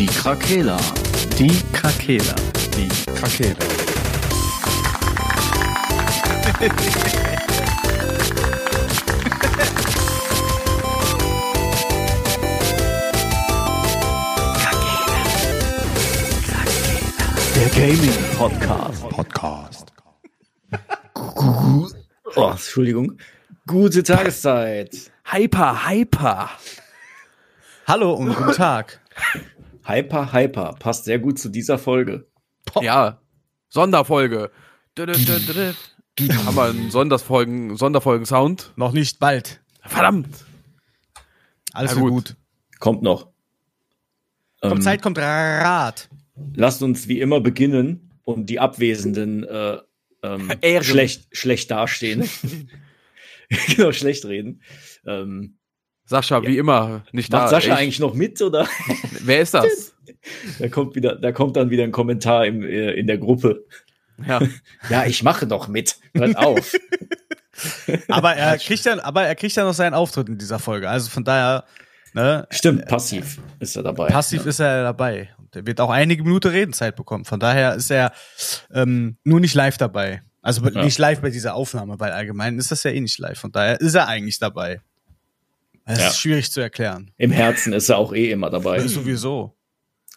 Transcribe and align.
Die 0.00 0.06
Krakela. 0.06 0.78
Die 1.38 1.62
Krakela. 1.74 2.34
Die 2.74 2.88
Krakela. 2.88 3.54
Der 17.54 17.68
Gaming 17.74 18.14
Podcast. 18.38 19.08
Podcast. 19.10 19.92
Oh, 22.36 22.48
Entschuldigung. 22.52 23.18
Gute 23.66 24.02
Tageszeit. 24.02 25.12
Hyper, 25.30 25.86
hyper. 25.86 26.48
Hallo 27.86 28.14
und 28.14 28.34
guten 28.34 28.52
Tag. 28.52 28.98
Hyper, 29.84 30.32
hyper. 30.32 30.74
Passt 30.78 31.04
sehr 31.04 31.18
gut 31.18 31.38
zu 31.38 31.48
dieser 31.48 31.78
Folge. 31.78 32.28
Ja, 32.80 33.20
Sonderfolge. 33.68 34.50
Haben 34.98 36.56
wir 36.56 36.62
einen 36.64 36.90
Sonderfolgen, 36.90 37.76
Sonderfolgen-Sound? 37.76 38.72
Noch 38.76 38.92
nicht 38.92 39.18
bald. 39.18 39.62
Verdammt. 39.82 40.28
Alles 41.72 41.94
gut. 41.96 42.10
gut. 42.10 42.36
Kommt 42.78 43.02
noch. 43.02 43.28
Kommt 44.60 44.74
Ähm, 44.76 44.82
Zeit, 44.82 45.02
kommt 45.02 45.18
Rat. 45.18 46.08
Lasst 46.54 46.82
uns 46.82 47.08
wie 47.08 47.20
immer 47.20 47.40
beginnen 47.40 48.10
und 48.24 48.46
die 48.46 48.60
Abwesenden 48.60 49.44
äh, 49.44 49.78
ähm, 50.22 50.50
schlecht, 50.82 51.28
schlecht 51.32 51.70
dastehen. 51.70 52.28
genau, 53.68 53.92
schlecht 53.92 54.24
reden. 54.26 54.62
Ähm, 55.06 55.56
Sascha, 56.04 56.42
wie 56.42 56.58
immer, 56.58 57.04
nicht 57.12 57.32
da. 57.32 57.38
macht 57.42 57.50
Sascha 57.50 57.72
Ich- 57.74 57.78
eigentlich 57.78 58.00
noch 58.00 58.14
mit 58.14 58.42
oder? 58.42 58.68
Wer 59.24 59.40
ist 59.40 59.54
das? 59.54 59.94
da 60.58 60.68
kommt 60.68 60.94
wieder, 60.94 61.16
da 61.16 61.32
kommt 61.32 61.56
dann 61.56 61.70
wieder 61.70 61.84
ein 61.84 61.92
Kommentar 61.92 62.46
im, 62.46 62.62
äh, 62.62 62.92
in 62.92 63.06
der 63.06 63.18
Gruppe. 63.18 63.64
Ja. 64.26 64.40
Ja, 64.90 65.06
ich 65.06 65.22
mache 65.22 65.46
doch 65.46 65.68
mit. 65.68 65.96
Hört 66.14 66.36
auf. 66.36 66.72
Aber 68.08 68.34
er 68.34 68.56
kriegt 68.58 68.84
ja, 68.84 69.02
aber 69.02 69.24
er 69.24 69.34
kriegt 69.34 69.54
ja 69.56 69.64
noch 69.64 69.74
seinen 69.74 69.94
Auftritt 69.94 70.28
in 70.28 70.38
dieser 70.38 70.58
Folge. 70.58 70.88
Also 70.88 71.10
von 71.10 71.24
daher, 71.24 71.64
ne, 72.14 72.46
Stimmt, 72.50 72.86
passiv 72.86 73.38
ist 73.58 73.76
er 73.76 73.82
dabei. 73.82 74.08
passiv 74.08 74.46
ist 74.46 74.60
er 74.60 74.82
dabei. 74.82 75.30
Und 75.38 75.54
er 75.54 75.66
wird 75.66 75.80
auch 75.80 75.90
einige 75.90 76.22
Minuten 76.22 76.48
Redenzeit 76.48 76.96
bekommen. 76.96 77.24
Von 77.24 77.38
daher 77.40 77.74
ist 77.74 77.90
er 77.90 78.12
ähm, 78.72 79.16
nur 79.24 79.40
nicht 79.40 79.54
live 79.54 79.76
dabei. 79.76 80.22
Also 80.42 80.66
Ja. 80.66 80.82
nicht 80.84 80.98
live 80.98 81.20
bei 81.20 81.28
dieser 81.30 81.54
Aufnahme, 81.54 82.00
weil 82.00 82.12
allgemein 82.12 82.58
ist 82.58 82.70
das 82.70 82.82
ja 82.82 82.92
eh 82.92 83.00
nicht 83.00 83.18
live. 83.18 83.38
Von 83.38 83.52
daher 83.52 83.78
ist 83.80 83.94
er 83.94 84.08
eigentlich 84.08 84.38
dabei. 84.38 84.80
Das 85.90 85.98
Ja. 85.98 86.08
ist 86.08 86.18
schwierig 86.18 86.50
zu 86.52 86.60
erklären. 86.60 87.10
Im 87.16 87.30
Herzen 87.30 87.72
ist 87.72 87.88
er 87.88 87.98
auch 87.98 88.12
eh 88.14 88.30
immer 88.30 88.50
dabei. 88.50 88.86
Sowieso. 88.86 89.56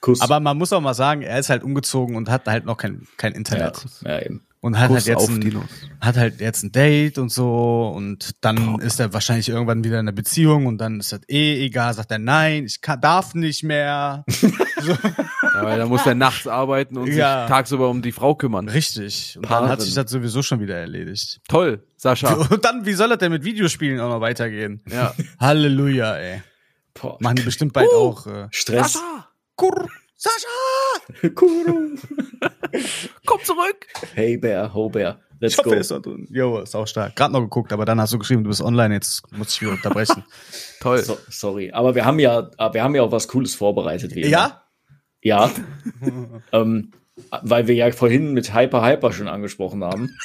Kuss. 0.02 0.22
Aber 0.22 0.40
man 0.40 0.58
muss 0.58 0.74
auch 0.74 0.82
mal 0.82 0.94
sagen, 0.94 1.22
er 1.22 1.40
ist 1.40 1.50
halt 1.50 1.64
umgezogen 1.64 2.16
und 2.16 2.30
hat 2.30 2.46
halt 2.48 2.66
noch 2.66 2.78
kein, 2.78 3.08
kein 3.18 3.32
ja, 3.32 3.38
Internet. 3.38 3.86
ja, 4.04 4.22
eben. 4.22 4.46
Und 4.64 4.80
hat 4.80 4.92
halt, 4.92 5.06
jetzt 5.06 5.28
ein, 5.30 5.64
hat 6.00 6.16
halt 6.16 6.40
jetzt 6.40 6.64
ein 6.64 6.72
Date 6.72 7.18
und 7.18 7.28
so 7.30 7.92
und 7.94 8.32
dann 8.40 8.80
ist 8.80 8.98
er 8.98 9.12
wahrscheinlich 9.12 9.50
irgendwann 9.50 9.84
wieder 9.84 9.96
in 9.96 10.08
einer 10.08 10.14
Beziehung 10.14 10.68
und 10.68 10.78
dann 10.78 11.02
ist 11.02 11.12
das 11.12 11.20
eh 11.28 11.66
egal, 11.66 11.94
sagt 11.94 12.12
er 12.12 12.18
nein, 12.18 12.64
ich 12.64 12.80
kann, 12.80 13.02
darf 13.02 13.36
nicht 13.36 13.64
mehr. 13.64 14.24
so, 14.30 14.48
Ja, 14.94 15.64
weil 15.64 15.78
da 15.80 15.86
muss 15.86 16.06
er 16.06 16.16
nachts 16.16 16.48
arbeiten 16.48 16.98
und 16.98 17.08
Ja. 17.12 17.42
sich 17.42 17.50
tagsüber 17.50 17.90
um 17.90 18.02
die 18.02 18.14
Frau 18.14 18.36
kümmern. 18.36 18.70
richtig. 18.70 19.36
Und 19.36 19.42
Paaren. 19.50 19.64
dann 19.66 19.72
hat 19.74 19.82
sich 19.82 19.94
das 19.96 20.10
sowieso 20.10 20.42
schon 20.42 20.62
wieder 20.62 20.78
erledigt. 20.78 21.42
Toll, 21.50 21.84
Sascha. 21.98 22.34
Und 22.34 22.64
dann, 22.64 22.86
wie 22.86 22.94
soll 22.94 23.10
das 23.10 23.18
denn 23.18 23.34
mit 23.34 23.44
Videospielen 23.44 24.00
auch 24.00 24.10
noch 24.10 24.22
weitergehen? 24.22 24.82
Ja. 24.90 25.14
Halleluja, 25.42 26.16
ey. 26.16 26.42
Boah. 26.94 27.18
Machen 27.20 27.36
die 27.36 27.42
bestimmt 27.44 27.74
bald 27.74 27.90
auch. 27.92 28.28
Äh, 28.28 28.48
Stress. 28.52 28.94
Sascha, 28.94 29.28
Kurr, 29.58 29.90
Sascha! 30.16 31.30
Kuro. 31.36 31.90
Komm 33.26 33.44
zurück. 33.44 33.88
Hey 34.14 34.38
Bear, 34.38 34.74
ho 34.74 34.90
Bear. 34.90 35.20
Let's 35.40 35.54
Ich 35.54 35.60
hoffe, 35.60 35.70
go. 35.72 35.76
ist. 35.76 36.30
Jo, 36.30 36.60
ist 36.60 36.76
auch 36.76 36.88
stark. 36.88 37.16
Gerade 37.16 37.34
noch 37.34 37.42
geguckt, 37.42 37.74
aber 37.74 37.84
dann 37.86 38.00
hast 38.00 38.14
du 38.14 38.20
geschrieben, 38.20 38.44
du 38.44 38.50
bist 38.50 38.62
online, 38.62 38.94
jetzt 38.94 39.30
muss 39.34 39.54
ich 39.54 39.62
wieder 39.62 39.72
unterbrechen. 39.72 40.24
Toll. 40.80 41.00
So, 41.04 41.18
sorry, 41.30 41.72
aber 41.72 41.96
wir 41.96 42.06
haben 42.06 42.20
ja, 42.20 42.50
wir 42.72 42.84
haben 42.84 42.96
ja 42.96 43.02
auch 43.02 43.12
was 43.12 43.28
Cooles 43.28 43.54
vorbereitet. 43.56 44.16
Wie 44.16 44.26
ja? 44.28 44.64
Ja. 45.22 45.52
ähm, 46.52 46.92
weil 47.42 47.68
wir 47.68 47.76
ja 47.76 47.92
vorhin 47.92 48.34
mit 48.34 48.54
Hyper 48.56 48.86
Hyper 48.86 49.12
schon 49.14 49.28
angesprochen 49.28 49.84
haben. 49.84 50.16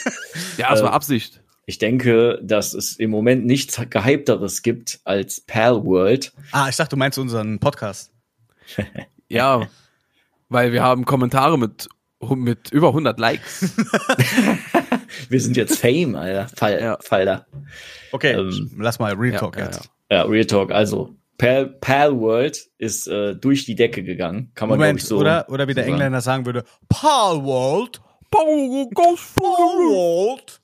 Ja, 0.56 0.70
das 0.70 0.82
war 0.82 0.90
Äh, 0.90 0.94
Absicht. 0.94 1.42
Ich 1.66 1.76
denke, 1.78 2.38
dass 2.42 2.72
es 2.72 2.96
im 2.96 3.10
Moment 3.10 3.44
nichts 3.44 3.78
gehypteres 3.90 4.62
gibt 4.62 5.00
als 5.04 5.40
Pal 5.42 5.84
World. 5.84 6.32
Ah, 6.52 6.68
ich 6.70 6.76
dachte, 6.76 6.90
du 6.90 6.96
meinst 6.96 7.18
unseren 7.18 7.58
Podcast. 7.58 8.12
Ja, 9.30 9.68
weil 10.48 10.72
wir 10.72 10.82
haben 10.82 11.04
Kommentare 11.04 11.58
mit, 11.58 11.90
mit 12.20 12.72
über 12.72 12.88
100 12.88 13.18
Likes. 13.18 13.74
Wir 15.28 15.40
sind 15.40 15.56
jetzt 15.56 15.78
Fame, 15.80 16.16
Alter. 16.16 16.48
Fall, 16.54 16.80
Ja. 16.80 16.98
Falter. 17.00 17.46
Okay, 18.12 18.32
Ähm, 18.32 18.70
lass 18.78 18.98
mal 18.98 19.14
Real 19.14 19.34
Ja, 19.34 19.38
Talk 19.40 19.56
ja, 19.56 19.64
jetzt. 19.66 19.90
Ja, 20.10 20.22
Real 20.22 20.44
Talk. 20.44 20.70
Also, 20.72 21.14
Pal, 21.38 21.66
Pal 21.80 22.18
World 22.18 22.66
ist 22.78 23.06
äh, 23.06 23.34
durch 23.36 23.64
die 23.64 23.74
Decke 23.76 24.02
gegangen. 24.02 24.50
Kann 24.54 24.68
man, 24.68 24.78
glaube 24.78 24.88
Moment, 24.88 25.00
ich, 25.02 25.06
so. 25.08 25.18
oder, 25.18 25.46
oder 25.48 25.68
wie 25.68 25.74
der 25.74 25.84
so 25.84 25.88
sagen. 25.90 25.94
Engländer 26.00 26.20
sagen 26.20 26.46
würde, 26.46 26.64
Paul 26.88 27.44
World. 27.44 28.00
Paul 28.30 28.88
World. 28.90 30.60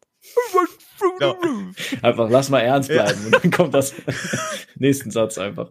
Ja. 1.21 1.35
Einfach 2.03 2.29
lass 2.31 2.49
mal 2.51 2.61
ernst 2.61 2.89
bleiben. 2.89 3.27
Und 3.27 3.35
dann 3.45 3.51
kommt 3.51 3.75
das 3.75 3.95
nächsten 4.77 5.11
Satz 5.11 5.39
einfach. 5.39 5.71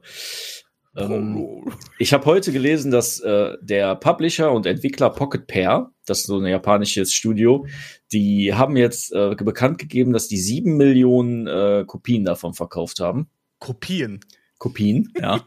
Ähm, 0.96 1.72
ich 1.98 2.14
habe 2.14 2.26
heute 2.26 2.52
gelesen, 2.52 2.92
dass 2.92 3.20
äh, 3.20 3.54
der 3.62 3.96
Publisher 3.96 4.52
und 4.52 4.66
Entwickler 4.66 5.10
Pocket 5.10 5.48
Pair, 5.48 5.92
das 6.06 6.20
ist 6.20 6.28
so 6.28 6.38
ein 6.38 6.46
japanisches 6.46 7.14
Studio, 7.14 7.66
die 8.12 8.54
haben 8.54 8.78
jetzt 8.78 9.12
äh, 9.14 9.36
bekannt 9.36 9.80
gegeben, 9.80 10.14
dass 10.14 10.28
die 10.28 10.38
sieben 10.38 10.78
Millionen 10.78 11.48
äh, 11.48 11.84
Kopien 11.88 12.26
davon 12.26 12.54
verkauft 12.54 13.00
haben. 13.00 13.28
Kopien. 13.60 14.20
Kopien, 14.60 15.12
ja. 15.20 15.42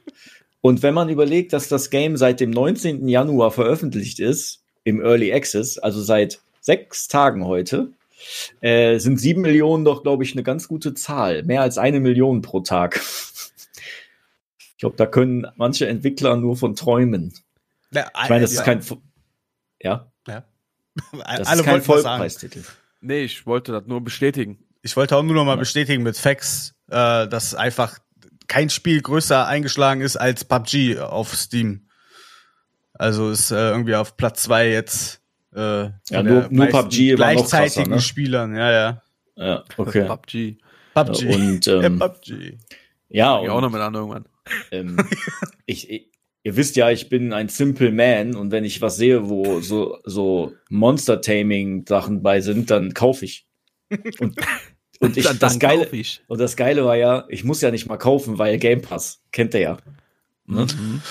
Und 0.61 0.83
wenn 0.83 0.95
man 0.95 1.09
überlegt, 1.09 1.53
dass 1.53 1.69
das 1.69 1.91
Game 1.91 2.17
seit 2.17 2.41
dem 2.41 2.51
19. 2.51 3.07
Januar 3.07 3.53
veröffentlicht 3.53 4.19
ist, 4.19 4.65
im 4.83 5.01
Early 5.01 5.33
Access, 5.33 5.79
also 5.79 6.01
seit 6.03 6.41
sechs 6.61 7.07
Tagen 7.07 7.45
heute, 7.45 7.93
äh, 8.61 8.99
sind 8.99 9.19
sieben 9.19 9.43
Millionen 9.43 9.85
doch, 9.85 10.03
glaube 10.03 10.25
ich, 10.25 10.33
eine 10.33 10.43
ganz 10.43 10.67
gute 10.67 10.95
Zahl. 10.95 11.43
Mehr 11.45 11.63
als 11.63 11.79
eine 11.79 12.01
Million 12.01 12.43
pro 12.43 12.61
Tag. 12.61 13.01
Ich 14.77 14.81
glaube, 14.81 14.97
da 14.97 15.07
können 15.07 15.47
manche 15.57 15.87
Entwickler 15.89 16.37
nur 16.37 16.57
von 16.57 16.75
träumen. 16.75 17.33
Ja, 17.93 18.11
Ich 18.25 18.29
meine, 18.29 18.43
das 18.43 18.53
ja. 18.55 18.61
ist 18.61 18.65
kein, 18.65 18.81
ja, 19.81 20.11
Ja. 20.29 20.45
das 21.13 21.47
Alle 21.49 21.61
ist 21.61 21.65
kein. 21.65 21.83
Vollpreistitel. 21.83 22.63
Nee, 23.01 23.23
ich 23.25 23.47
wollte 23.47 23.73
das 23.73 23.87
nur 23.87 24.03
bestätigen. 24.03 24.59
Ich 24.83 24.97
wollte 24.97 25.17
auch 25.17 25.23
nur 25.23 25.35
noch 25.35 25.45
mal 25.45 25.57
bestätigen 25.57 26.03
mit 26.03 26.17
Facts, 26.19 26.75
äh, 26.89 27.27
dass 27.29 27.55
einfach 27.55 27.99
kein 28.49 28.71
Spiel 28.71 29.01
größer 29.03 29.47
eingeschlagen 29.47 30.01
ist 30.03 30.17
als 30.17 30.45
PUBG 30.45 30.99
auf 30.99 31.35
Steam. 31.35 31.89
Also 32.95 33.31
ist 33.31 33.51
äh, 33.51 33.71
irgendwie 33.71 33.95
auf 33.95 34.17
Platz 34.17 34.43
zwei 34.45 34.69
jetzt. 34.69 35.21
Äh, 35.55 35.91
Ja, 36.11 36.23
nur- 36.23 36.49
nur 36.51 36.67
PUBG 36.67 36.73
noch 36.73 36.73
krasser, 36.73 37.15
gleichzeitigen 37.17 37.91
ne? 37.91 38.01
Spielern. 38.01 38.55
Ja, 38.57 38.71
ja. 38.71 39.03
Ja, 39.37 39.65
okay. 39.77 40.05
PUBG. 40.07 40.59
PUBG. 40.95 41.35
Und, 41.35 41.67
ähm, 41.67 41.83
ja, 42.01 42.09
PUBG. 42.09 42.59
Ja, 43.09 43.43
Ja, 43.43 43.53
auch 43.53 43.61
noch 43.61 43.71
mit 43.71 43.81
an 43.81 43.95
irgendwann. 43.95 44.27
Ähm, 44.71 44.97
ich, 45.67 45.91
ich, 45.91 46.11
ihr 46.43 46.57
wisst 46.57 46.77
ja, 46.77 46.91
ich 46.91 47.09
bin 47.09 47.33
ein 47.33 47.49
Simple 47.49 47.91
Man 47.93 48.35
und 48.37 48.51
wenn 48.53 48.65
ich 48.65 48.81
was 48.81 48.97
sehe, 48.97 49.29
wo 49.29 49.61
so, 49.61 49.99
so 50.05 50.53
Monster-Taming-Sachen 50.71 52.23
bei 52.23 52.41
sind, 52.41 52.71
dann 52.71 52.95
kaufe 52.95 53.25
ich. 53.25 53.47
Und, 54.21 54.37
und 55.01 55.17
ich, 55.17 55.25
Dann- 55.25 55.39
das 55.39 55.53
dann 55.53 55.59
Geile, 55.59 55.89
ich. 55.93 56.23
und 56.29 56.41
das 56.41 56.57
Geile 56.57 56.85
war 56.85 56.97
ja, 56.97 57.25
ich 57.29 57.45
muss 57.45 57.61
ja 57.61 57.71
nicht 57.71 57.87
mal 57.87 57.97
kaufen, 57.99 58.39
weil 58.39 58.59
Game 58.59 58.83
Pass, 58.83 59.23
kennt 59.33 59.55
ihr 59.55 59.61
ja. 59.61 59.77
Ne? 60.47 60.67
Mhm. 60.79 61.03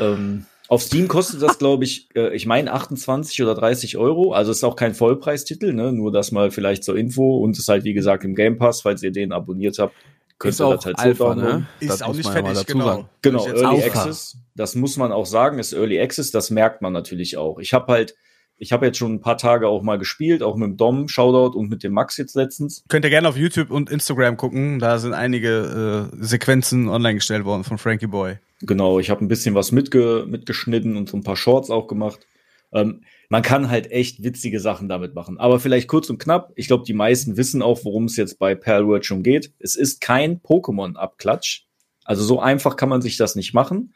Ähm, 0.00 0.46
auf 0.68 0.82
Steam 0.82 1.08
kostet 1.08 1.42
das, 1.42 1.58
glaube 1.58 1.82
ich, 1.84 2.08
äh, 2.14 2.34
ich 2.34 2.46
meine 2.46 2.72
28 2.72 3.42
oder 3.42 3.56
30 3.56 3.96
Euro. 3.96 4.32
Also 4.32 4.52
ist 4.52 4.62
auch 4.62 4.76
kein 4.76 4.94
Vollpreistitel, 4.94 5.72
ne? 5.72 5.92
Nur 5.92 6.12
das 6.12 6.30
mal 6.30 6.52
vielleicht 6.52 6.84
zur 6.84 6.96
Info 6.96 7.38
und 7.38 7.58
ist 7.58 7.66
halt, 7.68 7.82
wie 7.82 7.92
gesagt, 7.94 8.22
im 8.24 8.36
Game 8.36 8.56
Pass, 8.58 8.82
falls 8.82 9.02
ihr 9.02 9.10
den 9.10 9.32
abonniert 9.32 9.78
habt. 9.80 9.94
Könnt 10.40 10.50
Ist 10.50 10.58
das 10.60 10.84
halt 10.84 10.96
so 10.98 11.02
Alpha, 11.04 11.24
downloaden. 11.34 11.58
ne? 11.60 11.66
Ist 11.78 11.90
Das 11.90 12.02
auch 12.02 12.14
nicht 12.14 12.28
fertig, 12.28 12.66
genau. 12.66 12.84
sagen. 12.86 13.08
Genau, 13.22 13.46
Early 13.46 13.64
Alpha. 13.84 14.00
Access. 14.00 14.38
Das 14.56 14.74
muss 14.74 14.96
man 14.96 15.12
auch 15.12 15.26
sagen, 15.26 15.60
ist 15.60 15.72
Early 15.72 16.00
Access. 16.00 16.32
Das 16.32 16.50
merkt 16.50 16.82
man 16.82 16.92
natürlich 16.92 17.36
auch. 17.36 17.58
Ich 17.60 17.72
habe 17.74 17.92
halt, 17.92 18.16
ich 18.56 18.72
habe 18.72 18.86
jetzt 18.86 18.98
schon 18.98 19.14
ein 19.14 19.20
paar 19.20 19.36
Tage 19.38 19.68
auch 19.68 19.82
mal 19.82 19.98
gespielt, 19.98 20.42
auch 20.42 20.56
mit 20.56 20.66
dem 20.68 20.76
Dom 20.76 21.08
Shoutout 21.08 21.56
und 21.56 21.68
mit 21.68 21.82
dem 21.84 21.92
Max 21.92 22.16
jetzt 22.16 22.34
letztens. 22.34 22.82
Könnt 22.88 23.04
ihr 23.04 23.10
gerne 23.10 23.28
auf 23.28 23.36
YouTube 23.36 23.70
und 23.70 23.90
Instagram 23.90 24.36
gucken. 24.36 24.78
Da 24.80 24.98
sind 24.98 25.12
einige 25.14 26.10
äh, 26.12 26.16
Sequenzen 26.24 26.88
online 26.88 27.14
gestellt 27.14 27.44
worden 27.44 27.62
von 27.64 27.78
Frankie 27.78 28.06
Boy. 28.08 28.38
Genau, 28.62 28.98
ich 28.98 29.08
habe 29.10 29.24
ein 29.24 29.28
bisschen 29.28 29.54
was 29.54 29.72
mitge 29.72 30.24
mitgeschnitten 30.26 30.96
und 30.96 31.08
so 31.08 31.16
ein 31.16 31.22
paar 31.22 31.36
Shorts 31.36 31.70
auch 31.70 31.86
gemacht. 31.86 32.26
Ähm, 32.72 33.02
man 33.30 33.42
kann 33.42 33.70
halt 33.70 33.90
echt 33.92 34.24
witzige 34.24 34.58
Sachen 34.58 34.88
damit 34.88 35.14
machen. 35.14 35.38
Aber 35.38 35.60
vielleicht 35.60 35.86
kurz 35.86 36.10
und 36.10 36.18
knapp. 36.18 36.52
Ich 36.56 36.66
glaube, 36.66 36.84
die 36.84 36.92
meisten 36.92 37.36
wissen 37.36 37.62
auch, 37.62 37.84
worum 37.84 38.06
es 38.06 38.16
jetzt 38.16 38.40
bei 38.40 38.56
Palworld 38.56 39.06
schon 39.06 39.22
geht. 39.22 39.52
Es 39.60 39.76
ist 39.76 40.00
kein 40.00 40.40
Pokémon-Abklatsch. 40.40 41.62
Also 42.04 42.24
so 42.24 42.40
einfach 42.40 42.76
kann 42.76 42.88
man 42.88 43.02
sich 43.02 43.16
das 43.16 43.36
nicht 43.36 43.54
machen. 43.54 43.94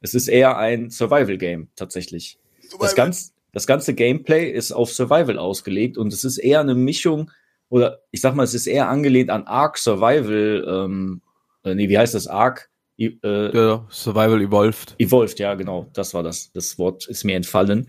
Es 0.00 0.14
ist 0.14 0.28
eher 0.28 0.56
ein 0.56 0.88
Survival-Game 0.88 1.68
tatsächlich. 1.74 2.38
Das, 2.78 2.94
ganz, 2.94 3.34
das 3.52 3.66
ganze 3.66 3.92
Gameplay 3.92 4.50
ist 4.50 4.70
auf 4.70 4.92
Survival 4.92 5.38
ausgelegt 5.38 5.98
und 5.98 6.12
es 6.12 6.22
ist 6.22 6.38
eher 6.38 6.60
eine 6.60 6.76
Mischung, 6.76 7.32
oder 7.68 8.02
ich 8.12 8.20
sag 8.20 8.36
mal, 8.36 8.44
es 8.44 8.54
ist 8.54 8.68
eher 8.68 8.88
angelehnt 8.88 9.30
an 9.30 9.48
Ark 9.48 9.78
Survival, 9.78 10.64
ähm, 10.68 11.22
äh, 11.64 11.74
nee, 11.74 11.88
wie 11.88 11.98
heißt 11.98 12.14
das? 12.14 12.28
Ark? 12.28 12.70
Äh, 12.98 13.56
ja, 13.56 13.86
Survival 13.90 14.40
Evolved. 14.40 14.94
Evolved, 14.98 15.38
ja, 15.38 15.54
genau, 15.54 15.86
das 15.92 16.14
war 16.14 16.22
das. 16.22 16.50
Das 16.52 16.78
Wort 16.78 17.06
ist 17.08 17.24
mir 17.24 17.36
entfallen. 17.36 17.88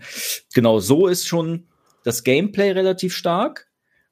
Genau, 0.54 0.80
so 0.80 1.06
ist 1.06 1.26
schon 1.26 1.66
das 2.04 2.24
Gameplay 2.24 2.72
relativ 2.72 3.14
stark. 3.14 3.68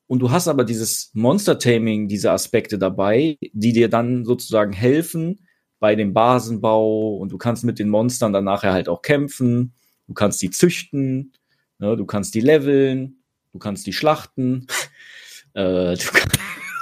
Und 0.06 0.20
du 0.20 0.30
hast 0.30 0.46
aber 0.48 0.64
dieses 0.64 1.10
Monster-Taming, 1.14 2.08
diese 2.08 2.30
Aspekte 2.30 2.78
dabei, 2.78 3.38
die 3.52 3.72
dir 3.72 3.88
dann 3.88 4.24
sozusagen 4.24 4.72
helfen 4.72 5.40
bei 5.80 5.94
dem 5.94 6.14
Basenbau 6.14 7.16
und 7.16 7.32
du 7.32 7.38
kannst 7.38 7.64
mit 7.64 7.78
den 7.78 7.88
Monstern 7.88 8.32
dann 8.32 8.44
nachher 8.44 8.72
halt 8.72 8.88
auch 8.88 9.02
kämpfen. 9.02 9.74
Du 10.06 10.14
kannst 10.14 10.40
die 10.40 10.50
züchten, 10.50 11.32
ne, 11.78 11.96
du 11.96 12.06
kannst 12.06 12.34
die 12.34 12.40
leveln, 12.40 13.18
du 13.52 13.58
kannst 13.58 13.86
die 13.86 13.92
schlachten, 13.92 14.66
äh, 15.54 15.96
du, 15.96 16.04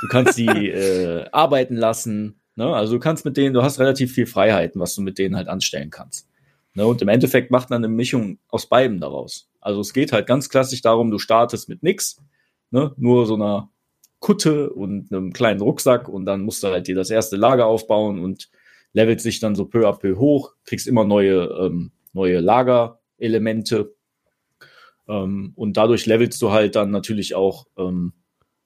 du, 0.02 0.08
kannst 0.08 0.36
die 0.36 0.46
äh, 0.46 1.26
arbeiten 1.32 1.76
lassen. 1.76 2.40
Ne? 2.56 2.74
Also 2.74 2.94
du 2.94 3.00
kannst 3.00 3.24
mit 3.24 3.36
denen, 3.36 3.54
du 3.54 3.62
hast 3.62 3.78
relativ 3.78 4.12
viel 4.12 4.26
Freiheiten, 4.26 4.80
was 4.80 4.94
du 4.94 5.02
mit 5.02 5.18
denen 5.18 5.36
halt 5.36 5.48
anstellen 5.48 5.90
kannst. 5.90 6.28
Ne? 6.74 6.86
Und 6.86 7.02
im 7.02 7.08
Endeffekt 7.08 7.50
macht 7.50 7.70
man 7.70 7.84
eine 7.84 7.92
Mischung 7.92 8.38
aus 8.48 8.66
beiden 8.66 9.00
daraus. 9.00 9.48
Also 9.60 9.80
es 9.80 9.92
geht 9.92 10.12
halt 10.12 10.26
ganz 10.26 10.48
klassisch 10.48 10.82
darum, 10.82 11.10
du 11.10 11.18
startest 11.18 11.68
mit 11.68 11.82
nix, 11.82 12.20
ne? 12.70 12.92
nur 12.96 13.26
so 13.26 13.34
einer 13.34 13.70
Kutte 14.20 14.70
und 14.70 15.12
einem 15.12 15.32
kleinen 15.32 15.60
Rucksack 15.60 16.08
und 16.08 16.24
dann 16.26 16.42
musst 16.42 16.62
du 16.62 16.68
halt 16.68 16.86
dir 16.86 16.94
das 16.94 17.10
erste 17.10 17.36
Lager 17.36 17.66
aufbauen 17.66 18.18
und 18.20 18.50
levelt 18.92 19.20
sich 19.20 19.40
dann 19.40 19.54
so 19.54 19.66
peu 19.66 19.88
à 19.88 19.98
peu 19.98 20.16
hoch, 20.16 20.52
kriegst 20.64 20.86
immer 20.86 21.04
neue, 21.04 21.44
ähm, 21.60 21.92
neue 22.12 22.40
Lagerelemente 22.40 23.94
ähm, 25.08 25.52
und 25.56 25.76
dadurch 25.76 26.06
levelst 26.06 26.40
du 26.40 26.52
halt 26.52 26.76
dann 26.76 26.90
natürlich 26.90 27.34
auch 27.34 27.66
ähm, 27.76 28.14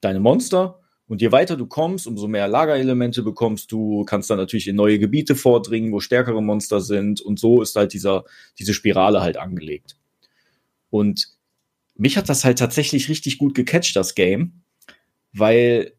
deine 0.01 0.19
Monster 0.19 0.79
und 1.09 1.21
je 1.21 1.31
weiter 1.31 1.57
du 1.57 1.65
kommst, 1.65 2.05
umso 2.05 2.27
mehr 2.27 2.47
Lagerelemente 2.47 3.23
bekommst 3.23 3.71
du, 3.71 4.05
kannst 4.05 4.29
dann 4.29 4.37
natürlich 4.37 4.67
in 4.67 4.75
neue 4.75 4.99
Gebiete 4.99 5.35
vordringen, 5.35 5.91
wo 5.91 5.99
stärkere 5.99 6.41
Monster 6.41 6.81
sind. 6.81 7.19
Und 7.19 7.39
so 7.39 7.63
ist 7.63 7.75
halt 7.75 7.93
dieser, 7.93 8.25
diese 8.59 8.75
Spirale 8.75 9.19
halt 9.19 9.35
angelegt. 9.35 9.97
Und 10.91 11.29
mich 11.95 12.15
hat 12.15 12.29
das 12.29 12.45
halt 12.45 12.59
tatsächlich 12.59 13.09
richtig 13.09 13.39
gut 13.39 13.55
gecatcht, 13.55 13.95
das 13.95 14.13
Game, 14.13 14.61
weil 15.33 15.93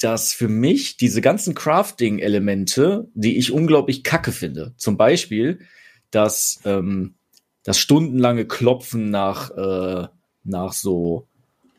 das 0.00 0.32
für 0.32 0.48
mich 0.48 0.96
diese 0.96 1.20
ganzen 1.20 1.54
Crafting-Elemente, 1.54 3.10
die 3.12 3.36
ich 3.36 3.52
unglaublich 3.52 4.04
kacke 4.04 4.32
finde. 4.32 4.72
Zum 4.78 4.96
Beispiel 4.96 5.60
das, 6.10 6.60
ähm, 6.64 7.16
das 7.62 7.78
stundenlange 7.78 8.46
Klopfen 8.46 9.10
nach, 9.10 9.50
äh, 9.50 10.08
nach 10.44 10.72
so 10.72 11.28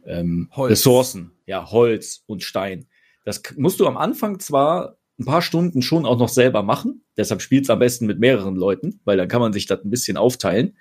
ähm, 0.05 0.49
Ressourcen, 0.55 1.31
ja, 1.45 1.71
Holz 1.71 2.23
und 2.25 2.43
Stein. 2.43 2.87
Das 3.25 3.41
musst 3.55 3.79
du 3.79 3.87
am 3.87 3.97
Anfang 3.97 4.39
zwar 4.39 4.97
ein 5.19 5.25
paar 5.25 5.41
Stunden 5.41 5.81
schon 5.81 6.05
auch 6.05 6.17
noch 6.17 6.29
selber 6.29 6.63
machen, 6.63 7.03
deshalb 7.17 7.41
spielst 7.41 7.69
am 7.69 7.79
besten 7.79 8.05
mit 8.05 8.19
mehreren 8.19 8.55
Leuten, 8.55 8.99
weil 9.05 9.17
dann 9.17 9.27
kann 9.27 9.41
man 9.41 9.53
sich 9.53 9.65
das 9.65 9.83
ein 9.83 9.89
bisschen 9.89 10.17
aufteilen. 10.17 10.75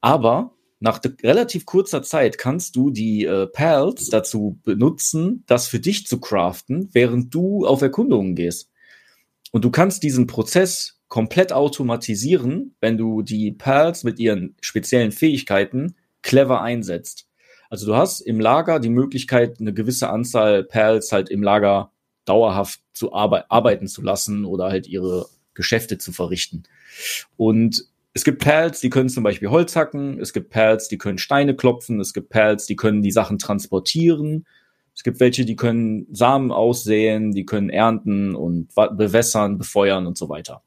Aber 0.00 0.56
nach 0.78 1.00
relativ 1.22 1.64
kurzer 1.64 2.02
Zeit 2.02 2.38
kannst 2.38 2.76
du 2.76 2.90
die 2.90 3.24
äh, 3.24 3.46
Pals 3.46 4.08
dazu 4.08 4.60
benutzen, 4.62 5.44
das 5.46 5.68
für 5.68 5.80
dich 5.80 6.06
zu 6.06 6.20
craften, 6.20 6.90
während 6.92 7.34
du 7.34 7.66
auf 7.66 7.82
Erkundungen 7.82 8.34
gehst. 8.34 8.70
Und 9.52 9.64
du 9.64 9.70
kannst 9.70 10.02
diesen 10.02 10.26
Prozess 10.26 11.00
komplett 11.08 11.52
automatisieren, 11.52 12.74
wenn 12.80 12.98
du 12.98 13.22
die 13.22 13.52
Pals 13.52 14.04
mit 14.04 14.18
ihren 14.18 14.56
speziellen 14.60 15.12
Fähigkeiten 15.12 15.94
clever 16.22 16.60
einsetzt. 16.60 17.25
Also 17.70 17.86
du 17.86 17.96
hast 17.96 18.20
im 18.20 18.40
Lager 18.40 18.80
die 18.80 18.90
Möglichkeit, 18.90 19.60
eine 19.60 19.74
gewisse 19.74 20.10
Anzahl 20.10 20.64
Perls 20.64 21.12
halt 21.12 21.28
im 21.28 21.42
Lager 21.42 21.90
dauerhaft 22.24 22.80
zu 22.92 23.12
arbe 23.12 23.50
arbeiten 23.50 23.86
zu 23.86 24.02
lassen 24.02 24.44
oder 24.44 24.66
halt 24.66 24.86
ihre 24.86 25.26
Geschäfte 25.54 25.98
zu 25.98 26.12
verrichten. 26.12 26.64
Und 27.36 27.84
es 28.12 28.24
gibt 28.24 28.42
Perls, 28.42 28.80
die 28.80 28.90
können 28.90 29.08
zum 29.08 29.22
Beispiel 29.22 29.50
Holz 29.50 29.76
hacken, 29.76 30.18
es 30.20 30.32
gibt 30.32 30.50
Perls, 30.50 30.88
die 30.88 30.98
können 30.98 31.18
Steine 31.18 31.54
klopfen, 31.54 32.00
es 32.00 32.14
gibt 32.14 32.30
Perls, 32.30 32.66
die 32.66 32.76
können 32.76 33.02
die 33.02 33.10
Sachen 33.10 33.38
transportieren, 33.38 34.46
es 34.94 35.02
gibt 35.02 35.20
welche, 35.20 35.44
die 35.44 35.56
können 35.56 36.06
Samen 36.10 36.50
aussäen, 36.50 37.32
die 37.32 37.44
können 37.44 37.68
ernten 37.68 38.34
und 38.34 38.74
bewässern, 38.74 39.58
befeuern 39.58 40.06
und 40.06 40.16
so 40.16 40.30
weiter. 40.30 40.62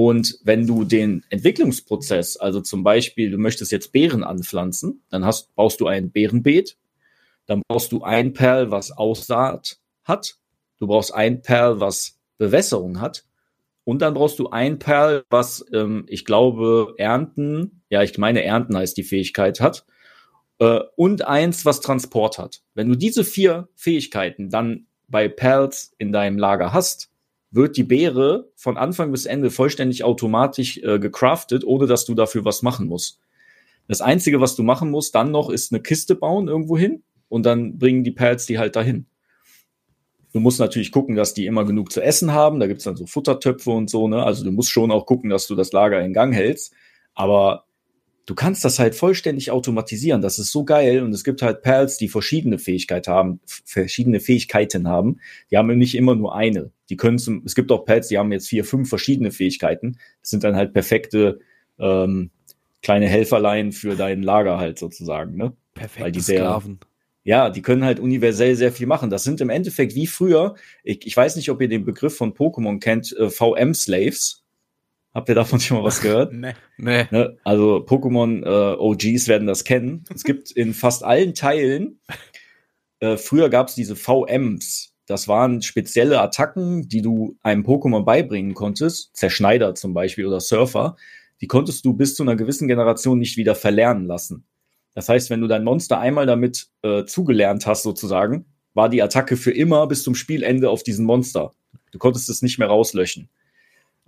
Und 0.00 0.38
wenn 0.44 0.64
du 0.64 0.84
den 0.84 1.24
Entwicklungsprozess, 1.28 2.36
also 2.36 2.60
zum 2.60 2.84
Beispiel, 2.84 3.32
du 3.32 3.36
möchtest 3.36 3.72
jetzt 3.72 3.90
Beeren 3.90 4.22
anpflanzen, 4.22 5.02
dann 5.10 5.24
hast, 5.24 5.52
baust 5.56 5.80
du 5.80 5.88
ein 5.88 6.12
Beerenbeet, 6.12 6.76
dann 7.46 7.62
brauchst 7.66 7.90
du 7.90 8.04
ein 8.04 8.32
Perl, 8.32 8.70
was 8.70 8.92
Aussaat 8.92 9.80
hat, 10.04 10.36
du 10.78 10.86
brauchst 10.86 11.12
ein 11.12 11.42
Perl, 11.42 11.80
was 11.80 12.16
Bewässerung 12.36 13.00
hat, 13.00 13.24
und 13.82 14.00
dann 14.00 14.14
brauchst 14.14 14.38
du 14.38 14.50
ein 14.50 14.78
Perl, 14.78 15.24
was 15.30 15.66
ähm, 15.72 16.04
ich 16.06 16.24
glaube 16.24 16.94
Ernten, 16.96 17.82
ja, 17.90 18.04
ich 18.04 18.16
meine 18.18 18.44
Ernten 18.44 18.76
heißt 18.76 18.96
die 18.96 19.02
Fähigkeit 19.02 19.60
hat, 19.60 19.84
äh, 20.60 20.78
und 20.94 21.26
eins, 21.26 21.64
was 21.64 21.80
Transport 21.80 22.38
hat. 22.38 22.62
Wenn 22.72 22.88
du 22.88 22.94
diese 22.94 23.24
vier 23.24 23.68
Fähigkeiten 23.74 24.48
dann 24.48 24.86
bei 25.08 25.26
Perls 25.26 25.92
in 25.98 26.12
deinem 26.12 26.38
Lager 26.38 26.72
hast, 26.72 27.10
wird 27.50 27.76
die 27.76 27.84
Beere 27.84 28.50
von 28.56 28.76
Anfang 28.76 29.10
bis 29.10 29.26
Ende 29.26 29.50
vollständig 29.50 30.04
automatisch 30.04 30.78
äh, 30.78 30.98
gecraftet, 30.98 31.64
ohne 31.64 31.86
dass 31.86 32.04
du 32.04 32.14
dafür 32.14 32.44
was 32.44 32.62
machen 32.62 32.86
musst. 32.86 33.20
Das 33.86 34.02
Einzige, 34.02 34.40
was 34.40 34.54
du 34.54 34.62
machen 34.62 34.90
musst, 34.90 35.14
dann 35.14 35.30
noch, 35.30 35.48
ist 35.48 35.72
eine 35.72 35.82
Kiste 35.82 36.14
bauen 36.14 36.46
irgendwo 36.46 36.76
hin 36.76 37.02
und 37.28 37.46
dann 37.46 37.78
bringen 37.78 38.04
die 38.04 38.10
Pads 38.10 38.46
die 38.46 38.58
halt 38.58 38.76
dahin. 38.76 39.06
Du 40.32 40.40
musst 40.40 40.60
natürlich 40.60 40.92
gucken, 40.92 41.16
dass 41.16 41.32
die 41.32 41.46
immer 41.46 41.64
genug 41.64 41.90
zu 41.90 42.02
essen 42.02 42.32
haben. 42.32 42.60
Da 42.60 42.66
gibt's 42.66 42.84
dann 42.84 42.96
so 42.96 43.06
Futtertöpfe 43.06 43.70
und 43.70 43.88
so, 43.88 44.08
ne? 44.08 44.22
Also 44.22 44.44
du 44.44 44.52
musst 44.52 44.70
schon 44.70 44.90
auch 44.90 45.06
gucken, 45.06 45.30
dass 45.30 45.46
du 45.46 45.54
das 45.54 45.72
Lager 45.72 46.02
in 46.02 46.12
Gang 46.12 46.34
hältst. 46.34 46.74
Aber 47.14 47.64
du 48.28 48.34
kannst 48.34 48.62
das 48.62 48.78
halt 48.78 48.94
vollständig 48.94 49.50
automatisieren. 49.50 50.20
Das 50.20 50.38
ist 50.38 50.52
so 50.52 50.62
geil. 50.62 51.02
Und 51.02 51.14
es 51.14 51.24
gibt 51.24 51.40
halt 51.40 51.62
Perls, 51.62 51.96
die 51.96 52.08
verschiedene 52.08 52.58
Fähigkeiten 52.58 53.10
haben, 53.10 53.40
verschiedene 53.64 54.20
Fähigkeiten 54.20 54.86
haben. 54.86 55.20
Die 55.50 55.56
haben 55.56 55.66
nicht 55.78 55.94
immer 55.94 56.14
nur 56.14 56.36
eine. 56.36 56.70
Die 56.90 56.98
können 56.98 57.18
zum, 57.18 57.42
es 57.46 57.54
gibt 57.54 57.72
auch 57.72 57.86
Perls, 57.86 58.08
die 58.08 58.18
haben 58.18 58.30
jetzt 58.30 58.46
vier, 58.46 58.66
fünf 58.66 58.90
verschiedene 58.90 59.30
Fähigkeiten. 59.30 59.96
Das 60.20 60.28
sind 60.28 60.44
dann 60.44 60.56
halt 60.56 60.74
perfekte 60.74 61.40
ähm, 61.78 62.30
kleine 62.82 63.08
Helferlein 63.08 63.72
für 63.72 63.96
dein 63.96 64.22
Lager 64.22 64.58
halt 64.58 64.78
sozusagen, 64.78 65.34
ne? 65.34 65.54
Perfekte 65.72 66.04
Weil 66.04 66.12
die 66.12 66.20
sehr, 66.20 66.40
Sklaven. 66.40 66.80
Ja, 67.24 67.48
die 67.48 67.62
können 67.62 67.84
halt 67.84 67.98
universell 67.98 68.56
sehr 68.56 68.72
viel 68.72 68.86
machen. 68.86 69.08
Das 69.08 69.24
sind 69.24 69.40
im 69.40 69.48
Endeffekt 69.48 69.94
wie 69.94 70.06
früher, 70.06 70.54
ich, 70.84 71.06
ich 71.06 71.16
weiß 71.16 71.36
nicht, 71.36 71.50
ob 71.50 71.62
ihr 71.62 71.68
den 71.68 71.86
Begriff 71.86 72.14
von 72.14 72.34
Pokémon 72.34 72.78
kennt, 72.78 73.16
äh, 73.16 73.30
VM-Slaves. 73.30 74.44
Habt 75.14 75.28
ihr 75.28 75.34
davon 75.34 75.60
schon 75.60 75.78
mal 75.78 75.84
was 75.84 76.00
gehört? 76.00 76.32
nee. 76.34 76.54
nee. 76.76 77.06
Ne? 77.10 77.36
Also 77.44 77.84
Pokémon 77.84 78.44
äh, 78.44 78.76
OGs 78.78 79.28
werden 79.28 79.46
das 79.46 79.64
kennen. 79.64 80.04
Es 80.14 80.24
gibt 80.24 80.50
in 80.50 80.74
fast 80.74 81.04
allen 81.04 81.34
Teilen, 81.34 82.00
äh, 83.00 83.16
früher 83.16 83.48
gab 83.48 83.68
es 83.68 83.74
diese 83.74 83.96
VMs. 83.96 84.94
Das 85.06 85.26
waren 85.26 85.62
spezielle 85.62 86.20
Attacken, 86.20 86.88
die 86.88 87.00
du 87.00 87.36
einem 87.42 87.64
Pokémon 87.64 88.04
beibringen 88.04 88.54
konntest. 88.54 89.16
Zerschneider 89.16 89.74
zum 89.74 89.94
Beispiel 89.94 90.26
oder 90.26 90.40
Surfer. 90.40 90.96
Die 91.40 91.46
konntest 91.46 91.84
du 91.84 91.94
bis 91.94 92.14
zu 92.14 92.22
einer 92.22 92.36
gewissen 92.36 92.68
Generation 92.68 93.18
nicht 93.18 93.36
wieder 93.36 93.54
verlernen 93.54 94.06
lassen. 94.06 94.46
Das 94.94 95.08
heißt, 95.08 95.30
wenn 95.30 95.40
du 95.40 95.46
dein 95.46 95.64
Monster 95.64 96.00
einmal 96.00 96.26
damit 96.26 96.68
äh, 96.82 97.04
zugelernt 97.04 97.66
hast, 97.66 97.84
sozusagen, 97.84 98.46
war 98.74 98.88
die 98.88 99.02
Attacke 99.02 99.36
für 99.36 99.52
immer 99.52 99.86
bis 99.86 100.02
zum 100.02 100.14
Spielende 100.14 100.68
auf 100.68 100.82
diesen 100.82 101.06
Monster. 101.06 101.54
Du 101.92 101.98
konntest 101.98 102.28
es 102.28 102.42
nicht 102.42 102.58
mehr 102.58 102.68
rauslöschen. 102.68 103.30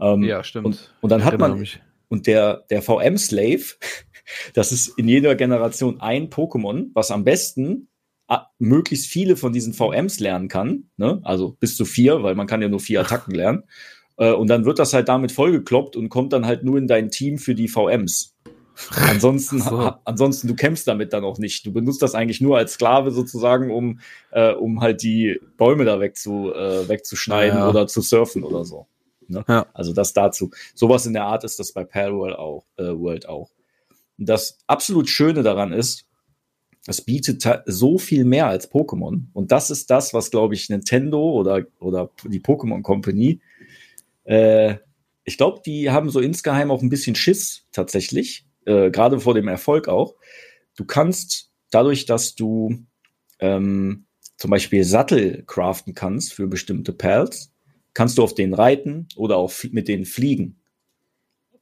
Ähm, 0.01 0.23
ja, 0.23 0.43
stimmt. 0.43 0.67
Und, 0.67 0.95
und 1.01 1.11
dann 1.11 1.25
hat 1.25 1.39
man, 1.39 1.59
mich. 1.59 1.81
und 2.09 2.27
der, 2.27 2.65
der 2.71 2.83
VM-Slave, 2.83 3.65
das 4.55 4.73
ist 4.73 4.99
in 4.99 5.09
jeder 5.09 5.35
Generation 5.35 6.01
ein 6.01 6.31
Pokémon, 6.31 6.91
was 6.95 7.11
am 7.11 7.25
besten 7.25 7.89
möglichst 8.59 9.07
viele 9.07 9.37
von 9.37 9.53
diesen 9.53 9.73
VMs 9.73 10.21
lernen 10.21 10.49
kann, 10.49 10.85
ne? 10.97 11.21
also 11.25 11.57
bis 11.59 11.77
zu 11.77 11.85
vier, 11.85 12.23
weil 12.23 12.35
man 12.35 12.47
kann 12.47 12.63
ja 12.63 12.69
nur 12.69 12.81
vier 12.81 13.01
Attacken 13.01 13.35
lernen. 13.35 13.65
Äh, 14.17 14.33
und 14.33 14.49
dann 14.49 14.65
wird 14.65 14.79
das 14.79 14.93
halt 14.93 15.09
damit 15.09 15.33
vollgekloppt 15.33 15.97
und 15.97 16.09
kommt 16.09 16.33
dann 16.33 16.47
halt 16.47 16.63
nur 16.63 16.79
in 16.79 16.87
dein 16.87 17.11
Team 17.11 17.39
für 17.39 17.55
die 17.55 17.69
VMs. 17.69 18.37
Ansonsten, 18.91 19.61
so. 19.61 19.93
ansonsten, 20.05 20.49
du 20.49 20.55
kämpfst 20.55 20.89
damit 20.89 21.13
dann 21.13 21.25
auch 21.25 21.39
nicht. 21.39 21.67
Du 21.67 21.73
benutzt 21.73 22.01
das 22.01 22.15
eigentlich 22.15 22.41
nur 22.41 22.57
als 22.57 22.75
Sklave 22.75 23.11
sozusagen, 23.11 23.71
um, 23.71 24.01
äh, 24.31 24.53
um 24.53 24.81
halt 24.81 25.03
die 25.03 25.39
Bäume 25.59 25.85
da 25.85 26.01
wegzu, 26.01 26.53
äh, 26.55 26.89
wegzuschneiden 26.89 27.59
ja. 27.59 27.69
oder 27.69 27.89
zu 27.89 28.01
surfen 28.01 28.43
oder 28.43 28.65
so. 28.65 28.87
Ne? 29.31 29.45
Ja. 29.49 29.67
Also 29.73 29.93
das 29.93 30.13
dazu. 30.13 30.51
Sowas 30.75 31.07
in 31.07 31.13
der 31.13 31.25
Art 31.25 31.45
ist 31.45 31.59
das 31.59 31.73
bei 31.73 31.85
Palworld 31.85 32.37
auch. 32.37 32.67
Äh, 32.77 32.85
World 32.85 33.29
auch. 33.29 33.51
Und 34.19 34.29
das 34.29 34.59
absolut 34.67 35.09
Schöne 35.09 35.43
daran 35.43 35.73
ist, 35.73 36.07
es 36.87 37.03
bietet 37.03 37.47
so 37.67 37.99
viel 37.99 38.25
mehr 38.25 38.47
als 38.47 38.71
Pokémon. 38.71 39.25
Und 39.33 39.53
das 39.53 39.71
ist 39.71 39.91
das, 39.91 40.15
was, 40.15 40.31
glaube 40.31 40.55
ich, 40.55 40.69
Nintendo 40.69 41.21
oder, 41.31 41.67
oder 41.79 42.11
die 42.25 42.41
Pokémon 42.41 42.83
Company 42.83 43.41
äh, 44.25 44.77
ich 45.25 45.37
glaube, 45.37 45.61
die 45.65 45.91
haben 45.91 46.11
so 46.11 46.21
insgeheim 46.21 46.71
auch 46.71 46.83
ein 46.83 46.89
bisschen 46.89 47.15
Schiss 47.15 47.67
tatsächlich, 47.73 48.47
äh, 48.65 48.91
gerade 48.91 49.21
vor 49.21 49.35
dem 49.35 49.49
Erfolg 49.49 49.89
auch. 49.89 50.15
Du 50.77 50.85
kannst 50.85 51.51
dadurch, 51.71 52.07
dass 52.07 52.35
du 52.35 52.85
ähm, 53.39 54.07
zum 54.37 54.51
Beispiel 54.51 54.85
Sattel 54.85 55.45
craften 55.47 55.95
kannst 55.95 56.33
für 56.33 56.47
bestimmte 56.47 56.93
Perls, 56.93 57.53
kannst 58.01 58.17
du 58.17 58.23
auf 58.23 58.35
denen 58.35 58.55
reiten 58.55 59.09
oder 59.15 59.37
auch 59.37 59.53
mit 59.73 59.87
denen 59.87 60.07
fliegen. 60.07 60.57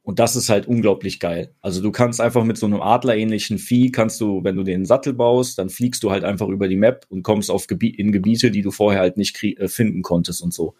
Und 0.05 0.21
das 0.21 0.37
ist 0.37 0.49
halt 0.51 0.69
unglaublich 0.69 1.19
geil. 1.19 1.53
Also 1.61 1.83
du 1.83 1.91
kannst 1.91 2.21
einfach 2.21 2.45
mit 2.45 2.57
so 2.57 2.67
einem 2.67 2.81
adlerähnlichen 2.81 3.59
Vieh, 3.59 3.91
kannst 3.91 4.21
du, 4.21 4.45
wenn 4.45 4.55
du 4.55 4.63
den 4.63 4.85
Sattel 4.85 5.15
baust, 5.15 5.59
dann 5.59 5.69
fliegst 5.69 6.05
du 6.05 6.13
halt 6.13 6.23
einfach 6.23 6.47
über 6.47 6.69
die 6.69 6.77
Map 6.77 7.07
und 7.09 7.25
kommst 7.25 7.51
auf 7.51 7.67
Gebi 7.67 7.89
in 7.89 8.13
Gebiete, 8.13 8.53
die 8.53 8.63
du 8.63 8.71
vorher 8.71 9.01
halt 9.01 9.17
nicht 9.17 9.43
äh, 9.43 9.67
finden 9.67 10.03
konntest 10.03 10.41
und 10.41 10.55
so. 10.55 10.77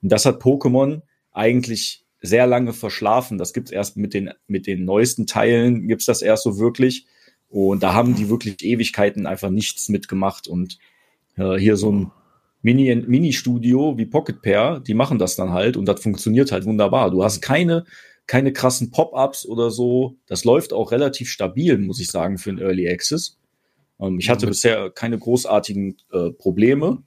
Und 0.00 0.12
das 0.12 0.26
hat 0.26 0.40
Pokémon 0.40 1.02
eigentlich 1.32 2.04
sehr 2.22 2.46
lange 2.46 2.72
verschlafen. 2.72 3.36
Das 3.36 3.52
gibt's 3.52 3.72
erst 3.72 3.96
mit 3.96 4.14
den, 4.14 4.30
mit 4.46 4.68
den 4.68 4.84
neuesten 4.84 5.26
Teilen, 5.26 5.88
gibt's 5.88 6.06
das 6.06 6.22
erst 6.22 6.44
so 6.44 6.60
wirklich. 6.60 7.06
Und 7.48 7.82
da 7.82 7.94
haben 7.94 8.14
die 8.14 8.28
wirklich 8.28 8.62
Ewigkeiten 8.62 9.26
einfach 9.26 9.50
nichts 9.50 9.88
mitgemacht. 9.88 10.46
Und 10.46 10.78
äh, 11.36 11.56
hier 11.56 11.76
so 11.76 11.90
ein 11.90 12.12
Mini, 12.64 12.92
Mini-Studio 12.96 13.96
wie 13.96 14.06
Pocket 14.06 14.42
Pair, 14.42 14.80
die 14.80 14.94
machen 14.94 15.20
das 15.20 15.36
dann 15.36 15.52
halt 15.52 15.76
und 15.76 15.86
das 15.86 16.00
funktioniert 16.00 16.50
halt 16.50 16.64
wunderbar. 16.64 17.10
Du 17.10 17.22
hast 17.22 17.40
keine 17.40 17.84
keine 18.26 18.52
krassen 18.52 18.90
Pop-ups 18.90 19.46
oder 19.46 19.70
so. 19.70 20.16
Das 20.26 20.44
läuft 20.44 20.72
auch 20.72 20.92
relativ 20.92 21.28
stabil, 21.28 21.76
muss 21.78 22.00
ich 22.00 22.08
sagen, 22.08 22.38
für 22.38 22.50
ein 22.50 22.58
Early 22.58 22.88
Access. 22.88 23.36
Ähm, 24.00 24.18
ich 24.18 24.30
hatte 24.30 24.46
mhm. 24.46 24.50
bisher 24.50 24.90
keine 24.90 25.18
großartigen 25.18 25.96
äh, 26.12 26.30
Probleme. 26.30 27.02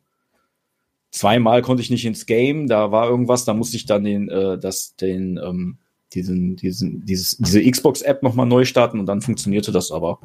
Zweimal 1.11 1.61
konnte 1.61 1.81
ich 1.81 1.89
nicht 1.89 2.05
ins 2.05 2.25
Game, 2.25 2.67
da 2.67 2.91
war 2.91 3.09
irgendwas, 3.09 3.45
da 3.45 3.53
musste 3.53 3.77
ich 3.77 3.85
dann 3.85 4.03
den, 4.03 4.29
äh, 4.29 4.59
das, 4.59 4.95
den, 4.97 5.39
ähm, 5.43 5.77
diesen, 6.13 6.55
diesen, 6.55 7.05
dieses, 7.05 7.37
diese 7.37 7.63
Xbox-App 7.69 8.23
nochmal 8.23 8.45
neu 8.45 8.65
starten 8.65 8.99
und 8.99 9.07
dann 9.07 9.21
funktionierte 9.21 9.71
das 9.71 9.91
aber. 9.91 10.19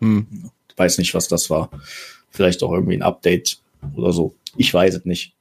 Hm. 0.00 0.50
Weiß 0.76 0.98
nicht, 0.98 1.14
was 1.14 1.28
das 1.28 1.50
war. 1.50 1.70
Vielleicht 2.30 2.62
auch 2.62 2.72
irgendwie 2.72 2.96
ein 2.96 3.02
Update 3.02 3.60
oder 3.94 4.12
so. 4.12 4.34
Ich 4.56 4.72
weiß 4.72 4.94
es 4.94 5.04
nicht. 5.04 5.36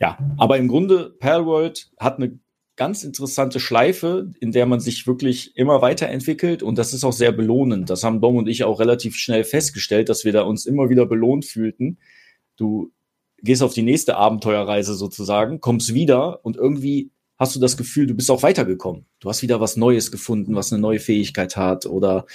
Ja, 0.00 0.18
aber 0.36 0.58
im 0.58 0.68
Grunde, 0.68 1.14
Palworld 1.18 1.90
hat 1.98 2.16
eine 2.16 2.38
ganz 2.76 3.04
interessante 3.04 3.60
Schleife, 3.60 4.32
in 4.40 4.50
der 4.50 4.66
man 4.66 4.80
sich 4.80 5.06
wirklich 5.06 5.56
immer 5.56 5.80
weiterentwickelt 5.80 6.62
und 6.62 6.76
das 6.76 6.92
ist 6.92 7.04
auch 7.04 7.12
sehr 7.12 7.32
belohnend. 7.32 7.88
Das 7.88 8.02
haben 8.02 8.20
Dom 8.20 8.36
und 8.36 8.48
ich 8.48 8.64
auch 8.64 8.80
relativ 8.80 9.16
schnell 9.16 9.44
festgestellt, 9.44 10.08
dass 10.08 10.24
wir 10.24 10.32
da 10.32 10.42
uns 10.42 10.66
immer 10.66 10.90
wieder 10.90 11.06
belohnt 11.06 11.44
fühlten. 11.44 11.98
Du 12.56 12.90
gehst 13.42 13.62
auf 13.62 13.74
die 13.74 13.82
nächste 13.82 14.16
Abenteuerreise 14.16 14.94
sozusagen, 14.94 15.60
kommst 15.60 15.94
wieder 15.94 16.44
und 16.44 16.56
irgendwie 16.56 17.10
hast 17.36 17.54
du 17.54 17.60
das 17.60 17.76
Gefühl, 17.76 18.06
du 18.06 18.14
bist 18.14 18.30
auch 18.30 18.42
weitergekommen. 18.42 19.06
Du 19.20 19.28
hast 19.28 19.42
wieder 19.42 19.60
was 19.60 19.76
Neues 19.76 20.10
gefunden, 20.10 20.54
was 20.54 20.72
eine 20.72 20.80
neue 20.80 21.00
Fähigkeit 21.00 21.56
hat 21.56 21.86
oder 21.86 22.26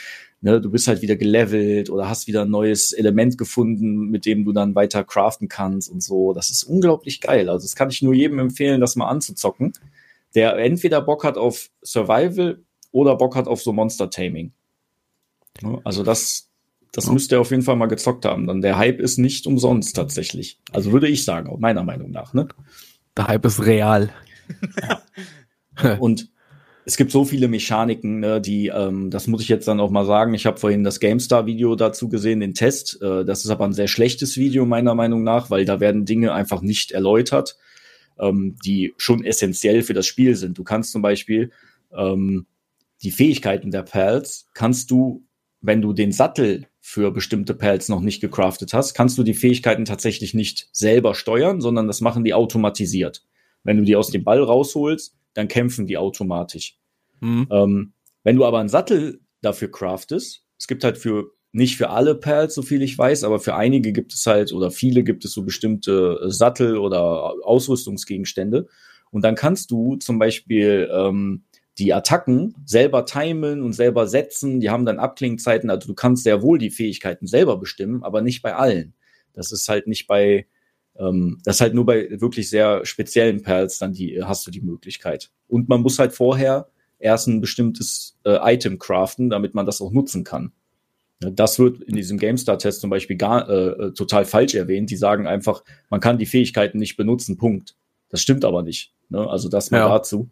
ne, 0.42 0.62
du 0.62 0.70
bist 0.70 0.88
halt 0.88 1.02
wieder 1.02 1.16
gelevelt 1.16 1.90
oder 1.90 2.10
hast 2.10 2.28
wieder 2.28 2.44
ein 2.44 2.50
neues 2.50 2.92
Element 2.92 3.38
gefunden, 3.38 4.10
mit 4.10 4.26
dem 4.26 4.46
du 4.46 4.54
dann 4.54 4.76
weiter 4.76 5.04
craften 5.04 5.48
kannst 5.48 5.90
und 5.90 6.02
so. 6.02 6.34
Das 6.34 6.50
ist 6.52 6.64
unglaublich 6.64 7.22
geil. 7.22 7.50
Also 7.50 7.66
das 7.66 7.76
kann 7.76 7.90
ich 7.90 8.02
nur 8.02 8.14
jedem 8.14 8.40
empfehlen, 8.40 8.82
das 8.82 8.96
mal 8.96 9.08
anzuzocken 9.08 9.74
der 10.36 10.58
entweder 10.58 11.02
Bock 11.02 11.24
hat 11.24 11.38
auf 11.38 11.70
Survival 11.84 12.60
oder 12.92 13.16
Bock 13.16 13.36
hat 13.36 13.48
auf 13.48 13.62
so 13.62 13.74
Monster 13.74 14.10
Taming. 14.10 14.52
Also 15.84 16.04
das, 16.04 16.50
das 16.92 17.08
ja. 17.08 17.14
müsste 17.14 17.36
er 17.36 17.42
auf 17.42 17.52
jeden 17.52 17.64
Fall 17.64 17.76
mal 17.76 17.88
gezockt 17.88 18.26
haben. 18.26 18.48
Dann 18.48 18.62
der 18.62 18.78
Hype 18.78 19.00
ist 19.00 19.18
nicht 19.18 19.48
umsonst 19.48 19.96
tatsächlich. 19.96 20.60
Also 20.72 20.92
würde 20.92 21.08
ich 21.08 21.26
sagen, 21.26 21.54
meiner 21.60 21.84
Meinung 21.84 22.12
nach. 22.12 22.34
Ne? 22.34 22.48
Der 23.18 23.28
Hype 23.28 23.46
ist 23.46 23.66
real. 23.66 24.10
Ja. 25.82 25.96
Und 26.00 26.30
es 26.90 26.98
gibt 26.98 27.12
so 27.12 27.24
viele 27.24 27.48
Mechaniken, 27.48 28.20
ne, 28.20 28.42
die, 28.42 28.68
ähm, 28.68 29.10
das 29.10 29.28
muss 29.28 29.42
ich 29.42 29.48
jetzt 29.48 29.68
dann 29.68 29.80
auch 29.80 29.92
mal 29.92 30.06
sagen. 30.06 30.34
Ich 30.34 30.46
habe 30.46 30.58
vorhin 30.58 30.84
das 30.84 31.00
GameStar-Video 31.00 31.76
dazu 31.76 32.10
gesehen, 32.10 32.40
den 32.40 32.54
Test. 32.54 33.02
Äh, 33.02 33.26
das 33.26 33.46
ist 33.46 33.52
aber 33.52 33.66
ein 33.66 33.74
sehr 33.74 33.88
schlechtes 33.88 34.38
Video 34.38 34.66
meiner 34.66 34.96
Meinung 34.96 35.24
nach, 35.24 35.50
weil 35.50 35.66
da 35.66 35.80
werden 35.80 36.06
Dinge 36.06 36.34
einfach 36.34 36.62
nicht 36.62 36.92
erläutert 36.92 37.58
ähm, 38.20 38.58
die 38.64 38.94
schon 38.98 39.24
essentiell 39.24 39.82
für 39.82 39.94
das 39.94 40.06
Spiel 40.06 40.36
sind. 40.36 40.58
Du 40.58 40.64
kannst 40.64 40.92
zum 40.92 41.02
Beispiel 41.02 41.52
ähm, 41.96 42.46
die 43.02 43.12
Fähigkeiten 43.12 43.72
der 43.72 43.84
Pals, 43.84 44.48
kannst 44.54 44.92
du, 44.92 45.26
wenn 45.62 45.82
du 45.82 45.94
den 45.94 46.12
Sattel 46.12 46.68
für 46.82 47.12
bestimmte 47.12 47.54
Pals 47.54 47.90
noch 47.90 48.02
nicht 48.02 48.22
gecraftet 48.22 48.74
hast, 48.74 48.94
kannst 48.94 49.18
du 49.18 49.24
die 49.24 49.34
Fähigkeiten 49.34 49.86
tatsächlich 49.86 50.34
nicht 50.34 50.70
selber 50.72 51.16
steuern, 51.16 51.62
sondern 51.62 51.88
das 51.88 52.02
machen 52.02 52.24
die 52.24 52.34
automatisiert. 52.34 53.26
Wenn 53.64 53.78
du 53.78 53.84
die 53.84 53.96
aus 53.96 54.10
dem 54.10 54.24
Ball 54.24 54.42
rausholst, 54.42 55.16
dann 55.40 55.48
kämpfen 55.48 55.88
die 55.88 55.98
automatisch. 55.98 56.78
Mhm. 57.22 57.48
Ähm, 57.52 57.94
wenn 58.24 58.36
du 58.36 58.46
aber 58.46 58.60
einen 58.60 58.70
Sattel 58.70 59.22
dafür 59.42 59.72
craftest, 59.72 60.44
es 60.58 60.68
gibt 60.68 60.84
halt 60.84 60.98
für 60.98 61.32
nicht 61.52 61.78
für 61.78 61.90
alle 61.90 62.16
Pals, 62.16 62.54
so 62.54 62.62
viel 62.62 62.84
ich 62.84 62.98
weiß, 62.98 63.24
aber 63.24 63.40
für 63.40 63.56
einige 63.56 63.92
gibt 63.92 64.14
es 64.14 64.26
halt 64.28 64.54
oder 64.54 64.70
viele 64.70 65.04
gibt 65.04 65.26
es 65.26 65.32
so 65.34 65.44
bestimmte 65.44 66.20
äh, 66.24 66.30
Sattel 66.30 66.78
oder 66.78 67.34
Ausrüstungsgegenstände. 67.44 68.68
Und 69.12 69.24
dann 69.24 69.34
kannst 69.34 69.72
du 69.72 69.96
zum 69.96 70.20
Beispiel 70.20 70.88
ähm, 70.94 71.46
die 71.80 71.94
Attacken 71.94 72.54
selber 72.66 73.06
timen 73.06 73.64
und 73.64 73.74
selber 73.74 74.06
setzen. 74.06 74.60
Die 74.60 74.70
haben 74.70 74.86
dann 74.86 75.00
Abklingzeiten. 75.00 75.70
Also 75.72 75.88
du 75.88 75.96
kannst 75.96 76.24
sehr 76.24 76.44
wohl 76.44 76.60
die 76.60 76.70
Fähigkeiten 76.70 77.26
selber 77.26 77.58
bestimmen, 77.58 78.04
aber 78.04 78.22
nicht 78.22 78.44
bei 78.44 78.54
allen. 78.54 78.94
Das 79.34 79.52
ist 79.52 79.68
halt 79.70 79.88
nicht 79.88 80.06
bei, 80.06 80.46
ähm, 81.00 81.40
das 81.44 81.58
ist 81.58 81.62
halt 81.62 81.74
nur 81.74 81.86
bei 81.86 82.10
wirklich 82.20 82.50
sehr 82.50 82.86
speziellen 82.86 83.42
Perls 83.42 83.80
dann 83.80 83.94
die, 83.94 84.22
hast 84.24 84.46
du 84.46 84.52
die 84.52 84.62
Möglichkeit. 84.62 85.32
Und 85.48 85.70
man 85.70 85.82
muss 85.82 85.98
halt 85.98 86.14
vorher 86.14 86.68
erst 87.00 87.28
ein 87.28 87.42
bestimmtes 87.42 88.18
äh, 88.26 88.38
Item 88.54 88.78
craften, 88.78 89.30
damit 89.30 89.56
man 89.56 89.66
das 89.66 89.82
auch 89.82 89.92
nutzen 89.92 90.24
kann. 90.24 90.52
Das 91.22 91.60
wird 91.60 91.82
in 91.82 91.96
diesem 91.96 92.18
GameStar-Test 92.18 92.80
zum 92.80 92.90
Beispiel 92.90 93.18
gar 93.18 93.50
äh, 93.50 93.88
äh, 93.88 93.94
total 93.94 94.26
falsch 94.26 94.56
erwähnt. 94.56 94.90
Die 94.90 94.96
sagen 94.96 95.28
einfach, 95.28 95.64
man 95.90 96.00
kann 96.00 96.18
die 96.18 96.26
Fähigkeiten 96.26 96.78
nicht 96.78 96.96
benutzen, 96.96 97.38
Punkt. 97.38 97.76
Das 98.10 98.22
stimmt 98.22 98.46
aber 98.46 98.64
nicht. 98.64 98.94
Ne? 99.10 99.30
Also 99.30 99.50
das 99.50 99.72
mal 99.72 99.80
ja. 99.80 99.90
dazu. 99.90 100.30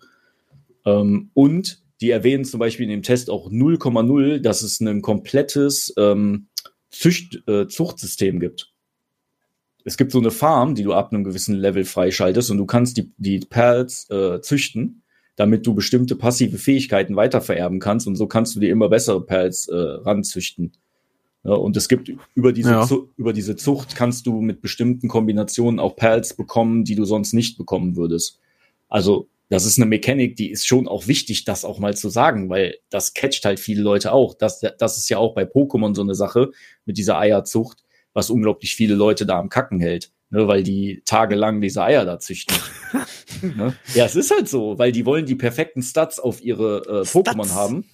Ähm, 0.85 1.29
und 1.33 1.81
die 1.99 2.11
erwähnen 2.11 2.45
zum 2.45 2.59
Beispiel 2.59 2.85
in 2.85 2.91
dem 2.91 3.03
Test 3.03 3.29
auch 3.29 3.49
0,0, 3.51 4.39
dass 4.39 4.61
es 4.61 4.79
ein 4.79 5.01
komplettes 5.01 5.93
ähm, 5.97 6.47
Zücht, 6.89 7.43
äh, 7.47 7.67
Zuchtsystem 7.67 8.39
gibt. 8.39 8.71
Es 9.87 9.95
gibt 9.95 10.11
so 10.11 10.19
eine 10.19 10.31
Farm, 10.31 10.75
die 10.75 10.83
du 10.83 10.93
ab 10.93 11.13
einem 11.13 11.23
gewissen 11.23 11.55
Level 11.55 11.85
freischaltest 11.85 12.51
und 12.51 12.57
du 12.57 12.65
kannst 12.65 12.97
die, 12.97 13.11
die 13.17 13.39
Perls 13.39 14.09
äh, 14.09 14.41
züchten 14.41 15.03
damit 15.37 15.67
du 15.67 15.75
bestimmte 15.75 16.15
passive 16.15 16.57
Fähigkeiten 16.57 17.15
weitervererben 17.15 17.79
kannst 17.79 18.07
und 18.07 18.15
so 18.15 18.27
kannst 18.27 18.55
du 18.55 18.59
dir 18.59 18.71
immer 18.71 18.89
bessere 18.89 19.23
Perls 19.23 19.67
äh, 19.67 19.75
ranzüchten. 19.75 20.73
Ja, 21.43 21.53
und 21.53 21.77
es 21.77 21.87
gibt 21.87 22.11
über 22.33 22.51
diese, 22.51 22.71
ja. 22.71 22.89
über 23.15 23.33
diese 23.33 23.55
Zucht 23.55 23.95
kannst 23.95 24.25
du 24.25 24.41
mit 24.41 24.61
bestimmten 24.61 25.07
Kombinationen 25.07 25.79
auch 25.79 25.95
Perls 25.95 26.33
bekommen, 26.33 26.83
die 26.83 26.95
du 26.95 27.05
sonst 27.05 27.33
nicht 27.33 27.57
bekommen 27.57 27.95
würdest. 27.95 28.39
Also 28.89 29.29
das 29.49 29.65
ist 29.65 29.77
eine 29.77 29.85
Mechanik, 29.85 30.35
die 30.35 30.49
ist 30.49 30.67
schon 30.67 30.87
auch 30.87 31.07
wichtig, 31.07 31.45
das 31.45 31.63
auch 31.63 31.77
mal 31.77 31.95
zu 31.95 32.09
sagen, 32.09 32.49
weil 32.49 32.75
das 32.89 33.13
catcht 33.13 33.45
halt 33.45 33.59
viele 33.59 33.83
Leute 33.83 34.13
auch. 34.13 34.33
Das, 34.33 34.59
das 34.59 34.97
ist 34.97 35.07
ja 35.07 35.19
auch 35.19 35.35
bei 35.35 35.43
Pokémon 35.43 35.95
so 35.95 36.01
eine 36.01 36.15
Sache 36.15 36.49
mit 36.85 36.97
dieser 36.97 37.19
Eierzucht, 37.19 37.83
was 38.17 38.29
unglaublich 38.29 38.75
viele 38.75 38.95
Leute 38.95 39.25
da 39.25 39.39
am 39.39 39.49
Kacken 39.49 39.79
hält 39.79 40.11
ne, 40.29 40.47
weil 40.47 40.63
die 40.63 41.01
tagelang 41.05 41.61
diese 41.61 41.83
Eier 41.83 42.05
da 42.05 42.19
züchten. 42.19 42.57
ne? 43.41 43.75
Ja, 43.93 44.05
es 44.05 44.15
ist 44.15 44.31
halt 44.31 44.49
so, 44.49 44.77
weil 44.77 44.91
die 44.91 45.05
wollen 45.05 45.25
die 45.25 45.35
perfekten 45.35 45.81
Stats 45.81 46.19
auf 46.19 46.43
ihre 46.43 46.77
äh, 46.87 47.01
Pokémon 47.03 47.51
haben 47.53 47.85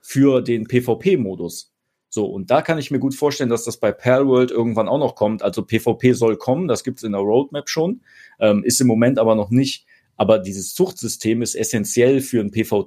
für 0.00 0.42
den 0.42 0.66
PvP-Modus. 0.66 1.72
So, 2.08 2.26
und 2.26 2.50
da 2.50 2.60
kann 2.60 2.78
ich 2.78 2.90
mir 2.90 2.98
gut 2.98 3.14
vorstellen, 3.14 3.48
dass 3.48 3.64
das 3.64 3.78
bei 3.78 3.90
Palworld 3.90 4.50
irgendwann 4.50 4.88
auch 4.88 4.98
noch 4.98 5.14
kommt. 5.14 5.42
Also 5.42 5.62
PvP 5.62 6.12
soll 6.12 6.36
kommen, 6.36 6.68
das 6.68 6.84
gibt's 6.84 7.02
in 7.02 7.12
der 7.12 7.22
Roadmap 7.22 7.70
schon, 7.70 8.02
ähm, 8.38 8.62
ist 8.64 8.80
im 8.80 8.86
Moment 8.86 9.18
aber 9.18 9.34
noch 9.34 9.50
nicht. 9.50 9.86
Aber 10.16 10.38
dieses 10.38 10.74
Zuchtsystem 10.74 11.40
ist 11.40 11.54
essentiell 11.54 12.20
für 12.20 12.40
ein 12.40 12.50
PV 12.50 12.86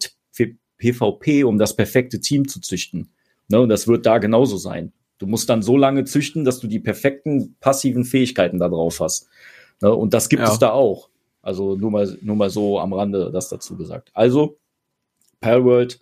PvP, 0.78 1.46
um 1.46 1.58
das 1.58 1.76
perfekte 1.76 2.20
Team 2.20 2.48
zu 2.48 2.60
züchten. 2.60 3.10
Ne, 3.48 3.62
und 3.62 3.70
das 3.70 3.88
wird 3.88 4.06
da 4.06 4.18
genauso 4.18 4.58
sein. 4.58 4.92
Du 5.18 5.28
musst 5.28 5.50
dann 5.50 5.62
so 5.62 5.78
lange 5.78 6.04
züchten, 6.04 6.44
dass 6.44 6.60
du 6.60 6.68
die 6.68 6.80
perfekten 6.80 7.56
passiven 7.60 8.04
Fähigkeiten 8.04 8.60
da 8.60 8.68
drauf 8.68 9.00
hast. 9.00 9.30
Ne? 9.82 9.94
Und 9.94 10.14
das 10.14 10.30
gibt 10.30 10.44
ja. 10.44 10.52
es 10.52 10.60
da 10.60 10.72
auch. 10.72 11.10
Also 11.42 11.76
nur 11.76 11.92
mal, 11.92 12.18
nur 12.22 12.36
mal 12.36 12.50
so 12.50 12.80
am 12.80 12.94
Rande 12.94 13.32
das 13.32 13.50
dazu 13.50 13.78
gesagt. 13.78 14.12
Also, 14.14 14.58
Palworld, 15.40 16.02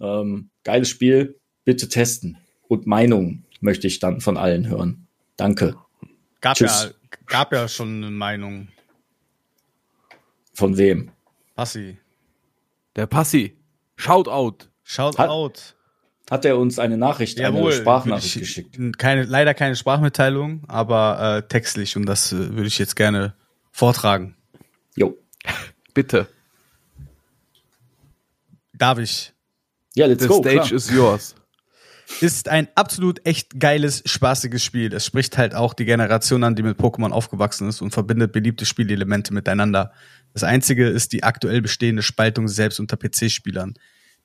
ähm, 0.00 0.50
geiles 0.64 0.88
Spiel, 0.88 1.40
bitte 1.64 1.88
testen. 1.88 2.36
Und 2.68 2.86
Meinungen 2.86 3.44
möchte 3.60 3.86
ich 3.86 4.00
dann 4.00 4.20
von 4.20 4.36
allen 4.36 4.68
hören. 4.68 5.06
Danke. 5.36 5.76
Gab 6.40 6.56
Tschüss. 6.56 6.84
ja, 6.84 7.18
gab 7.26 7.52
ja 7.52 7.68
schon 7.68 8.02
eine 8.02 8.10
Meinung. 8.10 8.68
Von 10.52 10.76
wem? 10.76 11.10
Passi. 11.54 11.96
Der 12.96 13.06
Passi. 13.06 13.56
Shoutout. 13.96 14.68
Shoutout 14.82 15.18
hat 15.18 15.76
er 16.46 16.56
uns 16.56 16.78
eine 16.78 16.96
Nachricht, 16.96 17.38
Jawohl, 17.38 17.72
eine 17.72 17.80
Sprachnachricht 17.80 18.36
ich, 18.36 18.40
geschickt. 18.40 18.78
Keine, 18.96 19.24
leider 19.24 19.52
keine 19.52 19.76
Sprachmitteilung, 19.76 20.62
aber 20.66 21.36
äh, 21.36 21.48
textlich 21.48 21.94
und 21.94 22.06
das 22.06 22.32
äh, 22.32 22.54
würde 22.56 22.68
ich 22.68 22.78
jetzt 22.78 22.96
gerne 22.96 23.34
vortragen. 23.70 24.34
Jo. 24.96 25.18
Bitte. 25.94 26.26
Darf 28.72 28.98
ich? 28.98 29.34
Ja, 29.94 30.06
let's 30.06 30.22
The 30.22 30.28
go. 30.28 30.40
stage 30.40 30.56
klar. 30.56 30.72
is 30.72 30.90
yours. 30.90 31.34
Ist 32.20 32.48
ein 32.48 32.68
absolut 32.76 33.24
echt 33.26 33.60
geiles, 33.60 34.02
spaßiges 34.06 34.64
Spiel. 34.64 34.92
Es 34.94 35.04
spricht 35.04 35.36
halt 35.36 35.54
auch 35.54 35.74
die 35.74 35.84
Generation 35.84 36.44
an, 36.44 36.54
die 36.54 36.62
mit 36.62 36.78
Pokémon 36.78 37.10
aufgewachsen 37.10 37.68
ist 37.68 37.82
und 37.82 37.90
verbindet 37.90 38.32
beliebte 38.32 38.64
Spielelemente 38.64 39.34
miteinander. 39.34 39.92
Das 40.32 40.44
einzige 40.44 40.88
ist 40.88 41.12
die 41.12 41.24
aktuell 41.24 41.60
bestehende 41.60 42.02
Spaltung 42.02 42.48
selbst 42.48 42.80
unter 42.80 42.96
PC-Spielern. 42.96 43.74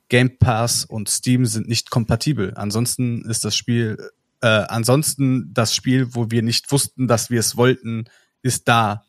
Game 0.09 0.37
Pass 0.37 0.85
und 0.85 1.09
Steam 1.09 1.45
sind 1.45 1.67
nicht 1.67 1.89
kompatibel. 1.89 2.53
Ansonsten 2.55 3.23
ist 3.29 3.43
das 3.43 3.55
Spiel, 3.55 3.97
äh, 4.41 4.47
ansonsten 4.47 5.51
das 5.53 5.75
Spiel, 5.75 6.15
wo 6.15 6.31
wir 6.31 6.41
nicht 6.41 6.71
wussten, 6.71 7.07
dass 7.07 7.29
wir 7.29 7.39
es 7.39 7.57
wollten, 7.57 8.05
ist 8.41 8.67
da. 8.67 9.03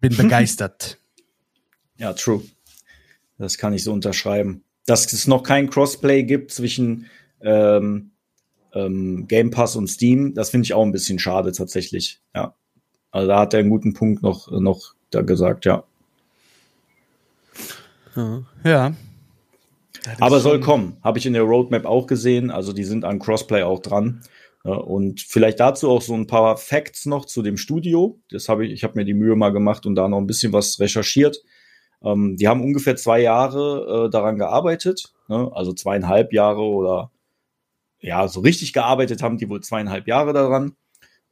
Bin 0.00 0.16
begeistert. 0.16 0.98
Ja, 1.96 2.12
true. 2.12 2.42
Das 3.38 3.58
kann 3.58 3.72
ich 3.72 3.84
so 3.84 3.92
unterschreiben. 3.92 4.62
Dass 4.86 5.12
es 5.12 5.26
noch 5.26 5.42
kein 5.42 5.70
Crossplay 5.70 6.22
gibt 6.22 6.52
zwischen 6.52 7.06
ähm, 7.40 8.10
ähm, 8.72 9.26
Game 9.26 9.50
Pass 9.50 9.76
und 9.76 9.88
Steam, 9.88 10.34
das 10.34 10.50
finde 10.50 10.64
ich 10.64 10.74
auch 10.74 10.84
ein 10.84 10.92
bisschen 10.92 11.18
schade 11.18 11.52
tatsächlich. 11.52 12.20
Ja. 12.34 12.54
Also 13.10 13.28
da 13.28 13.40
hat 13.40 13.54
er 13.54 13.60
einen 13.60 13.70
guten 13.70 13.94
Punkt 13.94 14.22
noch, 14.22 14.50
noch 14.50 14.94
da 15.10 15.22
gesagt, 15.22 15.64
ja. 15.64 15.84
ja. 18.64 18.94
Aber 20.20 20.40
soll 20.40 20.60
kommen. 20.60 20.96
Habe 21.02 21.18
ich 21.18 21.26
in 21.26 21.32
der 21.32 21.42
Roadmap 21.42 21.84
auch 21.84 22.06
gesehen. 22.06 22.50
Also 22.50 22.72
die 22.72 22.84
sind 22.84 23.04
an 23.04 23.18
Crossplay 23.18 23.62
auch 23.62 23.80
dran. 23.80 24.22
Und 24.62 25.20
vielleicht 25.20 25.60
dazu 25.60 25.88
auch 25.90 26.02
so 26.02 26.14
ein 26.14 26.26
paar 26.26 26.56
Facts 26.56 27.06
noch 27.06 27.24
zu 27.24 27.42
dem 27.42 27.56
Studio. 27.56 28.20
Das 28.30 28.48
habe 28.48 28.66
ich, 28.66 28.72
ich 28.72 28.82
habe 28.82 28.94
mir 28.96 29.04
die 29.04 29.14
Mühe 29.14 29.36
mal 29.36 29.50
gemacht 29.50 29.86
und 29.86 29.94
da 29.94 30.08
noch 30.08 30.18
ein 30.18 30.26
bisschen 30.26 30.52
was 30.52 30.80
recherchiert. 30.80 31.38
Ähm, 32.02 32.36
die 32.36 32.48
haben 32.48 32.62
ungefähr 32.62 32.96
zwei 32.96 33.20
Jahre 33.20 34.06
äh, 34.06 34.10
daran 34.10 34.38
gearbeitet, 34.38 35.12
ne? 35.28 35.50
also 35.54 35.72
zweieinhalb 35.72 36.32
Jahre 36.32 36.62
oder 36.62 37.10
ja, 38.00 38.28
so 38.28 38.40
richtig 38.40 38.72
gearbeitet 38.72 39.22
haben 39.22 39.38
die 39.38 39.48
wohl 39.48 39.62
zweieinhalb 39.62 40.06
Jahre 40.06 40.32
daran. 40.32 40.76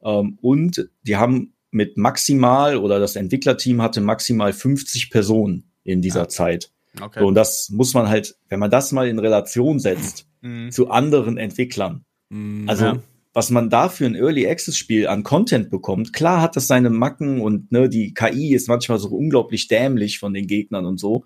Ähm, 0.03 0.37
und 0.41 0.89
die 1.03 1.17
haben 1.17 1.53
mit 1.71 1.97
maximal 1.97 2.77
oder 2.77 2.99
das 2.99 3.15
Entwicklerteam 3.15 3.81
hatte 3.81 4.01
maximal 4.01 4.53
50 4.53 5.09
Personen 5.09 5.71
in 5.83 6.01
dieser 6.01 6.21
Ja. 6.21 6.27
Zeit. 6.29 6.71
Okay. 7.01 7.19
So, 7.19 7.27
und 7.27 7.35
das 7.35 7.69
muss 7.69 7.93
man 7.93 8.07
halt, 8.07 8.35
wenn 8.49 8.59
man 8.59 8.71
das 8.71 8.91
mal 8.91 9.07
in 9.07 9.19
Relation 9.19 9.79
setzt 9.79 10.27
Mhm. 10.41 10.71
zu 10.71 10.89
anderen 10.89 11.37
Entwicklern, 11.37 12.05
Mm, 12.29 12.67
also 12.67 12.85
Ja. 12.85 12.97
was 13.33 13.49
man 13.51 13.69
da 13.69 13.89
für 13.89 14.05
ein 14.05 14.15
Early 14.15 14.47
Access 14.47 14.77
Spiel 14.77 15.07
an 15.07 15.23
Content 15.23 15.69
bekommt, 15.69 16.11
klar 16.13 16.41
hat 16.41 16.55
das 16.55 16.67
seine 16.67 16.89
Macken 16.89 17.41
und 17.41 17.71
ne, 17.71 17.87
die 17.89 18.13
KI 18.13 18.53
ist 18.55 18.67
manchmal 18.67 18.97
so 18.99 19.09
unglaublich 19.09 19.67
dämlich 19.67 20.17
von 20.19 20.33
den 20.33 20.47
Gegnern 20.47 20.85
und 20.85 20.99
so. 20.99 21.23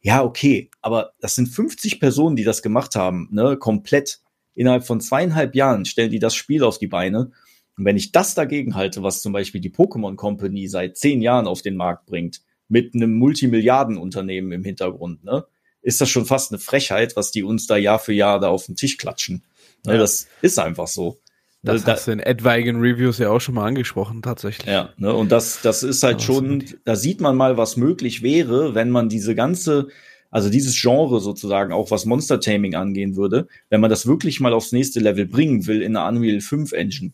Ja, 0.00 0.22
okay, 0.22 0.70
aber 0.80 1.12
das 1.20 1.34
sind 1.34 1.48
50 1.48 1.98
Personen, 2.00 2.36
die 2.36 2.44
das 2.44 2.62
gemacht 2.62 2.94
haben, 2.94 3.28
ne, 3.32 3.56
komplett 3.56 4.20
innerhalb 4.54 4.84
von 4.86 5.00
zweieinhalb 5.00 5.54
Jahren 5.54 5.84
stellen 5.84 6.10
die 6.10 6.18
das 6.18 6.34
Spiel 6.34 6.62
auf 6.64 6.78
die 6.78 6.86
Beine. 6.88 7.30
Und 7.76 7.84
wenn 7.84 7.96
ich 7.96 8.10
das 8.12 8.34
dagegen 8.34 8.74
halte, 8.74 9.02
was 9.02 9.22
zum 9.22 9.32
Beispiel 9.32 9.60
die 9.60 9.70
Pokémon 9.70 10.16
Company 10.16 10.66
seit 10.66 10.96
zehn 10.96 11.20
Jahren 11.22 11.46
auf 11.46 11.62
den 11.62 11.76
Markt 11.76 12.06
bringt, 12.06 12.40
mit 12.68 12.94
einem 12.94 13.14
Multimilliardenunternehmen 13.14 14.52
im 14.52 14.64
Hintergrund, 14.64 15.24
ne, 15.24 15.44
ist 15.82 16.00
das 16.00 16.08
schon 16.10 16.26
fast 16.26 16.52
eine 16.52 16.58
Frechheit, 16.58 17.16
was 17.16 17.30
die 17.30 17.42
uns 17.42 17.66
da 17.66 17.76
Jahr 17.76 17.98
für 17.98 18.12
Jahr 18.12 18.40
da 18.40 18.48
auf 18.48 18.66
den 18.66 18.76
Tisch 18.76 18.96
klatschen. 18.98 19.42
Ne, 19.86 19.94
Ja. 19.94 19.98
Das 19.98 20.26
ist 20.42 20.58
einfach 20.58 20.86
so. 20.88 21.18
Das 21.62 21.82
Da- 21.84 21.92
hast 21.92 22.06
du 22.06 22.12
in 22.12 22.20
etwaigen 22.20 22.80
Reviews 22.80 23.18
ja 23.18 23.30
auch 23.30 23.40
schon 23.40 23.54
mal 23.56 23.66
angesprochen, 23.66 24.22
tatsächlich. 24.22 24.66
ja, 24.66 24.90
ne, 24.96 25.12
und 25.12 25.32
das, 25.32 25.60
das 25.62 25.82
ist 25.82 26.02
halt 26.02 26.22
schon, 26.22 26.64
da 26.84 26.94
sieht 26.94 27.20
man 27.20 27.36
mal, 27.36 27.56
was 27.56 27.76
möglich 27.76 28.22
wäre, 28.22 28.74
wenn 28.74 28.90
man 28.90 29.08
diese 29.08 29.34
ganze, 29.34 29.88
also 30.30 30.50
dieses 30.50 30.80
Genre 30.80 31.20
sozusagen, 31.20 31.72
auch 31.72 31.90
was 31.90 32.04
Monster 32.04 32.38
Taming 32.40 32.74
angehen 32.74 33.16
würde, 33.16 33.48
wenn 33.70 33.80
man 33.80 33.90
das 33.90 34.06
wirklich 34.06 34.40
mal 34.40 34.52
aufs 34.52 34.72
nächste 34.72 35.00
Level 35.00 35.26
bringen 35.26 35.66
will 35.66 35.82
in 35.82 35.96
einer 35.96 36.06
Unreal 36.08 36.40
5 36.40 36.72
Engine. 36.72 37.12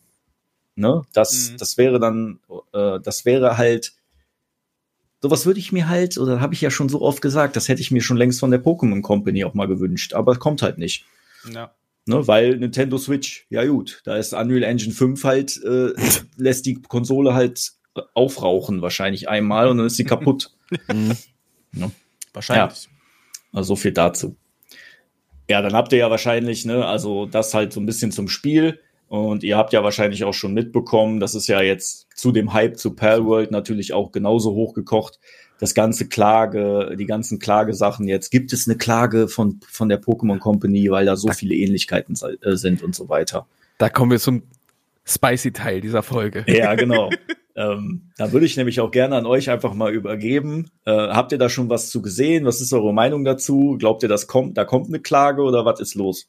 Ne, 0.75 1.03
das, 1.13 1.51
Mhm. 1.53 1.57
das 1.57 1.77
wäre 1.77 1.99
dann, 1.99 2.39
äh, 2.73 2.99
das 3.01 3.23
wäre 3.25 3.57
halt, 3.57 3.93
sowas 5.25 5.47
würde 5.47 5.59
ich 5.59 5.71
mir 5.71 5.89
halt, 5.89 6.19
oder 6.19 6.39
habe 6.39 6.53
ich 6.53 6.61
ja 6.61 6.69
schon 6.69 6.87
so 6.87 7.01
oft 7.01 7.19
gesagt, 7.19 7.55
das 7.55 7.67
hätte 7.67 7.81
ich 7.81 7.89
mir 7.89 8.01
schon 8.01 8.15
längst 8.15 8.39
von 8.39 8.51
der 8.51 8.63
Pokémon 8.63 9.01
Company 9.01 9.43
auch 9.43 9.55
mal 9.55 9.67
gewünscht, 9.67 10.13
aber 10.13 10.33
es 10.33 10.39
kommt 10.39 10.61
halt 10.61 10.77
nicht. 10.77 11.05
Ja. 11.51 11.73
Ne, 12.05 12.27
weil 12.27 12.57
Nintendo 12.57 12.99
Switch, 12.99 13.47
ja 13.49 13.65
gut, 13.65 14.03
da 14.05 14.17
ist 14.17 14.33
Unreal 14.33 14.61
Engine 14.61 14.93
5 14.93 15.23
halt, 15.23 15.59
äh, 15.63 15.93
lässt 16.37 16.67
die 16.67 16.75
Konsole 16.75 17.33
halt 17.33 17.71
aufrauchen 18.13 18.83
wahrscheinlich 18.83 19.27
einmal 19.27 19.67
und 19.67 19.79
dann 19.79 19.87
ist 19.87 19.97
sie 19.97 20.03
kaputt. 20.05 20.51
Mhm. 20.91 21.91
Wahrscheinlich. 22.33 22.89
Also 23.51 23.67
so 23.67 23.75
viel 23.75 23.91
dazu. 23.91 24.35
Ja, 25.49 25.61
dann 25.61 25.73
habt 25.73 25.91
ihr 25.91 25.99
ja 25.99 26.09
wahrscheinlich, 26.09 26.65
ne, 26.65 26.85
also 26.85 27.25
das 27.25 27.53
halt 27.53 27.73
so 27.73 27.79
ein 27.79 27.85
bisschen 27.85 28.11
zum 28.11 28.29
Spiel 28.29 28.79
und 29.07 29.43
ihr 29.43 29.57
habt 29.57 29.73
ja 29.73 29.83
wahrscheinlich 29.83 30.23
auch 30.23 30.33
schon 30.33 30.53
mitbekommen, 30.53 31.19
das 31.19 31.35
ist 31.35 31.47
ja 31.47 31.61
jetzt 31.61 32.07
zu 32.15 32.31
dem 32.31 32.53
Hype 32.53 32.77
zu 32.77 32.95
Palworld 32.95 33.51
natürlich 33.51 33.93
auch 33.93 34.11
genauso 34.11 34.53
hochgekocht. 34.53 35.19
Das 35.59 35.73
ganze 35.73 36.09
Klage, 36.09 36.95
die 36.99 37.05
ganzen 37.05 37.39
Klagesachen 37.39 38.07
jetzt. 38.07 38.29
Gibt 38.29 38.51
es 38.51 38.67
eine 38.67 38.77
Klage 38.77 39.29
von, 39.29 39.61
von 39.69 39.87
der 39.87 40.01
Pokémon 40.01 40.39
Company, 40.39 40.89
weil 40.91 41.05
da 41.05 41.15
so 41.15 41.29
viele 41.29 41.55
Ähnlichkeiten 41.55 42.17
äh, 42.41 42.55
sind 42.57 42.83
und 42.83 42.93
so 42.93 43.07
weiter? 43.07 43.47
Da 43.77 43.89
kommen 43.89 44.11
wir 44.11 44.19
zum 44.19 44.43
spicy 45.05 45.53
Teil 45.53 45.79
dieser 45.79 46.03
Folge. 46.03 46.43
Ja, 46.47 46.75
genau. 46.75 47.09
ähm, 47.55 48.09
da 48.17 48.33
würde 48.33 48.45
ich 48.45 48.57
nämlich 48.57 48.81
auch 48.81 48.91
gerne 48.91 49.15
an 49.15 49.25
euch 49.25 49.49
einfach 49.49 49.73
mal 49.73 49.93
übergeben. 49.93 50.71
Äh, 50.83 50.91
habt 50.91 51.31
ihr 51.31 51.37
da 51.37 51.47
schon 51.47 51.69
was 51.69 51.89
zu 51.89 52.01
gesehen? 52.01 52.43
Was 52.43 52.59
ist 52.59 52.73
eure 52.73 52.93
Meinung 52.93 53.23
dazu? 53.23 53.77
Glaubt 53.79 54.03
ihr, 54.03 54.09
das 54.09 54.27
kommt, 54.27 54.57
da 54.57 54.65
kommt 54.65 54.87
eine 54.87 54.99
Klage 54.99 55.41
oder 55.43 55.63
was 55.63 55.79
ist 55.79 55.95
los? 55.95 56.27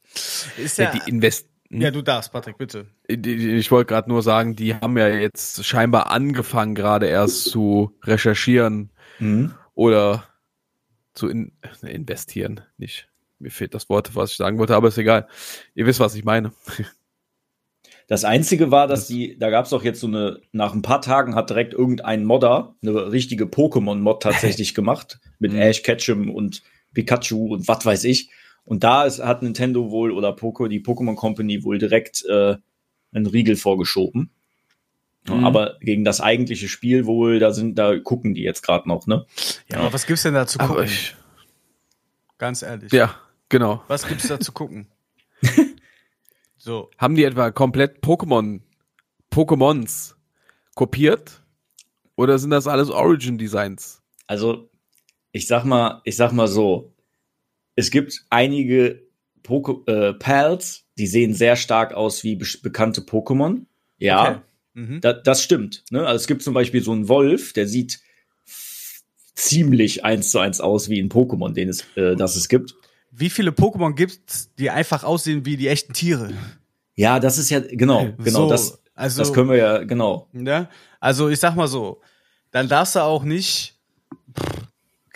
Ist 0.56 0.78
Ja, 0.78 0.84
ja, 0.84 0.92
die 0.92 1.10
Invest 1.10 1.48
ja, 1.70 1.90
du 1.90 2.02
darfst, 2.02 2.32
Patrick, 2.32 2.58
bitte. 2.58 2.86
Ich 3.08 3.70
wollte 3.70 3.88
gerade 3.88 4.08
nur 4.08 4.22
sagen, 4.22 4.54
die 4.56 4.74
haben 4.74 4.96
ja 4.98 5.08
jetzt 5.08 5.64
scheinbar 5.64 6.10
angefangen, 6.10 6.74
gerade 6.74 7.06
erst 7.06 7.44
zu 7.44 7.92
recherchieren 8.04 8.90
Mhm. 9.18 9.54
oder 9.74 10.24
zu 11.14 11.28
in, 11.28 11.52
ne, 11.82 11.90
investieren. 11.90 12.60
Nicht. 12.78 13.08
Mir 13.38 13.50
fehlt 13.50 13.74
das 13.74 13.88
Wort, 13.88 14.14
was 14.14 14.30
ich 14.32 14.36
sagen 14.36 14.58
wollte, 14.58 14.74
aber 14.76 14.88
ist 14.88 14.98
egal. 14.98 15.26
Ihr 15.74 15.86
wisst, 15.86 16.00
was 16.00 16.14
ich 16.14 16.24
meine. 16.24 16.52
Das 18.08 18.24
Einzige 18.24 18.70
war, 18.70 18.86
dass 18.86 19.00
Das- 19.00 19.08
die, 19.08 19.36
da 19.36 19.50
gab 19.50 19.64
es 19.64 19.70
doch 19.72 19.82
jetzt 19.82 19.98
so 20.00 20.06
eine, 20.06 20.40
nach 20.52 20.72
ein 20.74 20.82
paar 20.82 21.02
Tagen 21.02 21.34
hat 21.34 21.50
direkt 21.50 21.74
irgendein 21.74 22.24
Modder 22.24 22.76
eine 22.80 23.10
richtige 23.10 23.46
Pokémon-Mod 23.46 24.22
tatsächlich 24.22 24.74
gemacht. 24.76 25.18
Mit 25.40 25.52
Mhm. 25.52 25.58
Ash 25.58 25.82
Ketchum 25.82 26.30
und 26.30 26.62
Pikachu 26.94 27.52
und 27.52 27.66
was 27.66 27.84
weiß 27.84 28.04
ich. 28.04 28.30
Und 28.66 28.82
da 28.82 29.04
ist, 29.04 29.22
hat 29.22 29.42
Nintendo 29.42 29.90
wohl 29.90 30.10
oder 30.10 30.32
Poco, 30.32 30.66
die 30.66 30.82
Pokémon 30.82 31.14
Company 31.14 31.64
wohl 31.64 31.78
direkt 31.78 32.24
äh, 32.26 32.56
einen 33.12 33.26
Riegel 33.26 33.56
vorgeschoben. 33.56 34.30
Mhm. 35.28 35.44
Aber 35.44 35.76
gegen 35.80 36.04
das 36.04 36.20
eigentliche 36.20 36.68
Spiel 36.68 37.06
wohl, 37.06 37.38
da 37.38 37.52
sind, 37.52 37.78
da 37.78 37.98
gucken 37.98 38.34
die 38.34 38.42
jetzt 38.42 38.62
gerade 38.62 38.88
noch, 38.88 39.06
ne? 39.06 39.24
Ja, 39.70 39.78
aber 39.78 39.92
was 39.92 40.06
gibt's 40.06 40.24
denn 40.24 40.34
da 40.34 40.46
zu 40.46 40.58
gucken? 40.58 40.84
Ich, 40.84 41.16
Ganz 42.38 42.62
ehrlich. 42.62 42.92
ja, 42.92 43.14
genau. 43.48 43.82
Was 43.86 44.06
gibt's 44.06 44.28
da 44.28 44.38
zu 44.38 44.52
gucken? 44.52 44.88
so. 46.56 46.90
Haben 46.98 47.14
die 47.14 47.24
etwa 47.24 47.52
komplett 47.52 48.02
Pokémon, 48.02 48.60
Pokémons 49.32 50.14
kopiert? 50.74 51.42
Oder 52.16 52.38
sind 52.38 52.50
das 52.50 52.66
alles 52.66 52.90
Origin 52.90 53.38
Designs? 53.38 54.02
Also, 54.26 54.70
ich 55.30 55.46
sag 55.46 55.64
mal, 55.64 56.00
ich 56.04 56.16
sag 56.16 56.32
mal 56.32 56.48
so, 56.48 56.95
es 57.76 57.90
gibt 57.90 58.24
einige 58.30 59.02
Poke 59.42 59.90
äh, 59.90 60.12
Pals, 60.14 60.84
die 60.98 61.06
sehen 61.06 61.34
sehr 61.34 61.56
stark 61.56 61.94
aus 61.94 62.24
wie 62.24 62.36
be 62.36 62.46
bekannte 62.62 63.02
Pokémon. 63.02 63.66
Ja, 63.98 64.30
Okay. 64.30 64.40
Mhm. 64.74 65.00
da, 65.00 65.14
das 65.14 65.42
stimmt. 65.42 65.84
Ne? 65.90 66.00
Also 66.06 66.16
es 66.16 66.26
gibt 66.26 66.42
zum 66.42 66.52
Beispiel 66.52 66.82
so 66.82 66.92
einen 66.92 67.08
Wolf, 67.08 67.54
der 67.54 67.66
sieht 67.66 67.98
ziemlich 69.34 70.04
eins 70.04 70.30
zu 70.30 70.38
eins 70.38 70.60
aus 70.60 70.88
wie 70.88 71.00
ein 71.00 71.08
Pokémon, 71.08 71.52
den 71.52 71.68
es, 71.68 71.84
äh, 71.96 72.14
das 72.16 72.36
es 72.36 72.48
gibt. 72.48 72.74
Wie 73.10 73.30
viele 73.30 73.52
Pokémon 73.52 73.94
gibt's, 73.94 74.50
die 74.58 74.68
einfach 74.68 75.04
aussehen 75.04 75.46
wie 75.46 75.56
die 75.56 75.68
echten 75.68 75.92
Tiere? 75.94 76.32
Ja, 76.94 77.20
das 77.20 77.38
ist 77.38 77.50
ja, 77.50 77.60
genau, 77.60 78.08
genau, 78.18 78.40
So, 78.44 78.48
das, 78.50 78.82
also, 78.94 79.20
das 79.22 79.32
können 79.32 79.48
wir 79.48 79.56
ja, 79.56 79.84
genau. 79.84 80.28
Ne? 80.32 80.68
Also 81.00 81.28
ich 81.28 81.38
sag 81.38 81.54
mal 81.54 81.68
so, 81.68 82.00
dann 82.50 82.68
darfst 82.68 82.96
du 82.96 83.00
auch 83.00 83.22
nicht, 83.24 83.78
pff, 84.38 84.65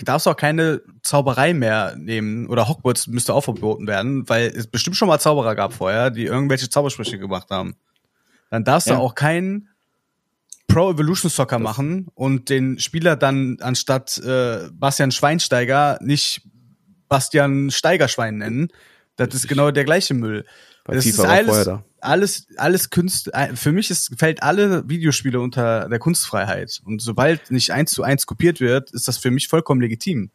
darfst 0.05 0.27
auch 0.29 0.37
keine 0.37 0.83
Zauberei 1.03 1.55
mehr 1.55 1.95
nehmen 1.97 2.47
oder 2.47 2.69
Hogwarts 2.69 3.07
müsste 3.07 3.35
auch 3.35 3.43
verboten 3.43 3.87
werden, 3.87 4.29
weil 4.29 4.47
es 4.49 4.67
bestimmt 4.67 4.97
schon 4.97 5.09
mal 5.09 5.19
Zauberer 5.19 5.55
gab 5.55 5.73
vorher, 5.73 6.11
die 6.11 6.25
irgendwelche 6.25 6.69
Zaubersprüche 6.69 7.19
gemacht 7.19 7.49
haben. 7.51 7.77
Dann 8.51 8.65
darfst 8.65 8.89
Ja. 8.89 8.97
du 8.97 9.01
auch 9.01 9.15
keinen 9.15 9.69
Pro 10.69 10.91
Evolution 10.93 11.31
Soccer 11.31 11.59
machen 11.59 12.09
und 12.15 12.49
den 12.49 12.79
Spieler 12.79 13.17
dann 13.17 13.59
anstatt 13.61 14.19
äh, 14.19 14.69
Bastian 14.73 15.11
Schweinsteiger 15.11 15.99
nicht 16.01 16.43
Bastian 17.09 17.71
Steigerschwein 17.71 18.39
nennen. 18.39 18.69
Das 19.17 19.35
ist 19.35 19.49
genau 19.49 19.71
der 19.73 19.85
gleiche 19.85 20.15
Müll. 20.15 20.45
Das 20.85 21.05
ist 21.05 21.19
alles. 21.21 21.69
Alles, 22.03 22.47
alles 22.57 22.91
Kunst. 22.91 23.33
äh, 23.35 23.55
Für 23.57 23.73
mich 23.73 23.91
ist, 23.91 24.13
fällt 24.19 24.43
alle 24.43 24.89
Videospiele 24.89 25.41
unter 25.41 25.89
der 25.89 25.99
Kunstfreiheit. 25.99 26.81
Und 26.85 27.01
sobald 27.03 27.51
nicht 27.51 27.73
eins 27.73 27.93
zu 27.93 28.03
eins 28.03 28.27
kopiert 28.27 28.61
wird, 28.61 28.91
ist 28.93 29.09
das 29.09 29.19
für 29.19 29.31
mich 29.31 29.49
vollkommen 29.49 29.81
legitim. 29.81 30.31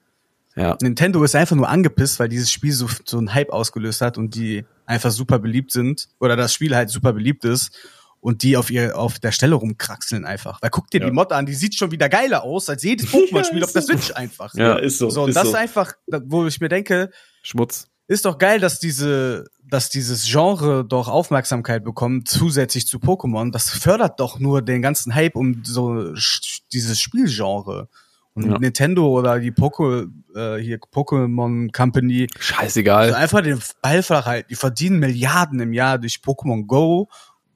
Ja. 0.56 0.78
Nintendo 0.82 1.22
ist 1.24 1.36
einfach 1.36 1.56
nur 1.56 1.68
angepisst, 1.68 2.20
weil 2.20 2.30
dieses 2.30 2.52
Spiel 2.52 2.72
so, 2.72 2.88
so 3.04 3.18
einen 3.18 3.34
Hype 3.34 3.50
ausgelöst 3.50 4.00
hat 4.02 4.18
und 4.18 4.36
die 4.36 4.64
einfach 4.86 5.12
super 5.12 5.38
beliebt 5.40 5.72
sind 5.72 6.08
oder 6.20 6.36
das 6.38 6.54
Spiel 6.54 6.74
halt 6.76 6.90
super 6.90 7.12
beliebt 7.12 7.44
ist 7.44 7.72
und 8.22 8.42
die 8.42 8.56
auf 8.56 8.72
ihr 8.72 8.98
auf 8.98 9.20
der 9.20 9.34
Stelle 9.34 9.56
rumkraxeln 9.56 10.24
einfach. 10.26 10.62
Weil 10.62 10.70
guck 10.70 10.90
dir 10.90 11.02
Ja. 11.02 11.08
die 11.08 11.12
Mod 11.12 11.34
an, 11.34 11.46
die 11.46 11.54
sieht 11.54 11.76
schon 11.76 11.92
wieder 11.92 12.08
geiler 12.08 12.44
aus 12.44 12.70
als 12.70 12.84
jedes 12.84 13.08
Pokémon-Spiel 13.08 13.60
Ja, 13.60 13.66
auf 13.66 13.74
der 13.74 13.82
so. 13.82 13.94
Switch 13.94 14.12
einfach. 14.16 14.54
Ja, 14.56 14.76
ist 14.78 14.98
so. 14.98 15.10
So, 15.10 15.24
und 15.24 15.30
ist 15.30 15.36
das 15.36 15.44
so. 15.44 15.50
ist 15.50 15.56
einfach, 15.56 15.94
wo 16.08 16.46
ich 16.48 16.62
mir 16.62 16.70
denke, 16.70 17.12
Schmutz. 17.44 17.90
Ist 18.08 18.26
doch 18.26 18.38
geil, 18.38 18.60
dass 18.60 18.80
diese, 18.80 19.46
dass 19.64 19.90
dieses 19.90 20.26
Genre 20.26 20.86
doch 20.86 21.08
Aufmerksamkeit 21.08 21.84
bekommt, 21.84 22.28
zusätzlich 22.30 22.88
zu 22.88 22.98
Pokémon. 23.00 23.52
Das 23.52 23.70
fördert 23.70 24.20
doch 24.20 24.40
nur 24.40 24.62
den 24.62 24.82
ganzen 24.82 25.16
Hype 25.16 25.36
um 25.36 25.64
so 25.64 26.14
dieses 26.72 27.00
Spielgenre. 27.00 27.90
Und 28.36 28.52
Ja. 28.52 28.60
Nintendo 28.60 29.08
oder 29.08 29.40
die 29.40 29.52
Poké, 29.52 30.10
äh, 30.36 30.62
hier 30.62 30.78
Pokémon 30.78 31.72
Company, 31.72 32.28
Scheißegal. 32.38 33.06
also 33.06 33.16
einfach 33.16 33.42
den 33.42 33.60
Ball 33.82 34.04
flach 34.04 34.26
halten. 34.26 34.48
Die 34.50 34.56
verdienen 34.56 35.00
Milliarden 35.00 35.60
im 35.62 35.72
Jahr 35.72 35.98
durch 35.98 36.16
Pokémon 36.18 36.66
Go, 36.66 37.08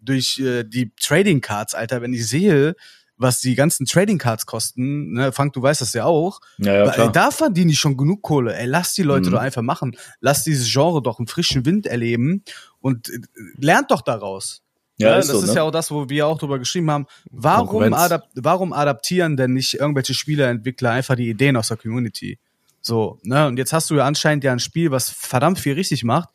durch 0.01 0.39
äh, 0.39 0.63
die 0.63 0.91
Trading 0.95 1.41
Cards, 1.41 1.75
Alter. 1.75 2.01
Wenn 2.01 2.13
ich 2.13 2.25
sehe, 2.25 2.75
was 3.19 3.41
die 3.41 3.53
ganzen 3.53 3.85
Trading 3.85 4.17
Cards 4.17 4.45
kosten, 4.47 5.11
ne, 5.13 5.31
Frank, 5.31 5.53
du 5.53 5.61
weißt 5.61 5.81
das 5.81 5.93
ja 5.93 6.05
auch, 6.05 6.39
Ja, 6.57 6.73
ja, 6.85 6.89
klar. 6.91 7.11
da 7.11 7.29
verdiene 7.31 7.71
ich 7.71 7.79
schon 7.79 7.97
genug 7.97 8.21
Kohle. 8.23 8.55
Ey, 8.55 8.65
lass 8.65 8.93
die 8.95 9.03
Leute 9.03 9.27
Mhm. 9.29 9.33
doch 9.33 9.39
einfach 9.41 9.61
machen. 9.61 9.95
Lass 10.21 10.43
dieses 10.43 10.71
Genre 10.71 11.01
doch 11.03 11.19
einen 11.19 11.27
frischen 11.27 11.65
Wind 11.65 11.85
erleben 11.85 12.43
und 12.79 13.09
äh, 13.09 13.19
lernt 13.57 13.91
doch 13.91 14.01
daraus. 14.01 14.61
Ja, 14.97 15.15
das 15.15 15.27
ist 15.27 15.31
so, 15.31 15.39
ist 15.41 15.49
ne? 15.49 15.55
ja 15.57 15.63
auch 15.63 15.71
das, 15.71 15.91
wo 15.91 16.09
wir 16.09 16.27
auch 16.27 16.37
drüber 16.37 16.59
geschrieben 16.59 16.89
haben. 16.91 17.05
Warum, 17.31 17.93
adap 17.93 18.27
warum 18.35 18.73
adaptieren 18.73 19.37
denn 19.37 19.53
nicht 19.53 19.75
irgendwelche 19.75 20.13
Spieleentwickler 20.13 20.91
einfach 20.91 21.15
die 21.15 21.29
Ideen 21.29 21.55
aus 21.55 21.69
der 21.69 21.77
Community? 21.77 22.37
So, 22.81 23.19
ne? 23.23 23.47
Und 23.47 23.57
jetzt 23.57 23.71
hast 23.73 23.89
du 23.89 23.95
ja 23.95 24.05
anscheinend 24.05 24.43
ja 24.43 24.51
ein 24.51 24.59
Spiel, 24.59 24.91
was 24.91 25.09
verdammt 25.09 25.59
viel 25.59 25.73
richtig 25.73 26.03
macht. 26.03 26.29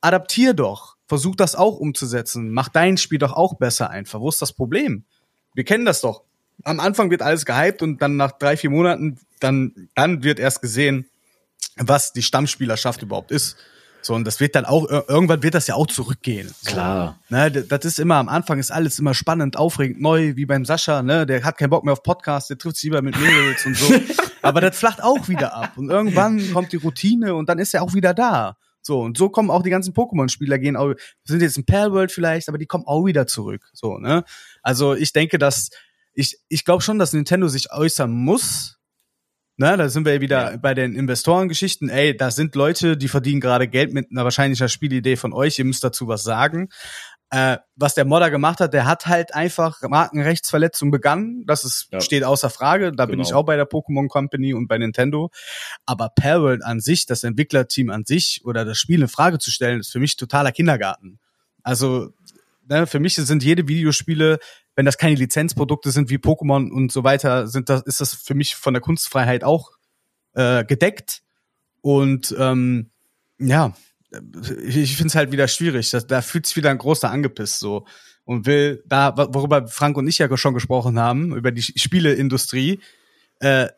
Adaptier 0.00 0.54
doch. 0.54 0.96
Versuch 1.06 1.36
das 1.36 1.54
auch 1.54 1.78
umzusetzen. 1.78 2.50
Mach 2.52 2.68
dein 2.68 2.96
Spiel 2.98 3.18
doch 3.18 3.32
auch 3.32 3.54
besser 3.58 3.90
einfach. 3.90 4.20
Wo 4.20 4.28
ist 4.28 4.40
das 4.42 4.52
Problem? 4.52 5.04
Wir 5.54 5.64
kennen 5.64 5.84
das 5.84 6.00
doch. 6.00 6.22
Am 6.64 6.80
Anfang 6.80 7.10
wird 7.10 7.22
alles 7.22 7.44
gehypt 7.46 7.82
und 7.82 8.02
dann 8.02 8.16
nach 8.16 8.32
drei, 8.32 8.56
vier 8.56 8.70
Monaten, 8.70 9.18
dann, 9.40 9.88
dann 9.94 10.22
wird 10.24 10.38
erst 10.38 10.60
gesehen, 10.60 11.06
was 11.76 12.12
die 12.12 12.22
Stammspielerschaft 12.22 13.02
überhaupt 13.02 13.30
ist. 13.30 13.56
So, 14.00 14.14
und 14.14 14.24
das 14.24 14.38
wird 14.40 14.54
dann 14.54 14.64
auch, 14.64 14.84
ir- 14.88 15.04
irgendwann 15.08 15.42
wird 15.42 15.54
das 15.54 15.66
ja 15.66 15.74
auch 15.74 15.86
zurückgehen. 15.86 16.48
So. 16.62 16.70
Klar. 16.70 17.18
Ne, 17.28 17.50
das 17.50 17.84
ist 17.84 17.98
immer 17.98 18.16
am 18.16 18.28
Anfang 18.28 18.58
ist 18.58 18.70
alles 18.70 18.98
immer 18.98 19.12
spannend, 19.14 19.56
aufregend, 19.56 20.00
neu, 20.00 20.34
wie 20.36 20.46
beim 20.46 20.64
Sascha, 20.64 21.02
ne? 21.02 21.26
Der 21.26 21.42
hat 21.44 21.58
keinen 21.58 21.70
Bock 21.70 21.84
mehr 21.84 21.92
auf 21.92 22.02
Podcast, 22.02 22.48
der 22.50 22.58
trifft 22.58 22.76
sich 22.76 22.84
lieber 22.84 23.02
mit 23.02 23.18
Mädels 23.18 23.66
und 23.66 23.76
so. 23.76 23.92
Aber 24.42 24.60
das 24.60 24.78
flacht 24.78 25.02
auch 25.02 25.28
wieder 25.28 25.52
ab. 25.54 25.72
Und 25.76 25.90
irgendwann 25.90 26.52
kommt 26.52 26.72
die 26.72 26.76
Routine 26.76 27.34
und 27.34 27.48
dann 27.48 27.58
ist 27.58 27.74
er 27.74 27.82
auch 27.82 27.92
wieder 27.94 28.14
da. 28.14 28.56
So, 28.80 29.00
und 29.00 29.18
so 29.18 29.28
kommen 29.28 29.50
auch 29.50 29.62
die 29.62 29.70
ganzen 29.70 29.92
Pokémon-Spieler 29.92 30.58
gehen 30.58 30.76
auch, 30.76 30.94
sind 31.24 31.42
jetzt 31.42 31.58
in 31.58 31.66
Palworld 31.66 32.10
vielleicht, 32.12 32.48
aber 32.48 32.56
die 32.56 32.66
kommen 32.66 32.84
auch 32.86 33.04
wieder 33.04 33.26
zurück. 33.26 33.68
So, 33.74 33.98
ne? 33.98 34.24
Also 34.68 34.94
ich 34.94 35.14
denke, 35.14 35.38
dass, 35.38 35.70
ich, 36.12 36.36
ich 36.50 36.66
glaube 36.66 36.82
schon, 36.82 36.98
dass 36.98 37.14
Nintendo 37.14 37.48
sich 37.48 37.72
äußern 37.72 38.10
muss. 38.10 38.76
Ne, 39.56 39.78
da 39.78 39.88
sind 39.88 40.04
wir 40.04 40.12
ja 40.16 40.20
wieder 40.20 40.50
Ja. 40.52 40.56
bei 40.58 40.74
den 40.74 40.94
Investorengeschichten. 40.94 41.88
Ey, 41.88 42.14
da 42.14 42.30
sind 42.30 42.54
Leute, 42.54 42.98
die 42.98 43.08
verdienen 43.08 43.40
gerade 43.40 43.66
Geld 43.66 43.94
mit 43.94 44.10
einer 44.10 44.24
wahrscheinlicher 44.24 44.68
Spielidee 44.68 45.16
von 45.16 45.32
euch. 45.32 45.58
Ihr 45.58 45.64
müsst 45.64 45.82
dazu 45.82 46.06
was 46.06 46.22
sagen. 46.22 46.68
Äh, 47.30 47.56
was 47.76 47.94
der 47.94 48.04
Modder 48.04 48.30
gemacht 48.30 48.60
hat, 48.60 48.74
der 48.74 48.84
hat 48.84 49.06
halt 49.06 49.34
einfach 49.34 49.80
Markenrechtsverletzung 49.82 50.90
begangen. 50.90 51.44
Das 51.46 51.64
ist, 51.64 51.88
Ja. 51.90 52.02
steht 52.02 52.22
außer 52.24 52.50
Frage. 52.50 52.92
Da 52.92 53.06
bin 53.06 53.16
Genau. 53.16 53.26
ich 53.26 53.32
auch 53.34 53.44
bei 53.44 53.56
der 53.56 53.66
Pokémon 53.68 54.08
Company 54.08 54.52
und 54.52 54.68
bei 54.68 54.76
Nintendo. 54.76 55.30
Aber 55.86 56.10
Palworld 56.10 56.62
an 56.62 56.80
sich, 56.80 57.06
das 57.06 57.24
Entwicklerteam 57.24 57.88
an 57.88 58.04
sich 58.04 58.42
oder 58.44 58.66
das 58.66 58.76
Spiel 58.76 59.00
in 59.00 59.08
Frage 59.08 59.38
zu 59.38 59.50
stellen, 59.50 59.80
ist 59.80 59.90
für 59.92 59.98
mich 59.98 60.16
totaler 60.16 60.52
Kindergarten. 60.52 61.20
Also, 61.62 62.10
ne, 62.68 62.86
für 62.86 63.00
mich 63.00 63.14
sind 63.14 63.42
jede 63.42 63.68
Videospiele, 63.68 64.38
wenn 64.76 64.86
das 64.86 64.98
keine 64.98 65.16
Lizenzprodukte 65.16 65.90
sind 65.90 66.10
wie 66.10 66.18
Pokémon 66.18 66.70
und 66.70 66.92
so 66.92 67.04
weiter, 67.04 67.48
sind 67.48 67.68
das, 67.68 67.82
ist 67.82 68.00
das 68.00 68.14
für 68.14 68.34
mich 68.34 68.54
von 68.54 68.74
der 68.74 68.80
Kunstfreiheit 68.80 69.44
auch 69.44 69.72
äh, 70.34 70.64
gedeckt. 70.64 71.22
Und 71.80 72.34
ähm, 72.38 72.90
ja, 73.38 73.74
ich, 74.64 74.96
finde 74.96 75.08
es 75.08 75.14
halt 75.14 75.32
wieder 75.32 75.48
schwierig. 75.48 75.90
Das, 75.90 76.06
da 76.06 76.22
fühlt 76.22 76.46
sich 76.46 76.56
wieder 76.56 76.70
ein 76.70 76.78
großer 76.78 77.10
angepisst 77.10 77.60
so 77.60 77.86
und 78.24 78.46
will 78.46 78.82
da, 78.86 79.16
worüber 79.16 79.66
Frank 79.68 79.96
und 79.96 80.06
ich 80.06 80.18
ja 80.18 80.34
schon 80.36 80.54
gesprochen 80.54 80.98
haben, 80.98 81.34
über 81.34 81.50
die 81.50 81.62
Spieleindustrie, 81.62 82.80
äh, 83.40 83.68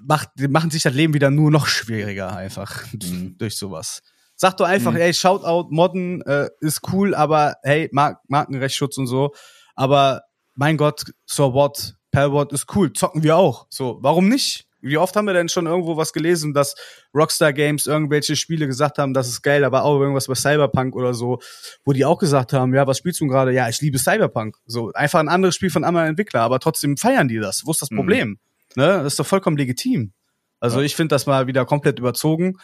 macht, 0.00 0.30
machen 0.48 0.70
sich 0.70 0.82
das 0.82 0.94
Leben 0.94 1.14
wieder 1.14 1.30
nur 1.30 1.50
noch 1.50 1.66
schwieriger 1.66 2.34
einfach 2.36 2.84
Mhm. 2.92 3.36
durch 3.38 3.56
sowas. 3.56 4.02
Sag 4.40 4.56
doch 4.56 4.66
einfach, 4.66 4.92
Mhm. 4.92 4.98
ey, 4.98 5.12
Shoutout, 5.12 5.68
Modden 5.70 6.22
äh, 6.22 6.48
ist 6.60 6.80
cool, 6.92 7.12
aber 7.14 7.56
hey, 7.64 7.88
Mark 7.92 8.20
Markenrechtsschutz 8.28 8.96
und 8.96 9.08
so. 9.08 9.32
Aber 9.74 10.22
mein 10.54 10.76
Gott, 10.76 11.04
so 11.26 11.52
what? 11.54 11.94
Palworld 12.12 12.52
ist 12.52 12.66
cool, 12.74 12.92
zocken 12.92 13.22
wir 13.24 13.36
auch. 13.36 13.66
So, 13.68 13.98
warum 14.00 14.28
nicht? 14.28 14.66
Wie 14.80 14.96
oft 14.96 15.16
haben 15.16 15.26
wir 15.26 15.34
denn 15.34 15.48
schon 15.48 15.66
irgendwo 15.66 15.96
was 15.96 16.12
gelesen, 16.12 16.54
dass 16.54 16.76
Rockstar 17.12 17.52
Games 17.52 17.88
irgendwelche 17.88 18.36
Spiele 18.36 18.68
gesagt 18.68 18.98
haben, 18.98 19.12
das 19.12 19.26
ist 19.26 19.42
geil, 19.42 19.64
aber 19.64 19.82
auch 19.82 19.98
irgendwas 20.00 20.28
bei 20.28 20.36
Cyberpunk 20.36 20.94
oder 20.94 21.14
so, 21.14 21.40
wo 21.84 21.92
die 21.92 22.04
auch 22.04 22.18
gesagt 22.18 22.52
haben, 22.52 22.72
ja, 22.74 22.86
was 22.86 22.98
spielst 22.98 23.20
du 23.20 23.26
gerade? 23.26 23.52
Ja, 23.52 23.68
ich 23.68 23.80
liebe 23.80 23.98
Cyberpunk. 23.98 24.56
So, 24.66 24.92
einfach 24.92 25.18
ein 25.18 25.28
anderes 25.28 25.56
Spiel 25.56 25.70
von 25.70 25.82
einem 25.82 25.96
anderen 25.96 26.10
Entwickler, 26.10 26.42
aber 26.42 26.60
trotzdem 26.60 26.96
feiern 26.96 27.26
die 27.26 27.40
das. 27.40 27.66
Wo 27.66 27.72
ist 27.72 27.82
das 27.82 27.90
Mhm. 27.90 27.96
Problem? 27.96 28.38
Ne? 28.76 28.86
Das 28.86 29.06
ist 29.14 29.18
doch 29.18 29.26
vollkommen 29.26 29.56
legitim. 29.56 30.12
Also 30.60 30.78
Ja. 30.78 30.84
ich 30.86 30.94
finde 30.94 31.12
das 31.14 31.26
mal 31.26 31.48
wieder 31.48 31.64
komplett 31.66 31.98
überzogen. 31.98 32.56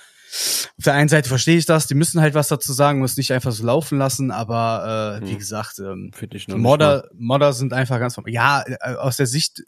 Auf 0.78 0.84
der 0.84 0.94
einen 0.94 1.08
Seite 1.08 1.28
verstehe 1.28 1.56
ich 1.56 1.66
das, 1.66 1.86
die 1.86 1.94
müssen 1.94 2.20
halt 2.20 2.34
was 2.34 2.48
dazu 2.48 2.72
sagen 2.72 3.00
und 3.00 3.04
es 3.04 3.16
nicht 3.16 3.32
einfach 3.32 3.52
so 3.52 3.64
laufen 3.64 3.98
lassen, 3.98 4.30
aber 4.30 5.20
äh, 5.22 5.26
wie 5.26 5.32
Hm. 5.32 5.38
gesagt, 5.38 5.78
ähm. 5.78 6.10
Modder, 6.48 7.08
Modder 7.14 7.52
sind 7.52 7.72
einfach 7.72 7.98
ganz 7.98 8.16
normal. 8.16 8.32
Ja, 8.32 8.64
äh, 8.66 8.94
aus 8.96 9.16
der 9.16 9.26
Sicht 9.26 9.62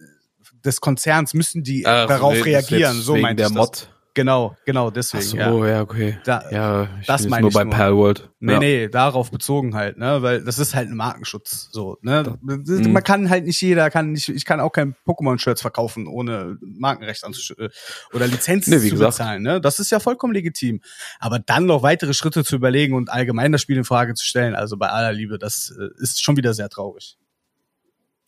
des 0.65 0.81
Konzerns 0.81 1.35
müssen 1.35 1.63
die 1.63 1.87
Ach, 1.87 2.09
darauf 2.09 2.35
nee, 2.35 2.41
reagieren. 2.43 3.01
So 3.01 3.17
meinte 3.17 3.43
der 3.45 3.51
Mod. 3.51 3.73
das. 3.83 3.89
Genau, 4.17 4.57
genau 4.65 4.89
Ach 4.89 4.93
deswegen. 4.95 5.25
so, 5.25 5.37
ja. 5.37 5.67
ja, 5.69 5.83
okay. 5.83 6.19
Da- 6.25 6.51
ja, 6.51 6.89
ich 7.03 7.07
das 7.07 7.29
meine 7.29 7.43
nur 7.43 7.51
ich 7.51 7.55
bei 7.55 7.65
nur. 7.65 7.75
Palworld. 7.75 8.31
Nee, 8.41 8.53
ja. 8.55 8.59
nee, 8.59 8.89
darauf 8.89 9.31
bezogen 9.31 9.75
halt, 9.75 9.99
ne, 9.99 10.23
weil 10.23 10.43
das 10.43 10.59
ist 10.59 10.75
halt 10.75 10.89
ein 10.89 10.97
Markenschutz, 10.97 11.69
so, 11.71 11.99
ne. 12.01 12.39
Mhm. 12.41 12.93
Man 12.93 13.03
kann 13.05 13.29
halt 13.29 13.45
nicht 13.45 13.61
jeder 13.61 13.91
kann 13.91 14.13
nicht, 14.13 14.31
ich 14.31 14.47
kann 14.47 14.59
auch 14.61 14.73
kein 14.73 14.95
Pokémon-Shirts 15.07 15.61
verkaufen, 15.61 16.07
ohne 16.07 16.57
Markenrecht 16.63 17.25
äh, 17.59 17.69
oder 18.15 18.27
Lizenz 18.27 18.67
Nee, 18.69 18.79
zu 18.79 18.89
gesagt. 18.89 19.11
bezahlen, 19.19 19.43
ne. 19.43 19.61
Das 19.61 19.81
ist 19.81 19.91
ja 19.91 20.01
vollkommen 20.01 20.33
legitim. 20.33 20.81
Aber 21.21 21.39
dann 21.39 21.67
noch 21.67 21.83
weitere 21.83 22.15
Schritte 22.15 22.43
zu 22.43 22.57
überlegen 22.57 22.95
und 22.95 23.11
allgemein 23.11 23.53
das 23.53 23.61
Spiel 23.61 23.77
in 23.77 23.85
Frage 23.85 24.15
zu 24.15 24.25
stellen, 24.25 24.55
also 24.55 24.79
bei 24.79 24.89
aller 24.89 25.13
Liebe, 25.13 25.39
das 25.39 25.77
äh, 25.79 25.89
ist 26.03 26.25
schon 26.25 26.39
wieder 26.39 26.55
sehr 26.55 26.71
traurig. 26.71 27.19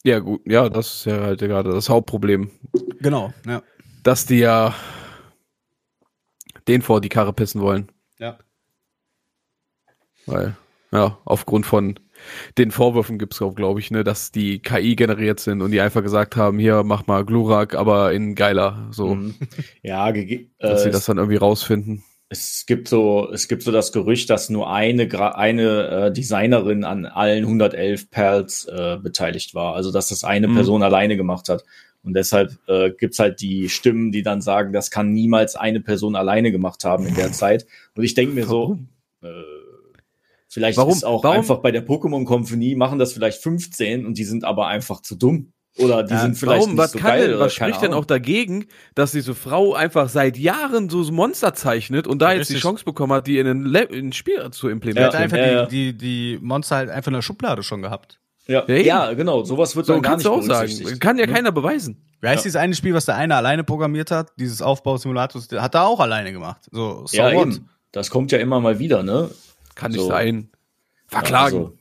ja, 0.05 0.19
gut. 0.19 0.43
Ja, 0.45 0.69
das 0.69 0.97
ist 0.97 1.05
ja 1.07 1.19
halt 1.23 1.41
gerade 1.41 1.71
das 1.73 1.89
Hauptproblem. 1.89 2.51
Genau, 3.01 3.33
ja. 3.47 3.63
Dass 4.03 4.27
die 4.27 4.41
ja 4.41 4.75
den 6.69 6.83
vor 6.83 7.01
die 7.01 7.09
Karre 7.09 7.33
pissen 7.33 7.61
wollen. 7.61 7.89
Ja. 8.19 8.39
Weil, 10.27 10.57
ja, 10.93 11.19
aufgrund 11.25 11.67
von 11.67 11.99
den 12.59 12.71
Vorwürfen 12.73 13.19
gibt's 13.19 13.41
auch, 13.41 13.55
glaube 13.55 13.81
ich, 13.81 13.91
ne, 13.91 14.03
dass 14.05 14.33
die 14.33 14.59
KI 14.59 14.97
generiert 14.97 15.41
sind 15.41 15.63
und 15.63 15.71
die 15.71 15.81
einfach 15.81 16.03
gesagt 16.03 16.37
haben, 16.37 16.59
hier, 16.59 16.83
mach 16.83 17.07
mal 17.07 17.25
Glurak, 17.25 17.75
aber 17.75 18.13
in 18.13 18.35
geiler. 18.35 18.89
So, 18.91 19.15
Mhm. 19.15 19.35
Ja, 19.83 20.11
dass 20.13 20.83
sie 20.83 20.89
äh, 20.89 20.93
das 20.93 21.05
dann 21.07 21.19
irgendwie 21.19 21.37
rausfinden. 21.37 22.03
es 22.29 22.65
gibt 22.67 22.89
so, 22.89 23.31
es 23.33 23.47
gibt 23.49 23.63
so 23.63 23.71
das 23.73 23.93
Gerücht, 23.93 24.29
dass 24.31 24.51
nur 24.51 24.71
eine, 24.71 25.05
Gra- 25.05 25.35
eine 25.37 25.89
äh, 26.09 26.13
Designerin 26.13 26.85
an 26.85 27.07
allen 27.07 27.45
111 27.45 28.11
Perls 28.11 28.65
äh, 28.67 28.99
beteiligt 29.01 29.55
war. 29.55 29.75
Also, 29.77 29.93
dass 29.93 30.09
das 30.09 30.25
eine 30.25 30.49
Mhm. 30.49 30.55
Person 30.57 30.83
alleine 30.83 31.17
gemacht 31.17 31.49
hat. 31.49 31.65
Und 32.09 32.15
deshalb 32.15 32.57
äh, 32.69 32.91
gibt's 32.91 33.19
halt 33.19 33.43
die 33.43 33.69
Stimmen, 33.69 34.13
die 34.13 34.23
dann 34.23 34.41
sagen, 34.41 34.73
das 34.73 34.91
kann 34.91 35.13
niemals 35.13 35.57
eine 35.57 35.81
Person 35.81 36.17
alleine 36.17 36.51
gemacht 36.51 36.85
haben 36.85 37.07
in 37.07 37.15
der 37.15 37.33
Zeit. 37.33 37.67
Und 37.95 38.03
ich 38.03 38.15
denke 38.15 38.35
mir 38.35 38.47
so, 38.47 38.79
äh, 39.23 39.29
vielleicht 40.49 40.79
Warum? 40.79 40.93
ist 40.93 41.05
auch 41.05 41.23
Warum? 41.23 41.37
einfach 41.37 41.59
bei 41.59 41.71
der 41.71 41.87
Pokémon 41.87 42.25
Company 42.25 42.75
machen 42.77 42.99
das 42.99 43.13
vielleicht 43.13 43.43
15 43.43 44.07
und 44.07 44.17
die 44.17 44.25
sind 44.25 44.43
aber 44.45 44.69
einfach 44.69 45.03
zu 45.03 45.17
dumm. 45.17 45.53
Oder 45.77 46.03
die 46.03 46.15
Ja, 46.15 46.23
sind 46.23 46.37
vielleicht 46.37 46.61
Warum? 46.63 46.71
nicht 46.71 46.79
Was 46.79 46.93
so 46.93 46.99
kann 46.99 47.11
geil. 47.11 47.27
denn, 47.27 47.37
oder 47.37 47.45
was 47.45 47.53
spricht 47.55 47.83
denn 47.83 47.93
auch 47.93 48.07
dagegen, 48.07 48.67
dass 48.95 49.13
diese 49.13 49.35
Frau 49.35 49.75
einfach 49.75 50.09
seit 50.09 50.39
Jahren 50.39 50.89
so 50.89 51.03
Monster 51.13 51.53
zeichnet 51.53 52.07
und 52.07 52.23
da 52.23 52.33
jetzt 52.33 52.49
die. 52.49 52.57
Chance 52.57 52.85
bekommen 52.85 53.13
hat, 53.13 53.27
die 53.27 53.39
in 53.39 53.47
ein, 53.47 53.65
Le 53.65 53.83
in 53.83 54.09
ein 54.09 54.13
Spiel 54.15 54.51
zu 54.51 54.71
implementieren? 54.71 55.13
hat 55.13 55.21
einfach 55.21 55.37
ja, 55.37 55.47
ja. 55.53 55.67
Die, 55.67 55.93
die, 55.93 56.39
die 56.39 56.39
Monster 56.43 56.77
halt 56.77 56.89
einfach 56.89 57.09
in 57.09 57.15
der 57.15 57.23
Schublade 57.23 57.63
schon 57.63 57.83
gehabt. 57.83 58.19
Ja, 58.49 58.65
Ja, 58.67 58.77
ja, 58.77 59.13
genau. 59.13 59.45
Sowas 59.45 59.77
wird 59.77 59.87
so 59.87 59.93
dann 59.93 60.03
gar 60.03 60.13
kannst 60.13 60.25
nicht 60.27 60.35
du 60.35 60.41
auch 60.41 60.43
sagen. 60.45 60.99
Kann 61.01 61.19
ja 61.19 61.27
Ne? 61.27 61.33
keiner 61.33 61.53
beweisen. 61.53 62.03
Wie 62.21 62.29
heißt 62.29 62.39
Ja. 62.45 62.49
dieses 62.49 62.57
eine 62.57 62.75
Spiel, 62.75 62.95
was 62.95 63.05
der 63.05 63.17
eine 63.17 63.37
alleine 63.37 63.63
programmiert 63.63 64.11
hat? 64.11 64.33
Dieses 64.39 64.63
Aufbausimulator, 64.63 65.41
hat 65.61 65.75
er 65.75 65.87
auch 65.87 66.01
alleine 66.01 66.33
gemacht. 66.33 66.63
So, 66.73 67.07
so 67.07 67.17
ja, 67.17 67.33
what? 67.35 67.47
eben. 67.49 67.69
Das 67.93 68.11
kommt 68.11 68.33
ja 68.33 68.39
immer 68.39 68.59
mal 68.61 68.79
wieder, 68.79 69.03
ne? 69.03 69.31
Kann 69.75 69.93
nicht 69.93 70.01
So. 70.01 70.09
sein. 70.09 70.49
Verklagen. 71.07 71.57
Also, 71.59 71.75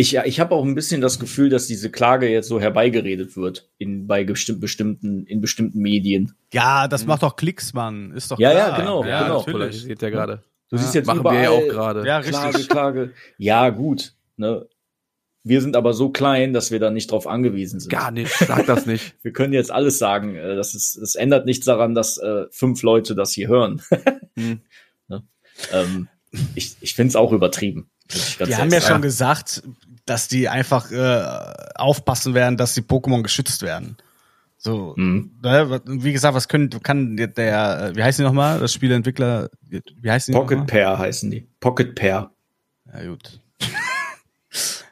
Ich, 0.00 0.12
ja, 0.12 0.24
ich 0.24 0.38
habe 0.38 0.54
auch 0.54 0.64
ein 0.64 0.76
bisschen 0.76 1.00
das 1.00 1.18
Gefühl, 1.18 1.48
dass 1.48 1.66
diese 1.66 1.90
Klage 1.90 2.28
jetzt 2.28 2.46
so 2.48 2.60
herbeigeredet 2.60 3.36
wird 3.36 3.68
in, 3.78 4.06
bei 4.06 4.22
besti 4.22 4.52
bestimmten, 4.52 5.24
in 5.26 5.40
bestimmten 5.40 5.80
Medien. 5.80 6.34
Ja, 6.52 6.86
das 6.86 7.04
macht 7.04 7.24
doch 7.24 7.34
Klicks, 7.34 7.72
Mann. 7.74 8.12
Ist 8.12 8.30
doch 8.30 8.38
Ja, 8.38 8.50
klar. 8.52 8.68
ja, 8.70 8.76
genau, 8.76 9.04
Ja, 9.04 9.22
genau. 9.24 9.42
das 9.42 9.46
polarisiert 9.52 10.00
ja 10.00 10.10
gerade. 10.10 10.42
Du 10.70 10.76
Ja, 10.76 10.82
siehst 10.82 10.94
jetzt 10.94 11.06
Machen 11.06 11.20
überall 11.20 11.36
wir 11.36 11.42
ja 11.42 11.50
auch 11.50 11.66
gerade. 11.68 12.06
Ja, 12.06 12.20
Klage, 12.22 12.48
richtig. 12.48 12.68
Klage. 12.68 13.12
Ja, 13.38 13.70
gut. 13.70 14.12
Ne? 14.36 14.66
Wir 15.48 15.60
sind 15.62 15.76
aber 15.76 15.92
so 15.94 16.10
klein, 16.10 16.52
dass 16.52 16.70
wir 16.70 16.78
da 16.78 16.90
nicht 16.90 17.10
drauf 17.10 17.26
angewiesen 17.26 17.80
sind. 17.80 17.90
Gar 17.90 18.10
nicht, 18.10 18.32
sag 18.32 18.66
das 18.66 18.86
nicht. 18.86 19.14
Wir 19.22 19.32
können 19.32 19.52
jetzt 19.52 19.70
alles 19.72 19.98
sagen. 19.98 20.34
äh, 20.36 20.54
Das, 20.56 20.74
ist, 20.74 20.98
das 21.00 21.14
ändert 21.14 21.46
nichts 21.46 21.64
daran, 21.66 21.94
dass 21.94 22.18
äh, 22.18 22.44
fünf 22.50 22.82
Leute 22.82 23.14
das 23.14 23.32
hier 23.32 23.48
hören. 23.48 23.82
Hm. 24.36 24.60
ähm, 25.72 26.06
ich 26.54 26.76
ich 26.80 26.94
finde 26.94 27.08
es 27.08 27.16
auch 27.16 27.32
übertrieben. 27.32 27.90
Die 28.46 28.54
haben 28.54 28.72
ja 28.72 28.80
schon 28.80 29.02
gesagt, 29.02 29.64
dass 30.06 30.28
die 30.28 30.48
einfach 30.48 30.92
äh, 30.92 31.24
aufpassen 31.74 32.34
werden, 32.34 32.56
dass 32.56 32.74
die 32.74 32.82
Pokémon 32.82 33.22
geschützt 33.22 33.62
werden. 33.62 33.96
So, 34.56 34.94
Mhm. 34.96 35.32
ne, 35.42 35.80
wie 35.86 36.12
gesagt, 36.12 36.34
was 36.34 36.46
können, 36.48 36.70
kann 36.70 37.16
der, 37.16 37.36
äh, 37.36 37.96
wie 37.96 38.02
heißen 38.02 38.22
die 38.22 38.26
nochmal, 38.28 38.60
das 38.60 38.72
Spieleentwickler, 38.72 39.50
wie 39.68 40.10
heißen 40.10 40.32
die 40.32 40.38
Pocket? 40.38 40.66
Pair 40.66 40.98
heißen 40.98 41.30
die. 41.30 41.48
Pocket 41.60 41.94
Pair. 41.94 42.30
Ja, 42.92 43.08
gut. 43.08 43.40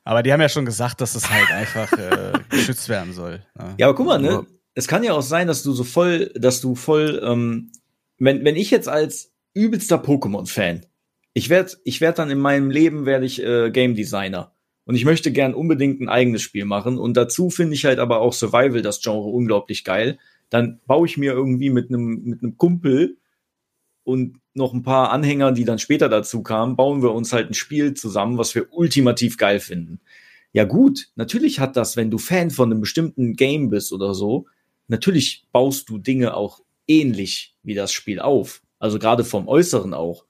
Aber 0.07 0.23
die 0.23 0.33
haben 0.33 0.41
ja 0.41 0.49
schon 0.49 0.65
gesagt, 0.65 1.01
dass 1.01 1.17
es 1.17 1.29
halt 1.29 1.51
einfach 1.51 1.93
äh, 1.93 2.33
geschützt 2.49 2.89
werden 2.89 3.13
soll. 3.13 3.43
ne? 3.59 3.75
Ja, 3.77 3.89
aber 3.89 3.97
guck 3.97 4.07
mal, 4.07 4.21
ne? 4.21 4.47
Es 4.73 4.87
kann 4.87 5.03
ja 5.03 5.15
auch 5.15 5.23
sein, 5.23 5.49
dass 5.49 5.65
du 5.65 5.73
so 5.73 5.83
voll, 5.83 6.31
dass 6.37 6.61
du 6.61 6.77
voll, 6.77 7.21
ähm, 7.25 7.73
wenn, 8.17 8.45
wenn 8.45 8.55
ich 8.55 8.71
jetzt 8.71 8.89
als 8.89 9.33
übelster 9.53 9.97
Pokémon-Fan, 9.97 10.87
ich 11.35 11.49
werde 11.49 11.73
ich 11.83 12.01
werd 12.01 12.21
dann 12.21 12.31
in 12.31 12.39
meinem 12.39 12.71
Leben 12.71 13.05
werde 13.05 13.27
ich 13.27 13.43
äh, 13.43 13.73
Game 13.73 13.97
Designer. 13.97 14.55
Und 14.85 14.95
ich 14.95 15.05
möchte 15.05 15.33
gern 15.33 15.55
unbedingt 15.55 16.01
ein 16.01 16.09
eigenes 16.09 16.43
Spiel 16.43 16.67
machen. 16.67 16.99
Und 16.99 17.17
dazu 17.17 17.51
finde 17.51 17.75
ich 17.75 17.85
halt 17.85 17.99
aber 17.99 18.21
auch 18.21 18.33
Survival, 18.33 18.83
das 18.83 19.01
Genre, 19.01 19.29
unglaublich 19.29 19.83
geil. 19.83 20.21
Dann 20.51 20.79
baue 20.87 21.09
ich 21.09 21.17
mir 21.17 21.33
irgendwie 21.33 21.71
mit 21.71 21.89
einem 21.89 22.23
mit 22.23 22.45
einem 22.45 22.57
Kumpel 22.57 23.17
und 24.07 24.39
noch 24.55 24.73
ein 24.73 24.85
paar 24.85 25.11
Anhänger, 25.11 25.51
die 25.51 25.65
dann 25.65 25.81
später 25.81 26.09
dazu 26.09 26.43
kamen, 26.43 26.77
bauen 26.77 27.03
wir 27.03 27.13
uns 27.13 27.33
halt 27.33 27.51
ein 27.51 27.55
Spiel 27.55 27.95
zusammen, 27.95 28.39
was 28.39 28.55
wir 28.55 28.73
ultimativ 28.73 29.37
geil 29.37 29.59
finden. 29.59 30.01
Ja 30.53 30.63
gut, 30.63 31.09
natürlich 31.17 31.59
hat 31.59 31.77
das, 31.77 31.97
wenn 31.97 32.11
du 32.11 32.17
Fan 32.17 32.53
von 32.53 32.71
einem 32.71 32.81
bestimmten 32.81 33.35
Game 33.35 33.69
bist 33.69 33.93
oder 33.93 34.15
so, 34.15 34.47
natürlich 34.87 35.49
baust 35.51 35.89
du 35.89 35.99
Dinge 35.99 36.35
auch 36.35 36.61
ähnlich 36.87 37.57
wie 37.65 37.75
das 37.75 37.93
Spiel 37.93 38.21
auf. 38.21 38.63
Also 38.79 39.01
gerade 39.01 39.25
vom 39.25 39.49
Äußeren 39.49 39.93
auch. 39.93 40.25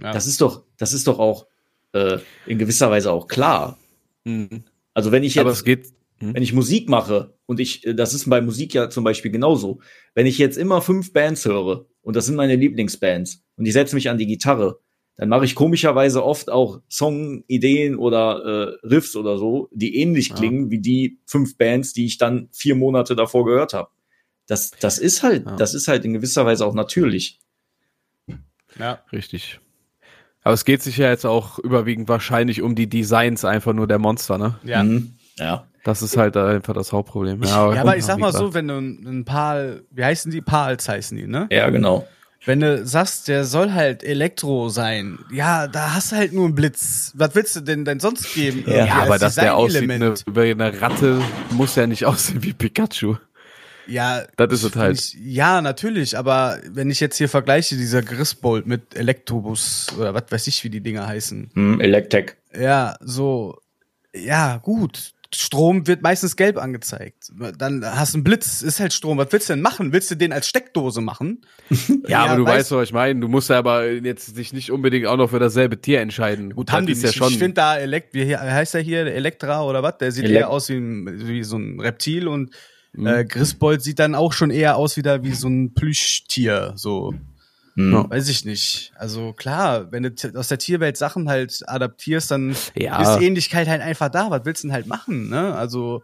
Ja. 0.00 0.12
Das 0.12 0.26
ist 0.26 0.40
doch, 0.40 0.64
das 0.76 0.92
ist 0.92 1.06
doch 1.06 1.20
auch 1.20 1.46
äh, 1.92 2.18
in 2.46 2.58
gewisser 2.58 2.90
Weise 2.90 3.12
auch 3.12 3.28
klar. 3.28 3.78
Mhm. 4.24 4.64
Also 4.94 5.12
wenn 5.12 5.22
ich 5.22 5.36
jetzt, 5.36 5.46
es 5.46 5.64
geht. 5.64 5.86
Hm? 6.18 6.34
wenn 6.34 6.42
ich 6.42 6.52
Musik 6.52 6.88
mache 6.88 7.34
und 7.46 7.60
ich, 7.60 7.86
äh, 7.86 7.94
das 7.94 8.14
ist 8.14 8.28
bei 8.28 8.40
Musik 8.40 8.74
ja 8.74 8.90
zum 8.90 9.04
Beispiel 9.04 9.30
genauso. 9.30 9.80
Wenn 10.12 10.26
ich 10.26 10.38
jetzt 10.38 10.58
immer 10.58 10.82
fünf 10.82 11.12
Bands 11.12 11.44
höre 11.44 11.86
und 12.02 12.14
das 12.16 12.26
sind 12.26 12.36
meine 12.36 12.56
Lieblingsbands 12.56 13.42
und 13.56 13.66
ich 13.66 13.72
setze 13.72 13.94
mich 13.94 14.10
an 14.10 14.18
die 14.18 14.26
Gitarre, 14.26 14.78
dann 15.16 15.28
mache 15.28 15.44
ich 15.44 15.54
komischerweise 15.54 16.24
oft 16.24 16.50
auch 16.50 16.80
Songideen 16.90 17.96
oder 17.96 18.78
äh, 18.82 18.86
Riffs 18.86 19.14
oder 19.16 19.38
so, 19.38 19.68
die 19.72 19.96
ähnlich 19.96 20.28
Ja. 20.30 20.34
klingen 20.36 20.70
wie 20.70 20.78
die 20.78 21.18
fünf 21.26 21.56
Bands, 21.58 21.92
die 21.92 22.06
ich 22.06 22.18
dann 22.18 22.48
vier 22.52 22.74
Monate 22.76 23.14
davor 23.14 23.44
gehört 23.44 23.74
habe. 23.74 23.90
Das, 24.46 24.70
das 24.80 24.98
ist 24.98 25.22
halt, 25.22 25.46
Ja. 25.46 25.56
das 25.56 25.74
ist 25.74 25.86
halt 25.88 26.04
in 26.04 26.14
gewisser 26.14 26.44
Weise 26.46 26.64
auch 26.66 26.74
natürlich. 26.74 27.40
ja. 28.78 29.00
Richtig. 29.12 29.60
Aber 30.44 30.54
es 30.54 30.64
geht 30.64 30.82
sich 30.82 30.96
ja 30.96 31.08
jetzt 31.10 31.24
auch 31.26 31.58
überwiegend 31.60 32.08
wahrscheinlich 32.08 32.62
um 32.62 32.74
die 32.74 32.88
Designs 32.88 33.44
einfach 33.44 33.72
nur 33.74 33.86
der 33.86 33.98
Monster, 33.98 34.38
ne? 34.38 34.58
Ja. 34.64 34.82
Mhm. 34.82 35.12
Ja. 35.38 35.66
Das 35.84 36.00
ist 36.00 36.16
halt 36.16 36.36
einfach 36.36 36.74
das 36.74 36.92
Hauptproblem. 36.92 37.42
Ja, 37.42 37.72
aber 37.80 37.96
ich 37.96 38.04
sag 38.04 38.18
mal 38.18 38.26
gesagt. 38.28 38.44
so, 38.44 38.54
wenn 38.54 38.68
du 38.68 38.76
ein 38.78 39.24
Pal, 39.24 39.82
wie 39.90 40.04
heißen 40.04 40.30
die? 40.30 40.40
Pals 40.40 40.88
heißen 40.88 41.16
die, 41.16 41.26
ne? 41.26 41.48
Ja, 41.50 41.70
genau. 41.70 42.06
Wenn 42.44 42.60
du 42.60 42.84
sagst, 42.86 43.28
der 43.28 43.44
soll 43.44 43.72
halt 43.72 44.02
Elektro 44.02 44.68
sein, 44.68 45.18
ja, 45.32 45.66
da 45.68 45.94
hast 45.94 46.12
du 46.12 46.16
halt 46.16 46.32
nur 46.32 46.44
einen 46.46 46.54
Blitz. 46.54 47.12
Was 47.16 47.34
willst 47.34 47.56
du 47.56 47.60
denn 47.60 47.84
denn 47.84 47.98
sonst 48.00 48.32
geben? 48.34 48.64
Ja, 48.66 48.84
Ja, 48.86 48.94
aber 49.02 49.18
dass 49.18 49.36
der 49.36 49.56
aussieht 49.56 49.90
eine, 49.90 50.14
wie 50.26 50.50
eine 50.50 50.80
Ratte, 50.80 51.20
muss 51.50 51.74
ja 51.76 51.86
nicht 51.86 52.04
aussehen 52.06 52.42
wie 52.42 52.52
Pikachu. 52.52 53.16
Ja, 53.86 54.22
Das 54.36 54.52
ist 54.52 54.62
es 54.62 54.76
halt. 54.76 54.98
Ich, 54.98 55.14
ja, 55.20 55.60
natürlich, 55.60 56.16
aber 56.16 56.58
wenn 56.70 56.90
ich 56.90 57.00
jetzt 57.00 57.16
hier 57.16 57.28
vergleiche, 57.28 57.76
dieser 57.76 58.02
Grisbold 58.02 58.66
mit 58.66 58.94
Elektrobus 58.96 59.88
oder 59.98 60.14
was 60.14 60.24
weiß 60.30 60.46
ich, 60.46 60.62
wie 60.62 60.70
die 60.70 60.80
Dinger 60.80 61.06
heißen. 61.06 61.50
Hm, 61.54 61.80
Electek. 61.80 62.36
Ja, 62.56 62.96
so, 63.00 63.58
ja, 64.14 64.58
gut. 64.58 65.12
Strom 65.34 65.86
wird 65.86 66.02
meistens 66.02 66.36
gelb 66.36 66.58
angezeigt. 66.58 67.30
Dann 67.58 67.84
hast 67.84 68.14
du 68.14 68.18
einen 68.18 68.24
Blitz, 68.24 68.62
ist 68.62 68.80
halt 68.80 68.92
Strom. 68.92 69.18
Was 69.18 69.28
willst 69.30 69.48
du 69.48 69.54
denn 69.54 69.62
machen? 69.62 69.92
Willst 69.92 70.10
du 70.10 70.14
den 70.16 70.32
als 70.32 70.48
Steckdose 70.48 71.00
machen? 71.00 71.40
Ja, 72.08 72.24
aber 72.26 72.36
du 72.36 72.42
weiß- 72.44 72.46
weißt, 72.48 72.70
was 72.72 72.84
ich 72.88 72.92
meine. 72.92 73.20
Du 73.20 73.28
musst 73.28 73.48
ja 73.50 73.58
aber 73.58 73.90
jetzt 73.90 74.36
dich 74.36 74.52
nicht 74.52 74.70
unbedingt 74.70 75.06
auch 75.06 75.16
noch 75.16 75.30
für 75.30 75.38
dasselbe 75.38 75.80
Tier 75.80 76.00
entscheiden. 76.00 76.54
Gut, 76.54 76.68
Das 76.68 76.76
haben 76.76 76.86
die 76.86 76.92
ist 76.92 77.02
nicht. 77.02 77.14
ja 77.14 77.18
schon. 77.24 77.32
Ich 77.32 77.38
finde 77.38 77.54
da 77.54 77.76
Elekt, 77.78 78.14
wie 78.14 78.36
heißt 78.36 78.74
der 78.74 78.80
hier, 78.82 79.06
Elektra 79.06 79.62
oder 79.64 79.82
was? 79.82 79.98
Der 79.98 80.12
sieht 80.12 80.24
Elek- 80.24 80.36
eher 80.40 80.50
aus 80.50 80.68
wie, 80.68 80.76
ein, 80.76 81.26
wie 81.28 81.42
so 81.44 81.56
ein 81.56 81.80
Reptil 81.80 82.28
und 82.28 82.50
Mhm. 82.94 83.06
äh, 83.06 83.24
Grisbold 83.24 83.82
sieht 83.82 83.98
dann 83.98 84.14
auch 84.14 84.34
schon 84.34 84.50
eher 84.50 84.76
aus 84.76 84.98
wieder 84.98 85.22
wie 85.24 85.32
so 85.32 85.48
ein 85.48 85.72
Plüschtier. 85.72 86.74
So, 86.76 87.14
Hm. 87.74 87.92
Ja. 87.92 88.10
weiß 88.10 88.28
ich 88.28 88.44
nicht. 88.44 88.92
Also 88.96 89.32
klar, 89.32 89.90
wenn 89.92 90.02
du 90.02 90.10
aus 90.38 90.48
der 90.48 90.58
Tierwelt 90.58 90.96
Sachen 90.96 91.28
halt 91.28 91.62
adaptierst, 91.66 92.30
dann 92.30 92.54
Ja. 92.74 93.00
ist 93.00 93.18
die 93.20 93.26
Ähnlichkeit 93.26 93.66
halt 93.68 93.80
einfach 93.80 94.10
da. 94.10 94.30
Was 94.30 94.44
willst 94.44 94.62
du 94.62 94.68
denn 94.68 94.74
halt 94.74 94.86
machen? 94.86 95.28
Ne? 95.30 95.54
Also 95.54 96.02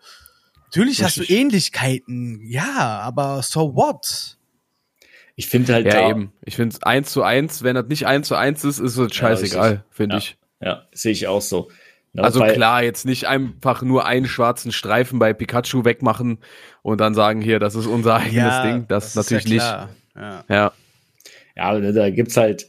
natürlich 0.64 1.02
hast 1.04 1.16
du 1.16 1.20
Richtig. 1.20 1.38
Ähnlichkeiten, 1.38 2.40
ja, 2.42 3.00
aber 3.02 3.42
so 3.42 3.74
what? 3.74 4.36
Ich 5.36 5.46
finde 5.46 5.74
halt 5.74 5.86
ja, 5.86 5.92
da, 5.92 6.08
eben. 6.10 6.32
Ich 6.44 6.56
finde 6.56 6.74
es 6.74 6.82
eins 6.82 7.12
zu 7.12 7.22
eins, 7.22 7.62
wenn 7.62 7.74
das 7.76 7.86
nicht 7.86 8.06
eins 8.06 8.26
zu 8.28 8.34
eins 8.34 8.64
ist, 8.64 8.78
ist 8.78 8.96
es 8.96 9.14
scheißegal, 9.14 9.68
richtig. 9.70 9.86
finde 9.90 10.14
Ja. 10.16 10.18
ich. 10.18 10.36
Ja, 10.60 10.82
sehe 10.92 11.12
ich 11.12 11.28
auch 11.28 11.42
so. 11.42 11.70
Ne, 12.14 12.24
Also 12.24 12.40
klar, 12.42 12.82
jetzt 12.82 13.04
nicht 13.04 13.26
einfach 13.28 13.82
nur 13.82 14.06
einen 14.06 14.26
schwarzen 14.26 14.72
Streifen 14.72 15.18
bei 15.20 15.32
Pikachu 15.34 15.84
wegmachen 15.84 16.38
und 16.82 17.00
dann 17.00 17.14
sagen, 17.14 17.40
hier, 17.40 17.60
das 17.60 17.74
ist 17.76 17.86
unser 17.86 18.16
eigenes 18.16 18.62
Ding. 18.62 18.88
Das, 18.88 19.14
natürlich 19.14 19.44
ist 19.44 19.50
ja 19.52 19.88
nicht. 20.16 20.16
Ja. 20.16 20.44
Ja. 20.48 20.72
Ja, 21.58 21.78
ne, 21.78 21.92
da 21.92 22.08
gibt's 22.10 22.36
halt, 22.36 22.68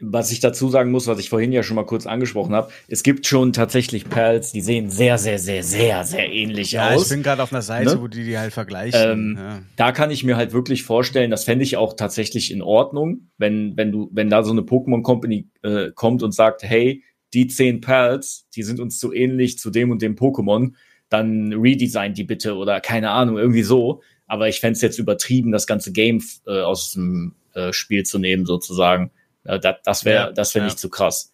was 0.00 0.30
ich 0.30 0.38
dazu 0.38 0.68
sagen 0.68 0.92
muss, 0.92 1.08
was 1.08 1.18
ich 1.18 1.28
vorhin 1.28 1.50
ja 1.50 1.64
schon 1.64 1.74
mal 1.74 1.84
kurz 1.84 2.06
angesprochen 2.06 2.54
habe, 2.54 2.70
es 2.86 3.02
gibt 3.02 3.26
schon 3.26 3.52
tatsächlich 3.52 4.08
Perls, 4.08 4.52
die 4.52 4.60
sehen 4.60 4.88
sehr, 4.90 5.18
sehr, 5.18 5.40
sehr, 5.40 5.64
sehr, 5.64 6.04
sehr 6.04 6.30
ähnlich 6.32 6.70
Ja, 6.70 6.90
aus. 6.90 7.02
ich 7.02 7.08
bin 7.08 7.24
gerade 7.24 7.42
auf 7.42 7.52
einer 7.52 7.62
Seite, 7.62 7.96
Ne? 7.96 8.00
wo 8.00 8.06
die 8.06 8.22
die 8.24 8.38
halt 8.38 8.52
vergleichen. 8.52 9.00
Ähm, 9.10 9.34
ja. 9.36 9.62
da 9.74 9.90
kann 9.90 10.12
ich 10.12 10.22
mir 10.22 10.36
halt 10.36 10.52
wirklich 10.52 10.84
vorstellen, 10.84 11.32
das 11.32 11.42
fände 11.42 11.64
ich 11.64 11.76
auch 11.76 11.94
tatsächlich 11.94 12.52
in 12.52 12.62
Ordnung, 12.62 13.30
wenn, 13.38 13.76
wenn 13.76 13.90
du, 13.90 14.08
wenn 14.12 14.30
da 14.30 14.44
so 14.44 14.52
eine 14.52 14.60
Pokémon 14.60 15.02
Company 15.02 15.48
äh, 15.62 15.90
kommt 15.92 16.22
und 16.22 16.30
sagt, 16.32 16.62
hey, 16.62 17.02
die 17.34 17.48
zehn 17.48 17.80
Perls, 17.80 18.46
die 18.54 18.62
sind 18.62 18.78
uns 18.78 19.00
zu 19.00 19.12
ähnlich 19.12 19.58
zu 19.58 19.70
dem 19.70 19.90
und 19.90 20.00
dem 20.00 20.14
Pokémon, 20.14 20.74
dann 21.08 21.52
redesign 21.52 22.14
die 22.14 22.24
bitte 22.24 22.54
oder 22.54 22.80
keine 22.80 23.10
Ahnung, 23.10 23.36
irgendwie 23.36 23.62
so. 23.64 24.00
Aber 24.28 24.48
ich 24.48 24.60
fände 24.60 24.74
es 24.74 24.82
jetzt 24.82 24.98
übertrieben, 25.00 25.50
das 25.50 25.66
ganze 25.66 25.90
Game 25.90 26.22
äh, 26.46 26.60
aus 26.60 26.92
dem 26.92 27.34
äh, 27.58 27.72
Spiel 27.72 28.04
zu 28.04 28.18
nehmen, 28.18 28.46
sozusagen. 28.46 29.10
Äh, 29.44 29.58
das 29.58 29.76
das 29.84 30.04
wäre, 30.04 30.26
Ja, 30.28 30.32
das 30.32 30.54
wäre 30.54 30.64
ja. 30.64 30.66
nicht 30.66 30.78
zu 30.78 30.88
krass. 30.88 31.32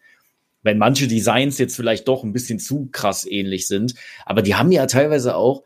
Wenn 0.62 0.78
manche 0.78 1.06
Designs 1.06 1.58
jetzt 1.58 1.76
vielleicht 1.76 2.08
doch 2.08 2.24
ein 2.24 2.32
bisschen 2.32 2.58
zu 2.58 2.88
krass 2.90 3.26
ähnlich 3.26 3.66
sind, 3.66 3.94
aber 4.24 4.40
die 4.40 4.54
haben 4.54 4.72
ja 4.72 4.86
teilweise 4.86 5.36
auch, 5.36 5.62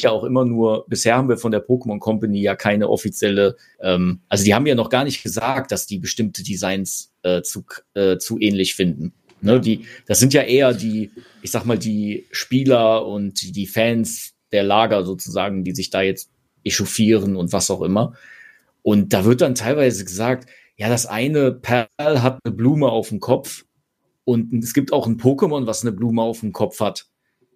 ja 0.00 0.10
auch 0.10 0.24
immer 0.24 0.44
nur, 0.44 0.86
bisher 0.88 1.16
haben 1.16 1.28
wir 1.28 1.36
von 1.36 1.52
der 1.52 1.64
Pokémon 1.64 1.98
Company 1.98 2.40
ja 2.40 2.56
keine 2.56 2.88
offizielle, 2.88 3.56
ähm, 3.80 4.22
also 4.28 4.44
die 4.44 4.54
haben 4.54 4.66
ja 4.66 4.74
noch 4.74 4.88
gar 4.88 5.04
nicht 5.04 5.22
gesagt, 5.22 5.70
dass 5.70 5.86
die 5.86 5.98
bestimmte 5.98 6.42
Designs 6.42 7.12
äh, 7.22 7.42
zu, 7.42 7.64
äh, 7.94 8.16
zu 8.16 8.38
ähnlich 8.40 8.74
finden. 8.74 9.12
Ne, 9.42 9.60
die, 9.60 9.84
das 10.06 10.18
sind 10.18 10.32
ja 10.32 10.42
eher 10.42 10.72
die, 10.72 11.10
ich 11.42 11.50
sag 11.50 11.66
mal, 11.66 11.78
die 11.78 12.26
Spieler 12.30 13.06
und 13.06 13.54
die 13.54 13.66
Fans 13.66 14.32
der 14.50 14.62
Lager 14.62 15.04
sozusagen, 15.04 15.62
die 15.62 15.74
sich 15.74 15.90
da 15.90 16.00
jetzt 16.00 16.30
echauffieren 16.64 17.36
und 17.36 17.52
was 17.52 17.70
auch 17.70 17.82
immer. 17.82 18.14
Und 18.86 19.12
da 19.12 19.24
wird 19.24 19.40
dann 19.40 19.56
teilweise 19.56 20.04
gesagt, 20.04 20.48
ja, 20.76 20.88
das 20.88 21.06
eine 21.06 21.50
Perl 21.50 21.88
hat 21.98 22.38
eine 22.44 22.54
Blume 22.54 22.88
auf 22.88 23.08
dem 23.08 23.18
Kopf 23.18 23.64
und 24.22 24.54
es 24.62 24.74
gibt 24.74 24.92
auch 24.92 25.08
ein 25.08 25.16
Pokémon, 25.18 25.66
was 25.66 25.82
eine 25.82 25.90
Blume 25.90 26.22
auf 26.22 26.38
dem 26.38 26.52
Kopf 26.52 26.78
hat. 26.78 27.06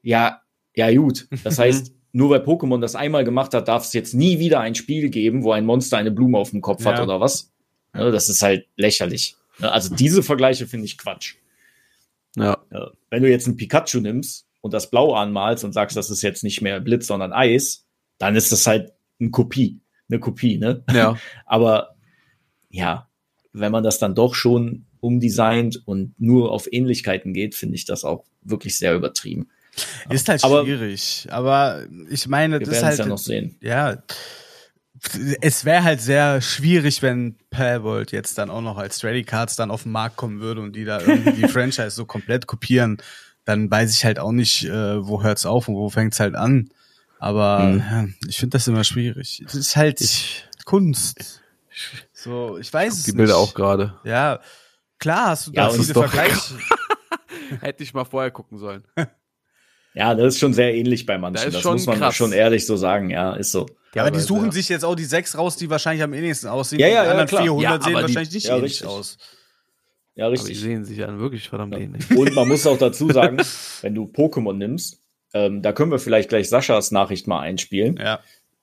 Ja, 0.02 0.42
ja, 0.74 0.92
gut. 0.92 1.28
Das 1.44 1.56
heißt, 1.60 1.94
nur 2.10 2.30
weil 2.30 2.40
Pokémon 2.40 2.80
das 2.80 2.96
einmal 2.96 3.22
gemacht 3.22 3.54
hat, 3.54 3.68
darf 3.68 3.84
es 3.84 3.92
jetzt 3.92 4.12
nie 4.12 4.40
wieder 4.40 4.58
ein 4.58 4.74
Spiel 4.74 5.08
geben, 5.08 5.44
wo 5.44 5.52
ein 5.52 5.64
Monster 5.66 5.98
eine 5.98 6.10
Blume 6.10 6.36
auf 6.36 6.50
dem 6.50 6.62
Kopf 6.62 6.84
hat 6.84 6.96
Ja. 6.96 7.04
oder 7.04 7.20
was? 7.20 7.52
Ne, 7.92 8.10
das 8.10 8.28
ist 8.28 8.42
halt 8.42 8.66
lächerlich. 8.74 9.36
Ne, 9.60 9.70
Also 9.70 9.94
diese 9.94 10.24
Vergleiche 10.24 10.66
finde 10.66 10.86
ich 10.86 10.98
Quatsch. 10.98 11.36
Ja. 12.34 12.58
Ja. 12.72 12.90
Wenn 13.10 13.22
du 13.22 13.30
jetzt 13.30 13.46
ein 13.46 13.56
Pikachu 13.56 14.00
nimmst 14.00 14.48
und 14.62 14.74
das 14.74 14.90
blau 14.90 15.14
anmalst 15.14 15.62
und 15.62 15.74
sagst, 15.74 15.96
das 15.96 16.10
ist 16.10 16.22
jetzt 16.22 16.42
nicht 16.42 16.60
mehr 16.60 16.80
Blitz, 16.80 17.06
sondern 17.06 17.32
Eis, 17.32 17.84
dann 18.18 18.34
ist 18.34 18.50
das 18.50 18.66
halt 18.66 18.92
eine 19.20 19.30
Kopie. 19.30 19.79
Eine 20.10 20.18
Kopie, 20.20 20.58
ne? 20.58 20.82
Ja. 20.92 21.16
Aber 21.46 21.94
ja, 22.70 23.08
wenn 23.52 23.72
man 23.72 23.82
das 23.84 23.98
dann 23.98 24.14
doch 24.14 24.34
schon 24.34 24.86
umdesignt 25.00 25.80
und 25.86 26.14
nur 26.20 26.52
auf 26.52 26.68
Ähnlichkeiten 26.70 27.32
geht, 27.32 27.54
finde 27.54 27.76
ich 27.76 27.84
das 27.84 28.04
auch 28.04 28.24
wirklich 28.42 28.76
sehr 28.78 28.94
übertrieben. 28.94 29.48
Ist 30.10 30.28
halt 30.28 30.42
Aber- 30.44 30.64
schwierig, 30.64 31.26
aber 31.30 31.84
ich 32.10 32.26
meine, 32.26 32.58
Wir 32.58 32.66
das 32.66 32.68
ist 32.76 32.76
es 32.78 32.84
halt 32.84 32.98
ja 32.98 33.06
noch 33.06 33.18
sehen. 33.18 33.56
ja, 33.62 34.02
es 35.40 35.64
wäre 35.64 35.84
halt 35.84 36.00
sehr 36.00 36.40
schwierig, 36.42 37.02
wenn 37.02 37.36
Palworld 37.50 38.12
jetzt 38.12 38.36
dann 38.36 38.50
auch 38.50 38.60
noch 38.60 38.76
als 38.76 38.98
Trading 38.98 39.24
Cards 39.24 39.56
dann 39.56 39.70
auf 39.70 39.84
den 39.84 39.92
Markt 39.92 40.16
kommen 40.16 40.40
würde 40.40 40.60
und 40.60 40.76
die 40.76 40.84
da 40.84 41.00
irgendwie 41.00 41.32
die 41.42 41.48
Franchise 41.48 41.90
so 41.90 42.04
komplett 42.04 42.46
kopieren, 42.46 42.98
dann 43.44 43.70
weiß 43.70 43.94
ich 43.94 44.04
halt 44.04 44.18
auch 44.18 44.32
nicht, 44.32 44.64
äh, 44.64 45.06
wo 45.06 45.22
hört's 45.22 45.46
auf 45.46 45.68
und 45.68 45.76
wo 45.76 45.88
fängt's 45.88 46.20
halt 46.20 46.34
an. 46.34 46.68
Aber 47.20 47.59
Mhm. 47.61 47.78
ja, 47.78 48.06
ich 48.28 48.38
finde 48.38 48.54
das 48.56 48.66
immer 48.66 48.83
schwierig. 48.83 49.42
Es 49.46 49.54
ist 49.54 49.76
halt 49.76 50.00
Kunst. 50.64 51.42
So, 52.12 52.59
ich 52.59 52.72
weiß 52.72 52.94
es 52.94 53.04
Die 53.04 53.12
Bilder 53.12 53.35
nicht. 53.35 53.42
auch 53.42 53.54
gerade. 53.54 53.94
Ja, 54.04 54.40
klar 54.98 55.28
hast 55.28 55.46
du 55.48 55.52
Ja, 55.52 55.66
da 55.68 55.72
viele 55.74 55.85
Vergleiche. 55.94 56.54
Hätte 57.61 57.83
ich 57.83 57.92
mal 57.94 58.04
vorher 58.04 58.30
gucken 58.30 58.59
sollen. 58.59 58.85
Ja, 59.94 60.14
das 60.14 60.35
ist 60.35 60.40
schon 60.40 60.54
sehr 60.54 60.74
ähnlich 60.74 61.04
bei 61.04 61.18
manchen. 61.18 61.52
Das 61.52 61.61
schon 61.62 61.74
muss 61.74 61.87
man 61.87 61.98
krass. 61.98 62.14
schon 62.16 62.33
ehrlich 62.33 62.64
so 62.66 62.76
sagen. 62.76 63.11
Ja, 63.11 63.35
ist 63.35 63.52
so. 63.52 63.66
Ja, 63.94 64.02
aber 64.02 64.12
die 64.12 64.20
suchen 64.20 64.46
ja. 64.46 64.52
sich 64.52 64.68
jetzt 64.68 64.85
auch 64.85 64.94
die 64.94 65.04
sechs 65.04 65.37
raus, 65.37 65.56
die 65.56 65.68
wahrscheinlich 65.68 66.02
am 66.02 66.12
ähnlichsten 66.14 66.48
aussehen. 66.48 66.78
Ja, 66.80 66.87
und 66.87 66.92
ja, 66.92 67.00
die 67.02 67.04
ja, 67.06 67.11
anderen 67.11 67.28
klar. 67.28 67.42
400 67.42 67.64
Ja, 67.64 67.70
sehen 67.72 67.96
aber 67.96 68.06
die- 68.06 68.14
wahrscheinlich 68.14 68.35
nicht 68.35 68.46
ja, 68.46 68.56
ähnlich 68.56 68.72
richtig. 68.72 68.87
aus. 68.87 69.18
Ja, 70.14 70.26
Aber 70.26 70.35
die 70.37 70.40
richtig. 70.42 70.61
sehen 70.61 70.85
sich 70.85 71.02
an 71.04 71.18
wirklich 71.18 71.48
verdammt 71.48 71.74
Ja. 71.74 71.80
ähnlich. 71.80 72.09
Und 72.11 72.35
man 72.35 72.46
muss 72.48 72.66
auch 72.66 72.78
dazu 72.78 73.11
sagen, 73.11 73.38
wenn 73.83 73.94
du 73.94 74.04
Pokémon 74.04 74.52
nimmst, 74.54 74.99
ähm, 75.34 75.62
da 75.62 75.72
können 75.72 75.90
wir 75.90 75.98
vielleicht 75.98 76.28
gleich 76.28 76.48
Saschas 76.48 76.90
Nachricht 76.90 77.26
mal 77.26 77.40
einspielen. 77.40 77.96
Ja, 77.96 78.20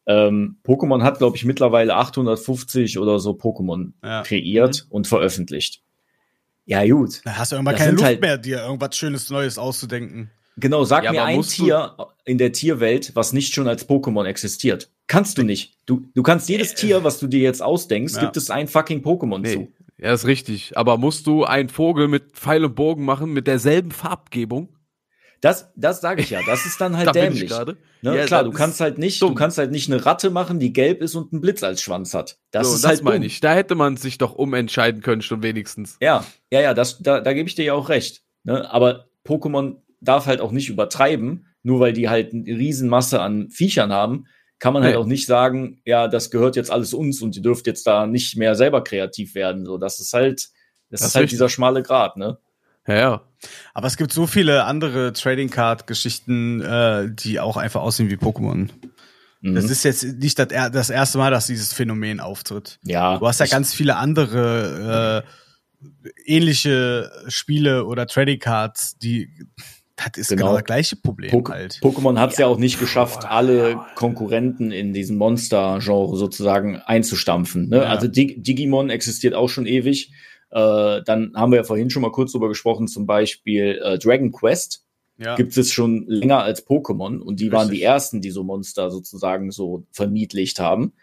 Ähm, 0.10 0.58
Pokémon 0.66 1.04
hat, 1.04 1.18
glaube 1.18 1.36
ich, 1.36 1.44
mittlerweile 1.46 1.94
850 1.96 2.98
oder 3.00 3.20
so 3.20 3.32
Pokémon 3.32 3.92
ja. 4.04 4.24
kreiert 4.24 4.86
und 4.90 5.06
veröffentlicht. 5.08 5.82
Ja, 6.66 6.86
gut. 6.86 7.22
Da 7.26 7.38
hast 7.38 7.52
du 7.52 7.56
irgendwann 7.58 7.76
Das 7.76 7.82
keine 7.82 7.92
Luft 7.94 8.04
halt- 8.06 8.22
mehr, 8.22 8.38
dir 8.38 8.62
irgendwas 8.62 8.96
Schönes 8.98 9.30
Neues 9.30 9.58
auszudenken. 9.58 10.30
Genau, 10.58 10.84
sag 10.86 11.04
Ja, 11.04 11.12
mir 11.12 11.24
ein 11.24 11.42
Tier 11.44 11.96
in 12.26 12.38
der 12.38 12.52
Tierwelt, 12.52 13.12
was 13.16 13.32
nicht 13.32 13.54
schon 13.54 13.68
als 13.68 13.88
Pokémon 13.88 14.26
existiert. 14.26 14.90
Kannst 15.08 15.38
du 15.38 15.44
nicht. 15.44 15.76
Du, 15.86 16.06
du 16.16 16.24
kannst 16.24 16.50
jedes 16.50 16.74
Tier, 16.74 17.04
was 17.04 17.20
du 17.20 17.28
dir 17.28 17.42
jetzt 17.42 17.62
ausdenkst, 17.62 18.16
Ja. 18.16 18.22
gibt 18.22 18.38
es 18.38 18.50
ein 18.50 18.68
fucking 18.68 19.02
Pokémon 19.04 19.40
Nee, 19.40 19.54
zu. 19.54 19.68
ja, 19.98 20.14
ist 20.14 20.26
richtig. 20.26 20.76
Aber 20.76 20.98
musst 20.98 21.28
du 21.28 21.44
einen 21.46 21.70
Vogel 21.70 22.08
mit 22.08 22.32
Pfeil 22.34 22.66
und 22.66 22.76
Bogen 22.76 23.06
machen 23.06 23.32
mit 23.34 23.46
derselben 23.48 23.92
Farbgebung? 23.92 24.70
Das, 25.42 25.72
das 25.76 26.02
sage 26.02 26.22
ich 26.22 26.30
ja. 26.30 26.40
Das 26.46 26.66
ist 26.66 26.80
dann 26.82 26.98
halt 26.98 27.08
da 27.08 27.12
dämlich. 27.12 27.50
Ne? 27.50 27.78
Ja, 28.02 28.26
Klar, 28.26 28.44
du 28.44 28.52
kannst 28.52 28.80
halt 28.80 28.98
nicht, 28.98 29.22
dumm. 29.22 29.30
du 29.30 29.36
kannst 29.36 29.58
halt 29.58 29.72
nicht 29.72 29.92
eine 29.92 30.06
Ratte 30.06 30.30
machen, 30.30 30.60
die 30.60 30.74
gelb 30.74 31.02
ist 31.02 31.16
und 31.16 31.32
einen 31.34 31.42
Blitz 31.42 31.64
als 31.64 31.82
Schwanz 31.82 32.14
hat. 32.14 32.38
Das 32.52 32.68
so, 32.70 32.76
ist 32.76 32.84
das 32.84 32.90
halt 32.90 33.04
meine 33.04 33.18
dumm. 33.20 33.26
ich. 33.28 33.40
Da 33.40 33.54
hätte 33.54 33.76
man 33.76 33.98
sich 33.98 34.18
doch 34.18 34.34
umentscheiden 34.34 35.02
können, 35.02 35.22
schon 35.22 35.44
wenigstens. 35.44 35.98
Ja, 36.02 36.26
ja, 36.52 36.62
ja, 36.62 36.74
das, 36.74 37.00
da, 37.00 37.20
da 37.22 37.34
gebe 37.34 37.48
ich 37.50 37.56
dir 37.56 37.66
ja 37.66 37.74
auch 37.74 37.90
recht. 37.90 38.24
Ne? 38.44 38.70
Aber 38.72 39.06
Pokémon 39.26 39.78
darf 40.02 40.26
halt 40.26 40.42
auch 40.42 40.52
nicht 40.52 40.70
übertreiben, 40.70 41.48
nur 41.64 41.80
weil 41.80 41.94
die 41.94 42.08
halt 42.10 42.34
eine 42.34 42.46
Riesenmasse 42.46 43.20
an 43.20 43.50
Viechern 43.50 43.92
haben, 43.92 44.26
kann 44.60 44.74
man 44.74 44.84
halt 44.84 44.94
Nee. 44.96 45.02
auch 45.02 45.06
nicht 45.06 45.26
sagen, 45.28 45.82
ja, 45.86 46.08
das 46.08 46.32
gehört 46.32 46.56
jetzt 46.56 46.72
alles 46.72 46.94
uns 46.94 47.22
und 47.22 47.36
ihr 47.36 47.42
dürft 47.44 47.68
jetzt 47.68 47.86
da 47.86 48.08
nicht 48.08 48.38
mehr 48.38 48.56
selber 48.56 48.84
kreativ 48.84 49.36
werden. 49.36 49.66
So, 49.66 49.78
das 49.78 50.00
ist 50.00 50.14
halt, 50.14 50.40
das, 50.40 50.52
Das 50.90 51.02
ist 51.02 51.08
ist 51.10 51.16
halt 51.16 51.24
richtig. 51.24 51.36
dieser 51.38 51.50
schmale 51.50 51.84
Grat, 51.84 52.18
ne? 52.18 52.38
Ja, 52.88 52.96
ja. 52.96 53.22
Aber 53.74 53.88
es 53.88 53.98
gibt 53.98 54.12
so 54.12 54.28
viele 54.28 54.64
andere 54.64 55.14
Trading 55.14 55.50
Card 55.50 55.88
Geschichten, 55.88 56.62
äh, 56.62 57.10
die 57.12 57.40
auch 57.40 57.58
einfach 57.58 57.82
aussehen 57.82 58.10
wie 58.10 58.16
Pokémon. 58.16 58.70
Mhm. 59.42 59.56
Das 59.56 59.66
ist 59.66 59.84
jetzt 59.84 60.04
nicht 60.04 60.40
das, 60.40 60.48
das 60.48 60.90
erste 60.90 61.18
Mal, 61.18 61.32
dass 61.32 61.48
dieses 61.48 61.74
Phänomen 61.74 62.20
auftritt. 62.20 62.80
ja, 62.84 63.18
Du 63.18 63.28
hast 63.28 63.40
ja 63.40 63.46
ganz 63.46 63.74
viele 63.74 63.98
andere 63.98 65.24
äh, 65.26 65.88
ähnliche 66.26 67.12
Spiele 67.28 67.86
oder 67.86 68.08
Trading 68.08 68.40
Cards, 68.40 68.98
die 68.98 69.30
das 69.96 70.18
ist 70.18 70.30
genau, 70.30 70.46
Genau. 70.48 70.56
das 70.58 70.64
gleiche 70.64 70.96
Problem 70.96 71.32
Pok 71.32 71.50
halt. 71.50 71.80
Pokémon 71.82 72.20
hat 72.20 72.32
es 72.32 72.38
ja. 72.38 72.46
auch 72.46 72.58
nicht 72.60 72.80
geschafft, 72.80 73.26
alle 73.26 73.80
Konkurrenten 73.96 74.72
in 74.72 74.94
diesem 74.94 75.18
Monster-Genre 75.18 76.18
sozusagen 76.18 76.78
einzustampfen. 76.78 77.70
Ne? 77.70 77.78
Ja. 77.78 77.84
Also 77.84 78.08
Dig 78.08 78.44
Digimon 78.44 78.92
existiert 78.92 79.34
auch 79.34 79.50
schon 79.50 79.66
ewig. 79.66 80.12
Äh, 80.58 81.04
dann 81.04 81.34
haben 81.36 81.52
wir 81.52 81.58
ja 81.58 81.64
vorhin 81.64 81.90
schon 81.92 82.02
mal 82.02 82.12
kurz 82.12 82.32
drüber 82.32 82.48
gesprochen, 82.48 82.88
zum 82.88 83.06
Beispiel 83.06 83.80
äh, 83.84 84.00
Dragon 84.00 84.32
Quest 84.32 84.84
Ja. 85.20 85.36
gibt 85.36 85.56
es 85.58 85.72
schon 85.72 86.06
länger 86.08 86.40
als 86.42 86.66
Pokémon 86.68 87.20
und 87.20 87.40
die 87.40 87.52
waren 87.52 87.68
Richtig. 87.68 87.80
die 87.80 87.84
ersten, 87.84 88.22
die 88.22 88.32
so 88.32 88.44
Monster 88.44 88.90
sozusagen 88.90 89.52
so 89.52 89.86
verniedlicht 89.92 90.60
haben. 90.60 90.94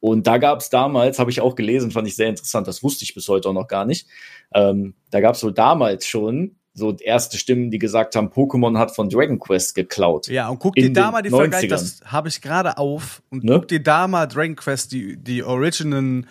Und 0.00 0.26
da 0.26 0.38
gab 0.38 0.60
es 0.60 0.68
damals, 0.68 1.18
habe 1.18 1.30
ich 1.30 1.40
auch 1.40 1.54
gelesen, 1.54 1.90
fand 1.90 2.06
ich 2.08 2.16
sehr 2.16 2.28
interessant, 2.28 2.66
das 2.68 2.82
wusste 2.82 3.04
ich 3.04 3.14
bis 3.14 3.28
heute 3.28 3.48
auch 3.48 3.54
noch 3.54 3.68
gar 3.68 3.84
nicht. 3.86 4.06
Ähm, 4.52 4.94
da 5.10 5.20
gab 5.20 5.34
es 5.36 5.42
wohl 5.44 5.52
damals 5.54 6.06
schon 6.06 6.56
so 6.74 6.94
erste 6.96 7.38
Stimmen, 7.38 7.70
die 7.70 7.78
gesagt 7.78 8.16
haben, 8.16 8.28
Pokémon 8.30 8.76
hat 8.78 8.94
von 8.94 9.08
Dragon 9.08 9.38
Quest 9.38 9.76
geklaut. 9.76 10.26
Ja, 10.26 10.48
und 10.48 10.58
guck 10.58 10.74
dir 10.74 10.92
da 10.92 11.10
mal 11.12 11.22
die 11.22 11.30
Vergleich, 11.30 11.64
90ern. 11.66 11.68
das 11.68 12.00
habe 12.04 12.28
ich 12.28 12.40
gerade 12.42 12.78
auf. 12.78 13.22
Und 13.30 13.44
Ne? 13.44 13.52
guck 13.52 13.68
dir 13.68 13.80
da 13.82 14.08
mal 14.08 14.26
Dragon 14.26 14.56
Quest, 14.56 14.90
die, 14.92 15.16
die 15.16 15.44
Original 15.44 16.24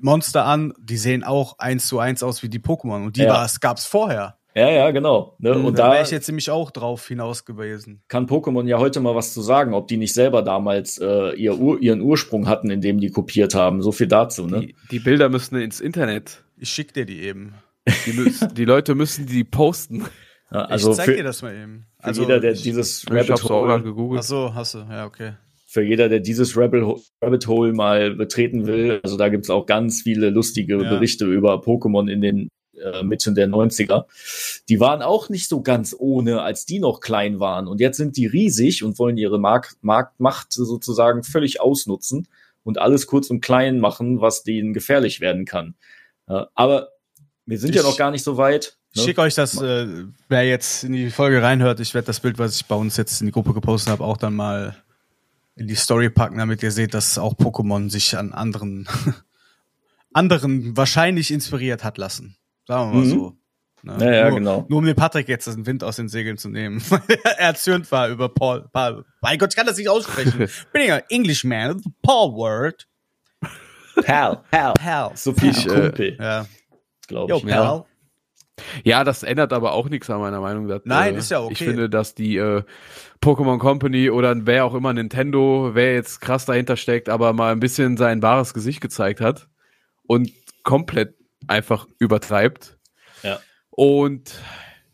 Monster 0.00 0.44
an. 0.44 0.72
Die 0.80 0.96
sehen 0.96 1.24
auch 1.24 1.58
eins 1.58 1.86
zu 1.86 1.98
eins 1.98 2.22
aus 2.22 2.42
wie 2.42 2.48
die 2.48 2.58
Pokémon. 2.60 3.04
Und 3.06 3.16
die 3.16 3.22
Ja. 3.22 3.30
war's, 3.34 3.60
gab's 3.60 3.84
vorher. 3.86 4.36
Ja, 4.54 4.68
ja, 4.68 4.90
genau. 4.90 5.36
Ne? 5.38 5.54
Und 5.56 5.78
da 5.78 5.86
da 5.86 5.92
wäre 5.92 6.02
ich 6.02 6.10
jetzt 6.10 6.26
nämlich 6.26 6.50
auch 6.50 6.72
drauf 6.72 7.06
hinaus 7.06 7.44
gewesen. 7.44 8.02
kann 8.08 8.26
Pokémon 8.26 8.66
ja 8.66 8.78
heute 8.78 8.98
mal 8.98 9.14
was 9.14 9.32
zu 9.32 9.42
sagen, 9.42 9.74
ob 9.74 9.86
die 9.86 9.96
nicht 9.96 10.12
selber 10.12 10.42
damals 10.42 10.98
äh, 10.98 11.30
ihr 11.36 11.56
Ur 11.56 11.80
ihren 11.80 12.00
Ursprung 12.00 12.48
hatten, 12.48 12.68
indem 12.68 12.98
die 12.98 13.10
kopiert 13.10 13.54
haben. 13.54 13.80
So 13.80 13.92
viel 13.92 14.08
dazu, 14.08 14.46
ne? 14.46 14.60
Die, 14.60 14.74
die 14.90 14.98
Bilder 14.98 15.28
müssen 15.28 15.54
ins 15.60 15.80
Internet. 15.80 16.42
Ich 16.56 16.68
schick 16.70 16.92
dir 16.92 17.06
die 17.06 17.20
eben. 17.22 17.54
Die, 18.06 18.12
müssen, 18.12 18.52
die 18.54 18.64
Leute 18.64 18.96
müssen 18.96 19.26
die 19.26 19.44
posten. 19.44 20.04
Ja, 20.52 20.62
also 20.62 20.90
ich 20.90 20.96
zeig 20.96 21.04
für, 21.06 21.14
dir 21.16 21.22
das 21.22 21.42
mal 21.42 21.54
eben. 21.54 21.86
Also, 21.98 22.22
jeder, 22.22 22.40
der 22.40 22.50
ich- 22.52 22.62
dieses 22.62 23.06
Rabbit 23.08 23.44
Hole, 23.44 23.80
gegoogelt. 23.82 24.18
Ach 24.20 24.24
so, 24.26 24.52
hast 24.52 24.74
du. 24.74 24.78
Ja, 24.90 25.06
okay. 25.06 25.34
Für 25.70 25.82
jeder, 25.82 26.08
der 26.08 26.18
dieses 26.18 26.56
Rabbit 26.56 27.46
Hole, 27.46 27.72
mal 27.72 28.16
betreten 28.16 28.66
will, 28.66 28.98
also 29.04 29.16
da 29.16 29.28
gibt's 29.28 29.50
auch 29.50 29.66
ganz 29.66 30.02
viele 30.02 30.30
lustige 30.30 30.82
Ja. 30.82 30.90
Berichte 30.90 31.26
über 31.26 31.60
Pokémon 31.62 32.10
in 32.10 32.20
den 32.20 32.48
äh, 32.76 33.04
Mitte 33.04 33.32
der 33.32 33.46
90er. 33.48 34.06
Die 34.68 34.80
waren 34.80 35.00
auch 35.00 35.28
nicht 35.28 35.48
so 35.48 35.62
ganz 35.62 35.94
ohne, 35.96 36.42
als 36.42 36.64
die 36.66 36.80
noch 36.80 36.98
klein 36.98 37.38
waren. 37.38 37.68
Und 37.68 37.80
jetzt 37.80 37.98
sind 37.98 38.16
die 38.16 38.26
riesig 38.26 38.82
und 38.82 38.98
wollen 38.98 39.16
ihre 39.16 39.38
Mark 39.38 39.76
Marktmacht 39.80 40.52
sozusagen 40.52 41.22
völlig 41.22 41.60
ausnutzen 41.60 42.26
und 42.64 42.78
alles 42.78 43.06
kurz 43.06 43.30
und 43.30 43.40
klein 43.40 43.78
machen, 43.78 44.20
was 44.20 44.42
denen 44.42 44.72
gefährlich 44.72 45.20
werden 45.20 45.44
kann. 45.44 45.76
Ja, 46.28 46.48
aber 46.56 46.88
wir 47.46 47.58
sind 47.60 47.76
ja 47.76 47.82
Ich- 47.82 47.86
noch 47.86 47.96
gar 47.96 48.10
nicht 48.10 48.24
so 48.24 48.36
weit. 48.36 48.76
Ich 48.92 49.02
ne? 49.02 49.04
schicke 49.06 49.20
euch 49.20 49.36
das, 49.36 49.62
äh, 49.62 49.86
wer 50.28 50.42
jetzt 50.48 50.82
in 50.82 50.94
die 50.94 51.10
Folge 51.10 51.42
reinhört, 51.42 51.78
ich 51.78 51.94
werde 51.94 52.06
das 52.06 52.18
Bild, 52.18 52.40
was 52.40 52.56
ich 52.56 52.66
bei 52.66 52.74
uns 52.74 52.96
jetzt 52.96 53.20
in 53.20 53.26
die 53.28 53.32
Gruppe 53.32 53.54
gepostet 53.54 53.92
habe, 53.92 54.02
auch 54.02 54.16
dann 54.16 54.34
mal 54.34 54.74
in 55.60 55.68
die 55.68 55.74
Story 55.76 56.08
packen, 56.10 56.38
damit 56.38 56.62
ihr 56.62 56.70
seht, 56.72 56.94
dass 56.94 57.18
auch 57.18 57.34
Pokémon 57.34 57.90
sich 57.90 58.16
an 58.16 58.32
anderen, 58.32 58.88
anderen 60.12 60.76
wahrscheinlich 60.76 61.30
inspiriert 61.30 61.84
hat 61.84 61.98
lassen. 61.98 62.36
Sagen 62.66 62.92
wir 62.92 62.98
mal 62.98 63.04
Mhm. 63.04 63.10
so. 63.10 63.36
Ne? 63.82 63.96
Ja, 64.00 64.12
ja, 64.12 64.28
nur, 64.30 64.38
genau. 64.38 64.66
Nur 64.68 64.78
um 64.80 64.84
dem 64.84 64.94
Patrick 64.96 65.28
jetzt 65.28 65.46
den 65.46 65.64
Wind 65.64 65.82
aus 65.84 65.96
den 65.96 66.08
Segeln 66.10 66.36
zu 66.36 66.48
nehmen. 66.50 66.82
er 67.24 67.38
erzürnt 67.38 67.90
war 67.92 68.08
über 68.08 68.28
Paul, 68.28 68.68
Paul. 68.72 69.04
Mein 69.22 69.38
Gott, 69.38 69.50
ich 69.52 69.56
kann 69.56 69.66
das 69.66 69.78
nicht 69.78 69.88
aussprechen. 69.88 70.48
Bin 70.72 70.86
ja 70.86 70.98
Englishman, 71.08 71.80
Paul 72.02 72.34
Word. 72.34 72.86
Pal, 74.04 74.42
Pal. 74.50 74.74
Pal. 74.74 75.12
So 75.14 75.32
viel 75.32 75.50
Ich, 75.50 75.66
äh, 75.66 75.68
Kumpel, 75.80 76.16
Ja. 76.20 76.46
glaube 77.06 77.30
Yo, 77.32 77.36
ich. 77.38 77.46
Pal. 77.46 77.84
Ja. 78.84 79.04
Das 79.04 79.22
ändert 79.22 79.52
aber 79.52 79.72
auch 79.72 79.88
nichts 79.88 80.10
an 80.10 80.20
meiner 80.20 80.40
Meinung. 80.40 80.68
Dass, 80.68 80.82
Nein, 80.84 81.14
äh, 81.14 81.18
ist 81.18 81.30
ja 81.30 81.40
okay. 81.40 81.52
Ich 81.52 81.58
finde, 81.58 81.88
dass 81.88 82.14
die 82.14 82.36
äh, 82.36 82.62
Pokémon 83.22 83.58
Company 83.58 84.10
oder 84.10 84.34
wer 84.46 84.64
auch 84.64 84.74
immer 84.74 84.92
Nintendo, 84.92 85.70
wer 85.74 85.94
jetzt 85.94 86.20
krass 86.20 86.46
dahinter 86.46 86.76
steckt, 86.76 87.08
aber 87.08 87.32
mal 87.32 87.52
ein 87.52 87.60
bisschen 87.60 87.96
sein 87.96 88.22
wahres 88.22 88.54
Gesicht 88.54 88.80
gezeigt 88.80 89.20
hat 89.20 89.48
und 90.06 90.30
komplett 90.64 91.14
einfach 91.46 91.86
übertreibt. 91.98 92.78
Ja. 93.22 93.40
Und 93.70 94.40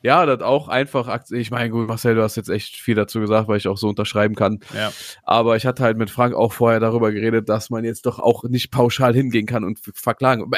ja, 0.02 0.24
das 0.24 0.40
auch 0.40 0.68
einfach, 0.68 1.20
ich 1.32 1.50
meine, 1.50 1.70
gut, 1.70 1.88
Marcel, 1.88 2.14
du 2.14 2.22
hast 2.22 2.36
jetzt 2.36 2.48
echt 2.48 2.76
viel 2.76 2.94
dazu 2.94 3.18
gesagt, 3.18 3.48
weil 3.48 3.56
ich 3.56 3.66
auch 3.66 3.76
so 3.76 3.88
unterschreiben 3.88 4.36
kann. 4.36 4.60
Ja. 4.72 4.92
Aber 5.24 5.56
ich 5.56 5.66
hatte 5.66 5.82
halt 5.82 5.98
mit 5.98 6.10
Frank 6.10 6.34
auch 6.34 6.52
vorher 6.52 6.78
darüber 6.78 7.10
geredet, 7.10 7.48
dass 7.48 7.70
man 7.70 7.84
jetzt 7.84 8.06
doch 8.06 8.20
auch 8.20 8.44
nicht 8.44 8.70
pauschal 8.70 9.14
hingehen 9.14 9.46
kann 9.46 9.64
und 9.64 9.80
verklagen. 9.94 10.48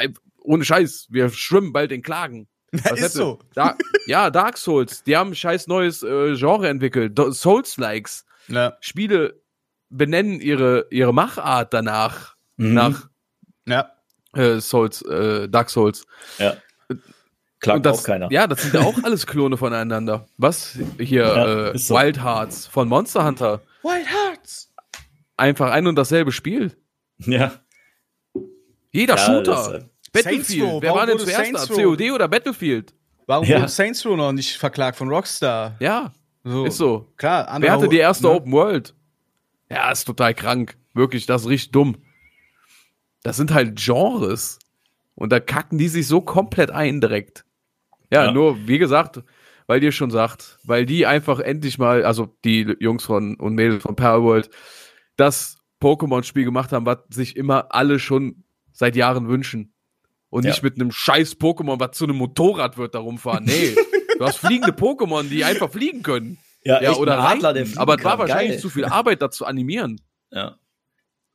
Ohne 0.43 0.63
Scheiß, 0.63 1.07
wir 1.09 1.29
schwimmen 1.29 1.73
bald 1.73 1.91
in 1.91 2.03
Klagen. 2.03 2.47
Was 2.71 2.91
ist 2.93 2.99
hätte- 2.99 3.09
so. 3.09 3.39
Da, 3.53 3.75
ja, 4.05 4.29
Dark 4.29 4.57
Souls, 4.57 5.03
die 5.03 5.15
haben 5.17 5.31
ein 5.31 5.35
scheiß 5.35 5.67
neues 5.67 6.03
äh, 6.03 6.35
Genre 6.35 6.67
entwickelt. 6.69 7.17
Souls-Likes. 7.17 8.25
Ja. 8.47 8.77
Spiele 8.79 9.41
benennen 9.89 10.39
ihre, 10.39 10.85
ihre 10.91 11.13
Machart 11.13 11.73
danach, 11.73 12.35
Mhm. 12.57 12.73
nach 12.73 13.09
Ja. 13.67 13.91
äh, 14.33 14.59
Souls, 14.59 15.01
äh, 15.03 15.47
Dark 15.49 15.69
Souls. 15.69 16.05
Ja. 16.37 16.55
Klagt 17.59 17.85
das, 17.85 17.99
auch 17.99 18.03
keiner. 18.03 18.31
Ja, 18.31 18.47
das 18.47 18.61
sind 18.61 18.73
ja 18.73 18.81
auch 18.81 18.95
alles 19.03 19.25
Klone 19.27 19.57
voneinander. 19.57 20.27
Was? 20.37 20.77
Hier, 20.97 21.23
Ja, 21.23 21.69
äh, 21.71 21.77
so. 21.77 21.95
Wild 21.95 22.23
Hearts 22.23 22.67
von 22.67 22.87
Monster 22.87 23.25
Hunter. 23.25 23.61
White 23.83 24.07
Hearts. 24.09 24.71
Einfach 25.37 25.71
ein 25.71 25.87
und 25.87 25.95
dasselbe 25.95 26.31
Spiel. 26.31 26.75
Ja. 27.17 27.51
Jeder 28.91 29.15
Ja, 29.15 29.25
Shooter. 29.25 29.51
das, 29.51 29.67
äh, 29.69 29.83
Battlefield. 30.11 30.63
Row, 30.63 30.81
Wer 30.81 30.89
warum 30.89 30.99
war 30.99 31.05
denn 31.07 31.19
zuerst 31.19 31.35
Saints 31.45 31.67
da? 31.67 31.73
COD 31.75 32.11
oder 32.11 32.27
Battlefield? 32.27 32.93
Warum 33.27 33.45
Ja. 33.45 33.57
wurde 33.59 33.67
Saints 33.69 34.05
Row 34.05 34.15
noch 34.17 34.31
nicht 34.31 34.57
verklagt 34.57 34.97
von 34.97 35.09
Rockstar? 35.09 35.75
Ja, 35.79 36.11
So. 36.43 36.65
ist 36.65 36.77
so. 36.77 37.11
Klar, 37.17 37.47
Wer 37.61 37.71
hatte 37.71 37.87
die 37.89 37.97
erste 37.97 38.27
ne? 38.27 38.33
Open 38.33 38.51
World? 38.51 38.95
Ja, 39.69 39.91
ist 39.91 40.05
total 40.05 40.33
krank. 40.33 40.77
Wirklich, 40.93 41.25
das 41.27 41.43
ist 41.43 41.47
richtig 41.49 41.71
dumm. 41.71 41.97
Das 43.23 43.37
sind 43.37 43.53
halt 43.53 43.75
Genres. 43.77 44.59
Und 45.15 45.31
da 45.31 45.39
kacken 45.39 45.77
die 45.77 45.89
sich 45.89 46.07
so 46.07 46.21
komplett 46.21 46.71
ein 46.71 47.01
direkt. 47.01 47.45
Ja, 48.11 48.25
Ja. 48.25 48.31
nur, 48.31 48.67
wie 48.67 48.79
gesagt, 48.79 49.21
weil 49.67 49.83
ihr 49.83 49.91
schon 49.91 50.09
sagt, 50.09 50.57
weil 50.63 50.85
die 50.85 51.05
einfach 51.05 51.39
endlich 51.39 51.77
mal, 51.77 52.03
also 52.05 52.35
die 52.43 52.75
Jungs 52.79 53.03
von 53.03 53.35
und 53.35 53.53
Mädels 53.53 53.83
von 53.83 53.95
Powerworld, 53.95 54.49
das 55.17 55.57
Pokémon-Spiel 55.81 56.45
gemacht 56.45 56.71
haben, 56.71 56.85
was 56.85 56.99
sich 57.09 57.35
immer 57.35 57.67
alle 57.69 57.99
schon 57.99 58.43
seit 58.71 58.95
Jahren 58.95 59.27
wünschen. 59.27 59.73
Und 60.29 60.43
Ja. 60.45 60.51
nicht 60.51 60.61
mit 60.63 60.75
einem 60.75 60.91
scheiß 60.91 61.37
Pokémon, 61.37 61.79
was 61.79 61.97
zu 61.97 62.03
einem 62.05 62.17
Motorrad 62.17 62.77
wird, 62.77 62.93
da 62.95 62.99
rumfahren. 62.99 63.45
Nee, 63.45 63.75
du 64.19 64.25
hast 64.25 64.37
fliegende 64.37 64.73
Pokémon, 64.73 65.23
die 65.27 65.43
einfach 65.43 65.71
fliegen 65.71 66.03
können. 66.03 66.37
Ja, 66.63 66.79
echt 66.79 66.97
oder 66.99 67.19
ein 67.19 67.37
Adler, 67.37 67.49
reiten. 67.55 67.71
der 67.73 67.81
Aber 67.81 67.97
es 67.97 68.03
war 68.03 68.19
wahrscheinlich 68.19 68.51
Geil. 68.53 68.59
zu 68.59 68.69
viel 68.69 68.85
Arbeit, 68.85 69.21
das 69.21 69.35
zu 69.35 69.45
animieren. 69.45 69.99
Ja. 70.31 70.57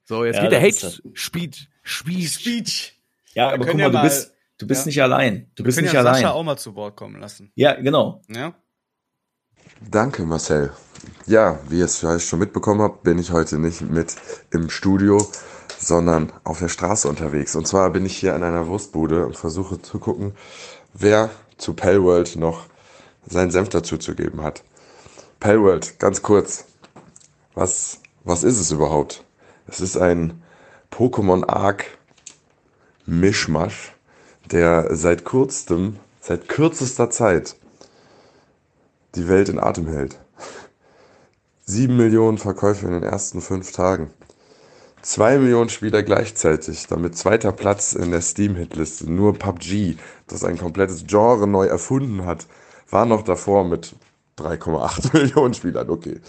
So, 0.05 0.25
jetzt 0.25 0.37
Ja, 0.37 0.43
geht 0.43 0.53
der 0.53 0.61
Hate 0.63 1.01
Speed. 1.15 1.69
Speed. 1.83 2.29
Speech. 2.31 3.01
Ja, 3.35 3.49
Wir 3.49 3.55
aber 3.55 3.65
guck 3.67 3.75
mal, 3.75 3.81
ja 3.81 3.89
du 3.89 4.01
bist, 4.03 4.33
du 4.59 4.67
bist 4.67 4.83
ja. 4.83 4.87
nicht 4.87 5.03
allein. 5.03 5.51
Du 5.55 5.63
Wir 5.63 5.65
bist 5.65 5.81
nicht 5.81 5.93
ja 5.95 6.01
allein. 6.01 6.15
Sascha 6.17 6.31
auch 6.33 6.45
mal 6.45 6.57
zu 6.59 6.75
Wort 6.77 6.95
kommen 6.97 7.21
lassen. 7.21 7.51
Ja, 7.57 7.73
genau. 7.75 8.23
Ja? 8.29 8.55
Danke, 9.91 10.23
Marcel. 10.25 10.73
Ja, 11.27 11.59
wie 11.69 11.79
ihr 11.79 11.87
es 11.87 11.99
vielleicht 11.99 12.27
schon 12.27 12.39
mitbekommen 12.39 12.81
habt, 12.83 13.03
bin 13.03 13.19
ich 13.19 13.31
heute 13.33 13.59
nicht 13.59 13.81
mit 13.81 14.15
im 14.53 14.71
Studio, 14.71 15.27
sondern 15.85 16.33
auf 16.45 16.59
der 16.61 16.69
Straße 16.69 17.09
unterwegs. 17.09 17.55
Und 17.57 17.67
zwar 17.67 17.91
bin 17.91 18.07
ich 18.07 18.17
hier 18.17 18.35
an 18.35 18.43
einer 18.43 18.67
Wurstbude 18.67 19.27
und 19.27 19.37
versuche 19.37 19.81
zu 19.83 19.99
gucken, 19.99 20.35
wer 20.95 21.31
zu 21.59 21.75
Palworld 21.75 22.37
noch 22.37 22.67
seinen 23.27 23.51
Senf 23.51 23.69
dazu 23.69 23.99
zu 23.99 24.15
geben 24.15 24.43
hat. 24.43 24.65
Palworld, 25.41 25.99
ganz 25.99 26.23
kurz. 26.23 26.65
Was, 27.55 28.01
was 28.25 28.45
ist 28.45 28.59
es 28.59 28.71
überhaupt? 28.71 29.25
Es 29.67 29.81
ist 29.81 29.97
ein 29.97 30.43
Pokémon 30.91 31.47
Arc 31.47 31.85
Mischmasch, 33.07 33.95
der 34.51 34.95
seit 34.97 35.25
kurzem, 35.25 35.99
seit 36.21 36.49
kürzester 36.49 37.11
Zeit 37.11 37.57
die 39.15 39.29
Welt 39.29 39.49
in 39.49 39.59
Atem 39.59 39.87
hält. 39.87 40.19
Sieben 41.67 41.97
Millionen 41.97 42.39
Verkäufe 42.39 42.87
in 42.87 42.93
den 42.93 43.03
ersten 43.03 43.41
fünf 43.41 43.73
Tagen. 43.73 44.11
Zwei 45.05 45.37
Millionen 45.37 45.69
Spieler 45.69 46.03
gleichzeitig, 46.03 46.87
damit 46.87 47.15
zweiter 47.15 47.53
Platz 47.53 47.93
in 47.93 48.11
der 48.11 48.23
Steam-Hitliste. 48.23 49.13
Nur 49.13 49.35
PUBG, 49.35 49.97
das 50.29 50.45
ein 50.45 50.57
komplettes 50.57 51.05
Genre 51.07 51.47
neu 51.47 51.67
erfunden 51.67 52.25
hat, 52.25 52.47
war 52.89 53.05
noch 53.05 53.21
davor 53.21 53.65
mit 53.65 53.95
3,8 54.39 55.13
Millionen 55.19 55.53
Spielern. 55.53 55.91
Okay, 55.91 56.21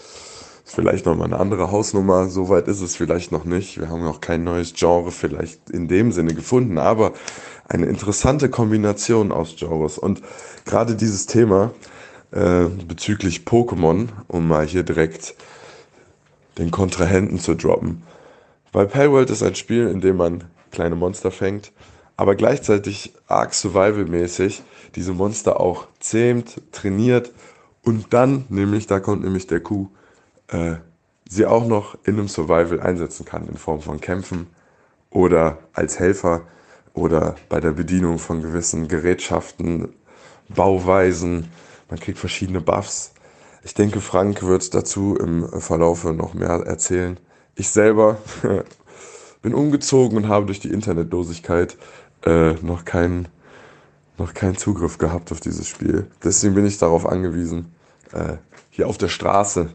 ist 0.66 0.74
vielleicht 0.74 1.06
nochmal 1.06 1.28
eine 1.28 1.40
andere 1.40 1.70
Hausnummer, 1.70 2.28
soweit 2.28 2.68
ist 2.68 2.82
es 2.82 2.96
vielleicht 2.96 3.32
noch 3.32 3.46
nicht. 3.46 3.80
Wir 3.80 3.88
haben 3.88 4.04
noch 4.04 4.20
kein 4.20 4.44
neues 4.44 4.74
Genre 4.74 5.10
vielleicht 5.10 5.70
in 5.70 5.88
dem 5.88 6.12
Sinne 6.12 6.34
gefunden, 6.34 6.76
aber 6.76 7.14
eine 7.70 7.86
interessante 7.86 8.50
Kombination 8.50 9.32
aus 9.32 9.56
Genres. 9.56 9.96
Und 9.96 10.20
gerade 10.66 10.96
dieses 10.96 11.24
Thema 11.24 11.70
äh, 12.30 12.64
bezüglich 12.86 13.44
Pokémon, 13.46 14.08
um 14.28 14.46
mal 14.46 14.66
hier 14.66 14.82
direkt 14.82 15.34
den 16.58 16.70
Kontrahenten 16.70 17.38
zu 17.38 17.54
droppen. 17.54 18.02
Weil 18.76 18.88
Palworld 18.88 19.30
ist 19.30 19.42
ein 19.42 19.54
Spiel, 19.54 19.88
in 19.88 20.02
dem 20.02 20.18
man 20.18 20.44
kleine 20.70 20.96
Monster 20.96 21.30
fängt, 21.30 21.72
aber 22.18 22.34
gleichzeitig 22.34 23.14
arg 23.26 23.54
Survival-mäßig 23.54 24.62
diese 24.96 25.14
Monster 25.14 25.58
auch 25.60 25.86
zähmt, 25.98 26.60
trainiert 26.72 27.32
und 27.82 28.12
dann, 28.12 28.44
nämlich, 28.50 28.86
da 28.86 29.00
kommt 29.00 29.24
nämlich 29.24 29.46
der 29.46 29.60
Coup, 29.60 29.88
äh, 30.48 30.74
sie 31.26 31.46
auch 31.46 31.66
noch 31.66 31.96
in 32.04 32.18
einem 32.18 32.28
Survival 32.28 32.78
einsetzen 32.82 33.24
kann, 33.24 33.48
in 33.48 33.56
Form 33.56 33.80
von 33.80 33.98
Kämpfen 33.98 34.48
oder 35.08 35.56
als 35.72 35.98
Helfer 35.98 36.42
oder 36.92 37.36
bei 37.48 37.60
der 37.60 37.72
Bedienung 37.72 38.18
von 38.18 38.42
gewissen 38.42 38.88
Gerätschaften, 38.88 39.88
Bauweisen. 40.50 41.48
Man 41.88 41.98
kriegt 41.98 42.18
verschiedene 42.18 42.60
Buffs. 42.60 43.14
Ich 43.64 43.72
denke, 43.72 44.02
Frank 44.02 44.42
wird 44.42 44.74
dazu 44.74 45.16
im 45.16 45.48
Verlaufe 45.62 46.12
noch 46.12 46.34
mehr 46.34 46.62
erzählen. 46.66 47.18
Ich 47.56 47.70
selber 47.70 48.18
bin 49.42 49.54
umgezogen 49.54 50.16
und 50.16 50.28
habe 50.28 50.46
durch 50.46 50.60
die 50.60 50.70
Internetlosigkeit 50.70 51.76
äh, 52.24 52.52
noch 52.62 52.84
keinen 52.84 53.28
noch 54.18 54.32
keinen 54.32 54.56
Zugriff 54.56 54.98
gehabt 54.98 55.30
auf 55.32 55.40
dieses 55.40 55.68
Spiel. 55.68 56.10
Deswegen 56.24 56.54
bin 56.54 56.66
ich 56.66 56.78
darauf 56.78 57.06
angewiesen, 57.06 57.74
äh, 58.12 58.36
hier 58.70 58.88
auf 58.88 58.98
der 58.98 59.08
Straße, 59.08 59.70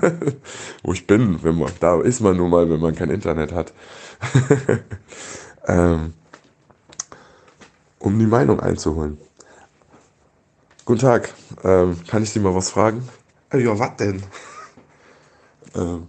wo 0.82 0.92
ich 0.92 1.06
bin, 1.06 1.42
wenn 1.42 1.58
man, 1.58 1.72
da 1.80 2.00
ist 2.00 2.20
man 2.20 2.36
nun 2.36 2.50
mal, 2.50 2.70
wenn 2.70 2.80
man 2.80 2.94
kein 2.94 3.10
Internet 3.10 3.52
hat, 3.52 3.72
ähm, 5.66 6.14
um 7.98 8.18
die 8.18 8.26
Meinung 8.26 8.60
einzuholen. 8.60 9.18
Guten 10.84 11.00
Tag, 11.00 11.34
ähm, 11.64 11.98
kann 12.06 12.22
ich 12.22 12.30
Sie 12.30 12.40
mal 12.40 12.54
was 12.54 12.70
fragen? 12.70 13.08
Ja, 13.52 13.78
was 13.78 13.96
denn? 13.96 14.22
ähm, 15.74 16.06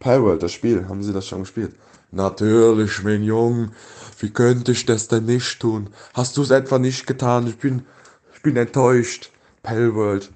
Palworld, 0.00 0.42
das 0.42 0.52
Spiel, 0.52 0.88
haben 0.88 1.02
Sie 1.02 1.12
das 1.12 1.26
schon 1.26 1.40
gespielt? 1.40 1.74
Natürlich, 2.10 3.04
mein 3.04 3.22
Junge. 3.22 3.70
Wie 4.18 4.30
könnte 4.30 4.72
ich 4.72 4.86
das 4.86 5.08
denn 5.08 5.26
nicht 5.26 5.60
tun? 5.60 5.90
Hast 6.14 6.36
du 6.36 6.42
es 6.42 6.50
etwa 6.50 6.78
nicht 6.78 7.06
getan? 7.06 7.46
Ich 7.46 7.58
bin, 7.58 7.84
ich 8.34 8.42
bin 8.42 8.56
enttäuscht. 8.56 9.30
Palworld. 9.62 10.30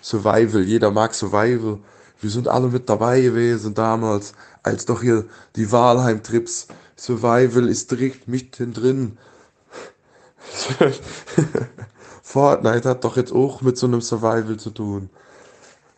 Survival, 0.00 0.62
jeder 0.62 0.90
mag 0.90 1.14
Survival. 1.14 1.80
Wir 2.20 2.30
sind 2.30 2.48
alle 2.48 2.68
mit 2.68 2.88
dabei 2.88 3.20
gewesen 3.20 3.74
damals, 3.74 4.32
als 4.62 4.86
doch 4.86 5.02
hier 5.02 5.26
die 5.54 5.70
Walheim-Trips. 5.70 6.68
Survival 6.96 7.68
ist 7.68 7.90
direkt 7.90 8.26
mittendrin. 8.26 9.18
Fortnite 12.22 12.88
hat 12.88 13.04
doch 13.04 13.18
jetzt 13.18 13.32
auch 13.32 13.60
mit 13.60 13.76
so 13.76 13.86
einem 13.86 14.00
Survival 14.00 14.56
zu 14.56 14.70
tun. 14.70 15.10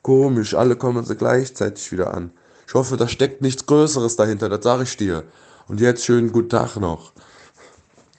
Komisch, 0.03 0.55
alle 0.55 0.75
kommen 0.75 1.05
sie 1.05 1.17
gleichzeitig 1.17 1.93
wieder 1.93 2.13
an. 2.13 2.33
Ich 2.69 2.75
hoffe, 2.75 2.99
da 2.99 3.09
steckt 3.09 3.41
nichts 3.41 3.65
Größeres 3.65 4.17
dahinter, 4.17 4.51
das 4.51 4.63
sage 4.63 4.83
ich 4.83 4.95
dir. 4.99 5.25
Und 5.69 5.81
jetzt 5.81 6.05
schönen 6.05 6.31
guten 6.31 6.51
Tag 6.51 6.77
noch. 6.77 7.13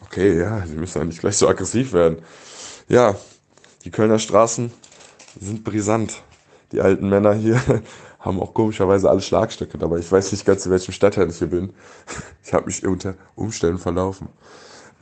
Okay, 0.01 0.39
ja, 0.39 0.65
Sie 0.65 0.75
müssen 0.75 0.97
ja 0.97 1.05
nicht 1.05 1.19
gleich 1.19 1.37
so 1.37 1.47
aggressiv 1.47 1.93
werden. 1.93 2.23
Ja, 2.87 3.15
die 3.85 3.91
Kölner 3.91 4.17
Straßen 4.17 4.71
sind 5.39 5.63
brisant. 5.63 6.23
Die 6.71 6.81
alten 6.81 7.09
Männer 7.09 7.35
hier 7.35 7.61
haben 8.19 8.39
auch 8.39 8.55
komischerweise 8.55 9.07
alle 9.07 9.21
Schlagstöcke 9.21 9.77
dabei. 9.77 9.99
Ich 9.99 10.11
weiß 10.11 10.31
nicht 10.31 10.47
ganz, 10.47 10.65
in 10.65 10.71
welchem 10.71 10.93
Stadtteil 10.93 11.29
ich 11.29 11.37
hier 11.37 11.49
bin. 11.49 11.73
Ich 12.43 12.51
habe 12.51 12.65
mich 12.65 12.83
unter 12.83 13.13
Umständen 13.35 13.77
verlaufen. 13.77 14.29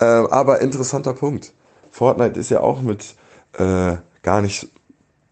Äh, 0.02 0.04
aber 0.04 0.60
interessanter 0.60 1.14
Punkt. 1.14 1.54
Fortnite 1.90 2.38
ist 2.38 2.50
ja 2.50 2.60
auch 2.60 2.82
mit 2.82 3.16
äh, 3.54 3.96
gar 4.24 4.42
nicht, 4.42 4.68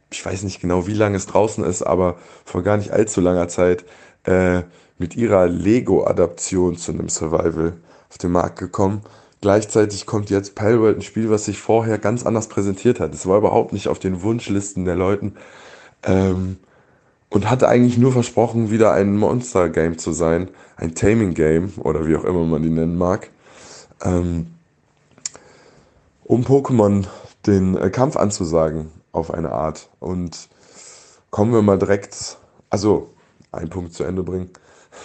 ich 0.10 0.26
weiß 0.26 0.44
nicht 0.44 0.62
genau, 0.62 0.88
wie 0.88 0.94
lange 0.94 1.18
es 1.18 1.26
draußen 1.26 1.66
ist, 1.66 1.82
aber 1.82 2.16
vor 2.46 2.64
gar 2.64 2.78
nicht 2.78 2.92
allzu 2.92 3.20
langer 3.20 3.50
Zeit 3.50 3.84
äh, 4.26 4.64
mit 4.98 5.16
ihrer 5.16 5.48
Lego-Adaption 5.48 6.78
zu 6.78 6.92
einem 6.92 7.10
Survival 7.10 7.74
auf 8.10 8.18
den 8.18 8.32
Markt 8.32 8.60
gekommen. 8.60 9.02
Gleichzeitig 9.42 10.06
kommt 10.06 10.30
jetzt 10.30 10.56
Palworld, 10.56 10.98
ein 10.98 11.02
Spiel, 11.02 11.30
was 11.30 11.46
sich 11.46 11.60
vorher 11.60 11.98
ganz 11.98 12.26
anders 12.26 12.48
präsentiert 12.48 13.00
hat. 13.00 13.14
Es 13.14 13.28
war 13.28 13.38
überhaupt 13.38 13.74
nicht 13.74 13.88
auf 13.88 14.00
den 14.00 14.24
Wunschlisten 14.24 14.86
der 14.86 14.96
Leuten 14.96 15.36
ähm, 16.04 16.58
und 17.30 17.50
hatte 17.50 17.68
eigentlich 17.68 17.98
nur 17.98 18.12
versprochen, 18.12 18.72
wieder 18.72 18.94
ein 18.94 19.18
Monster-Game 19.18 19.98
zu 19.98 20.14
sein, 20.14 20.50
ein 20.78 20.96
Taming-Game 20.96 21.74
oder 21.78 22.08
wie 22.08 22.16
auch 22.16 22.24
immer 22.24 22.46
man 22.46 22.64
die 22.64 22.70
nennen 22.70 22.98
mag. 22.98 23.30
Ähm, 24.04 24.48
um 26.24 26.44
Pokémon 26.44 27.06
den 27.46 27.78
äh, 27.78 27.90
Kampf 27.90 28.16
anzusagen 28.18 28.90
auf 29.12 29.32
eine 29.32 29.52
Art. 29.52 29.90
Und 30.00 30.50
kommen 31.30 31.54
wir 31.54 31.62
mal 31.62 31.78
direkt, 31.78 32.38
also 32.70 33.10
einen 33.56 33.70
Punkt 33.70 33.94
zu 33.94 34.04
Ende 34.04 34.24
bringen. 34.24 34.50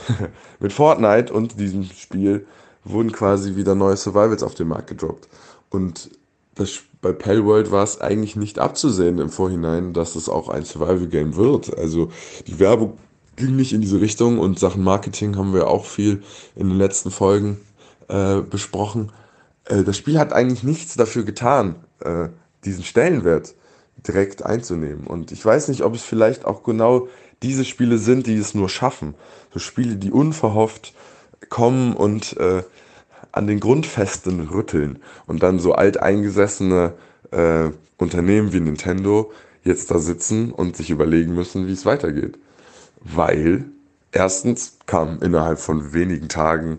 Mit 0.61 0.73
Fortnite 0.73 1.33
und 1.33 1.59
diesem 1.59 1.85
Spiel 1.85 2.47
wurden 2.85 3.13
quasi 3.13 3.57
wieder 3.57 3.75
neue 3.75 3.97
Survivals 3.97 4.43
auf 4.43 4.55
den 4.55 4.69
Markt 4.69 4.89
gedroppt. 4.89 5.29
Und 5.69 6.11
das, 6.55 6.81
bei 7.01 7.13
Palworld 7.13 7.71
war 7.71 7.85
es 7.85 8.01
eigentlich 8.01 8.37
nicht 8.37 8.59
abzusehen 8.59 9.19
im 9.19 9.31
Vorhinein, 9.31 9.93
dass 9.93 10.17
es 10.17 10.29
auch 10.29 10.49
ein 10.49 10.65
Survival-Game 10.65 11.37
wird. 11.37 11.77
Also 11.77 12.11
die 12.47 12.59
Werbung 12.59 12.99
ging 13.37 13.57
nicht 13.57 13.73
in 13.73 13.81
diese 13.81 14.01
Richtung 14.01 14.39
und 14.39 14.59
Sachen 14.59 14.83
Marketing 14.83 15.37
haben 15.37 15.55
wir 15.55 15.69
auch 15.69 15.87
viel 15.87 16.23
in 16.57 16.69
den 16.69 16.79
letzten 16.79 17.11
Folgen 17.11 17.61
äh, 18.09 18.41
besprochen. 18.41 19.13
Äh, 19.65 19.83
das 19.85 19.97
Spiel 19.97 20.19
hat 20.19 20.33
eigentlich 20.33 20.63
nichts 20.63 20.95
dafür 20.95 21.25
getan, 21.25 21.77
äh, 22.01 22.29
diesen 22.65 22.85
Stellenwert 22.85 23.55
direkt 24.07 24.45
einzunehmen. 24.45 25.07
Und 25.07 25.33
ich 25.33 25.45
weiß 25.45 25.69
nicht, 25.69 25.83
ob 25.83 25.95
es 25.95 26.03
vielleicht 26.03 26.45
auch 26.45 26.63
genau 26.63 27.09
diese 27.43 27.65
Spiele 27.65 27.99
sind, 27.99 28.27
die 28.27 28.37
es 28.37 28.55
nur 28.55 28.69
schaffen. 28.69 29.15
So 29.53 29.59
Spiele, 29.59 29.97
die 29.97 30.11
unverhofft 30.11 30.95
kommen 31.49 31.95
und 31.95 32.37
äh, 32.37 32.63
an 33.33 33.47
den 33.47 33.61
Grundfesten 33.61 34.49
rütteln 34.49 34.99
und 35.27 35.43
dann 35.43 35.59
so 35.59 35.73
alteingesessene 35.73 36.95
äh, 37.31 37.71
Unternehmen 37.97 38.53
wie 38.53 38.61
Nintendo 38.61 39.33
jetzt 39.63 39.91
da 39.91 39.99
sitzen 39.99 40.53
und 40.53 40.77
sich 40.77 40.91
überlegen 40.91 41.35
müssen, 41.35 41.67
wie 41.67 41.73
es 41.73 41.87
weitergeht. 41.87 42.39
Weil 43.01 43.67
erstens 44.13 44.79
kam 44.87 45.21
innerhalb 45.23 45.59
von 45.59 45.93
wenigen 45.93 46.29
Tagen 46.29 46.79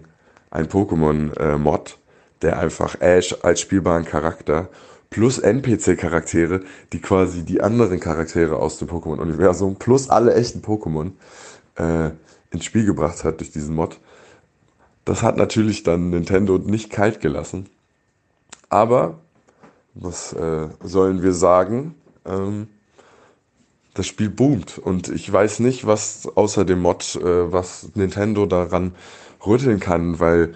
ein 0.49 0.68
Pokémon-Mod, 0.68 1.97
der 2.41 2.59
einfach 2.59 2.99
Ash 2.99 3.36
als 3.43 3.62
spielbaren 3.62 4.05
Charakter 4.05 4.70
plus 5.12 5.39
NPC-Charaktere, 5.39 6.62
die 6.93 6.99
quasi 6.99 7.43
die 7.43 7.62
anderen 7.62 7.99
Charaktere 7.99 8.55
aus 8.55 8.80
dem 8.80 8.88
Pokémon-Universum 8.88 9.76
plus 9.76 10.09
alle 10.09 10.34
echten 10.34 10.62
Pokémon 10.62 11.12
äh, 11.76 12.12
ins 12.49 12.66
Spiel 12.66 12.86
gebracht 12.86 13.24
hat 13.24 13.39
durch 13.41 13.51
diesen 13.51 13.76
Mod. 13.76 13.99
Das 15.05 15.22
hat 15.22 15.38
natürlich 15.38 15.84
dann 15.84 16.09
Nintendo 16.09 16.57
nicht 16.57 16.89
kalt 16.89 17.20
gelassen. 17.20 17.68
Aber, 18.70 19.20
was 19.93 20.32
äh, 20.34 20.70
sollen 20.82 21.22
wir 21.22 21.34
sagen? 21.34 21.95
Ähm, 22.26 22.68
das 23.93 24.07
Spiel 24.07 24.30
boomt 24.30 24.78
und 24.78 25.09
ich 25.09 25.32
weiß 25.32 25.59
nicht, 25.59 25.86
was 25.86 26.26
außer 26.36 26.64
dem 26.64 26.80
Mod, 26.80 27.18
äh, 27.18 27.51
was 27.51 27.89
Nintendo 27.95 28.45
daran 28.45 28.95
rütteln 29.45 29.82
kann, 29.82 30.22
weil 30.22 30.55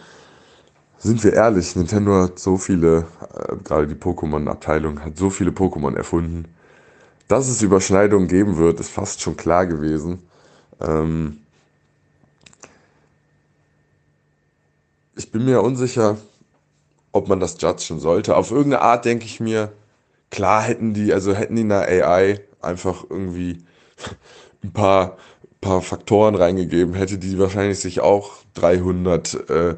sind 1.06 1.24
wir 1.24 1.34
ehrlich, 1.34 1.76
Nintendo 1.76 2.24
hat 2.24 2.40
so 2.40 2.58
viele, 2.58 3.06
äh, 3.32 3.56
gerade 3.64 3.86
die 3.88 3.94
Pokémon-Abteilung 3.94 5.02
hat 5.02 5.18
so 5.18 5.30
viele 5.30 5.52
Pokémon 5.52 5.96
erfunden. 5.96 6.46
Dass 7.28 7.48
es 7.48 7.62
Überschneidungen 7.62 8.28
geben 8.28 8.58
wird, 8.58 8.80
ist 8.80 8.90
fast 8.90 9.22
schon 9.22 9.38
klar 9.38 9.68
gewesen. 9.68 10.24
Ähm 10.82 11.42
ich 15.16 15.32
bin 15.32 15.46
mir 15.46 15.62
unsicher, 15.62 16.18
ob 17.12 17.28
man 17.28 17.40
das 17.40 17.62
judgen 17.62 18.00
sollte. 18.00 18.36
Auf 18.36 18.50
irgendeine 18.50 18.82
Art 18.82 19.06
denke 19.06 19.26
ich 19.26 19.40
mir, 19.40 19.72
klar 20.32 20.64
hätten 20.64 20.96
die, 20.96 21.14
also 21.14 21.36
hätten 21.36 21.56
die 21.56 21.62
eine 21.62 21.82
AI 21.82 22.42
einfach 22.62 23.06
irgendwie 23.08 23.64
ein 24.64 24.74
paar, 24.74 25.18
paar 25.62 25.84
Faktoren 25.84 26.34
reingegeben, 26.34 26.96
hätte 26.96 27.20
die 27.20 27.38
wahrscheinlich 27.38 27.80
sich 27.80 28.02
auch 28.02 28.32
300 28.56 29.50
äh, 29.52 29.76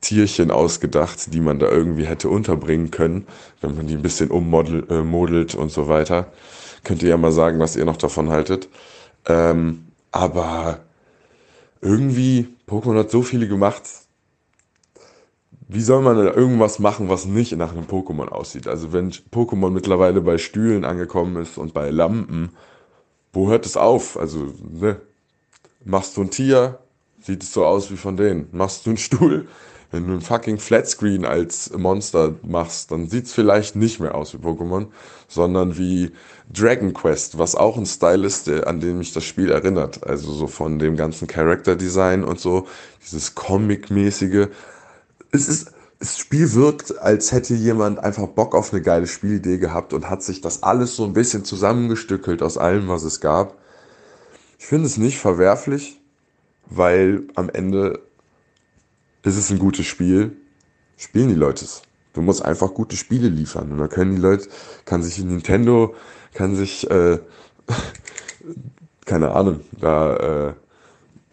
Tierchen 0.00 0.50
ausgedacht, 0.50 1.34
die 1.34 1.40
man 1.40 1.58
da 1.58 1.68
irgendwie 1.68 2.06
hätte 2.06 2.28
unterbringen 2.28 2.90
können, 2.90 3.26
wenn 3.60 3.76
man 3.76 3.86
die 3.86 3.94
ein 3.94 4.02
bisschen 4.02 4.30
ummodelt 4.30 5.54
äh, 5.54 5.56
und 5.56 5.70
so 5.70 5.88
weiter. 5.88 6.32
Könnt 6.84 7.02
ihr 7.02 7.10
ja 7.10 7.16
mal 7.16 7.32
sagen, 7.32 7.58
was 7.58 7.76
ihr 7.76 7.84
noch 7.84 7.98
davon 7.98 8.30
haltet. 8.30 8.68
Ähm, 9.26 9.86
aber 10.10 10.80
irgendwie, 11.80 12.48
Pokémon 12.66 12.98
hat 12.98 13.10
so 13.10 13.22
viele 13.22 13.48
gemacht. 13.48 13.82
Wie 15.68 15.82
soll 15.82 16.02
man 16.02 16.16
irgendwas 16.16 16.78
machen, 16.78 17.08
was 17.08 17.26
nicht 17.26 17.56
nach 17.56 17.72
einem 17.72 17.84
Pokémon 17.84 18.28
aussieht? 18.28 18.66
Also 18.66 18.92
wenn 18.92 19.10
Pokémon 19.10 19.70
mittlerweile 19.70 20.20
bei 20.20 20.38
Stühlen 20.38 20.84
angekommen 20.84 21.36
ist 21.36 21.58
und 21.58 21.74
bei 21.74 21.90
Lampen, 21.90 22.50
wo 23.32 23.48
hört 23.48 23.66
es 23.66 23.76
auf? 23.76 24.18
Also, 24.18 24.52
ne? 24.68 25.00
Machst 25.84 26.16
du 26.16 26.22
ein 26.22 26.30
Tier, 26.30 26.80
sieht 27.20 27.42
es 27.42 27.52
so 27.52 27.64
aus 27.64 27.90
wie 27.90 27.96
von 27.96 28.16
denen. 28.16 28.48
Machst 28.52 28.84
du 28.84 28.90
einen 28.90 28.96
Stuhl, 28.96 29.46
wenn 29.90 30.06
du 30.06 30.12
einen 30.12 30.20
fucking 30.20 30.58
Flatscreen 30.58 31.24
als 31.24 31.70
Monster 31.76 32.34
machst, 32.42 32.92
dann 32.92 33.08
sieht's 33.08 33.32
vielleicht 33.32 33.74
nicht 33.74 33.98
mehr 33.98 34.14
aus 34.14 34.34
wie 34.34 34.38
Pokémon, 34.38 34.86
sondern 35.28 35.78
wie 35.78 36.12
Dragon 36.52 36.92
Quest, 36.94 37.38
was 37.38 37.54
auch 37.54 37.76
ein 37.76 37.86
Style 37.86 38.26
ist, 38.26 38.46
der, 38.46 38.66
an 38.66 38.80
den 38.80 38.98
mich 38.98 39.12
das 39.12 39.24
Spiel 39.24 39.50
erinnert. 39.50 40.06
Also 40.06 40.32
so 40.32 40.46
von 40.46 40.78
dem 40.78 40.96
ganzen 40.96 41.26
Character 41.26 41.74
Design 41.74 42.24
und 42.24 42.38
so, 42.38 42.66
dieses 43.02 43.34
Comic-mäßige. 43.34 44.48
Es 45.32 45.48
ist, 45.48 45.72
das 45.98 46.18
Spiel 46.18 46.54
wirkt, 46.54 46.98
als 46.98 47.32
hätte 47.32 47.54
jemand 47.54 47.98
einfach 47.98 48.28
Bock 48.28 48.54
auf 48.54 48.72
eine 48.72 48.82
geile 48.82 49.06
Spielidee 49.06 49.58
gehabt 49.58 49.92
und 49.92 50.08
hat 50.08 50.22
sich 50.22 50.40
das 50.40 50.62
alles 50.62 50.96
so 50.96 51.04
ein 51.04 51.12
bisschen 51.12 51.44
zusammengestückelt 51.44 52.42
aus 52.42 52.58
allem, 52.58 52.88
was 52.88 53.02
es 53.02 53.20
gab. 53.20 53.58
Ich 54.58 54.66
finde 54.66 54.86
es 54.86 54.98
nicht 54.98 55.18
verwerflich, 55.18 56.00
weil 56.66 57.24
am 57.34 57.48
Ende 57.50 58.00
ist 59.22 59.36
es 59.36 59.50
ein 59.50 59.58
gutes 59.58 59.86
Spiel, 59.86 60.36
spielen 60.96 61.28
die 61.28 61.34
Leute 61.34 61.64
es. 61.64 61.82
Du 62.12 62.22
musst 62.22 62.44
einfach 62.44 62.74
gute 62.74 62.96
Spiele 62.96 63.28
liefern. 63.28 63.70
Und 63.70 63.78
dann 63.78 63.88
können 63.88 64.16
die 64.16 64.20
Leute, 64.20 64.48
kann 64.84 65.02
sich 65.02 65.18
Nintendo, 65.18 65.94
kann 66.34 66.56
sich, 66.56 66.90
äh, 66.90 67.18
keine 69.04 69.32
Ahnung, 69.32 69.60
da 69.78 70.48
äh, 70.48 70.52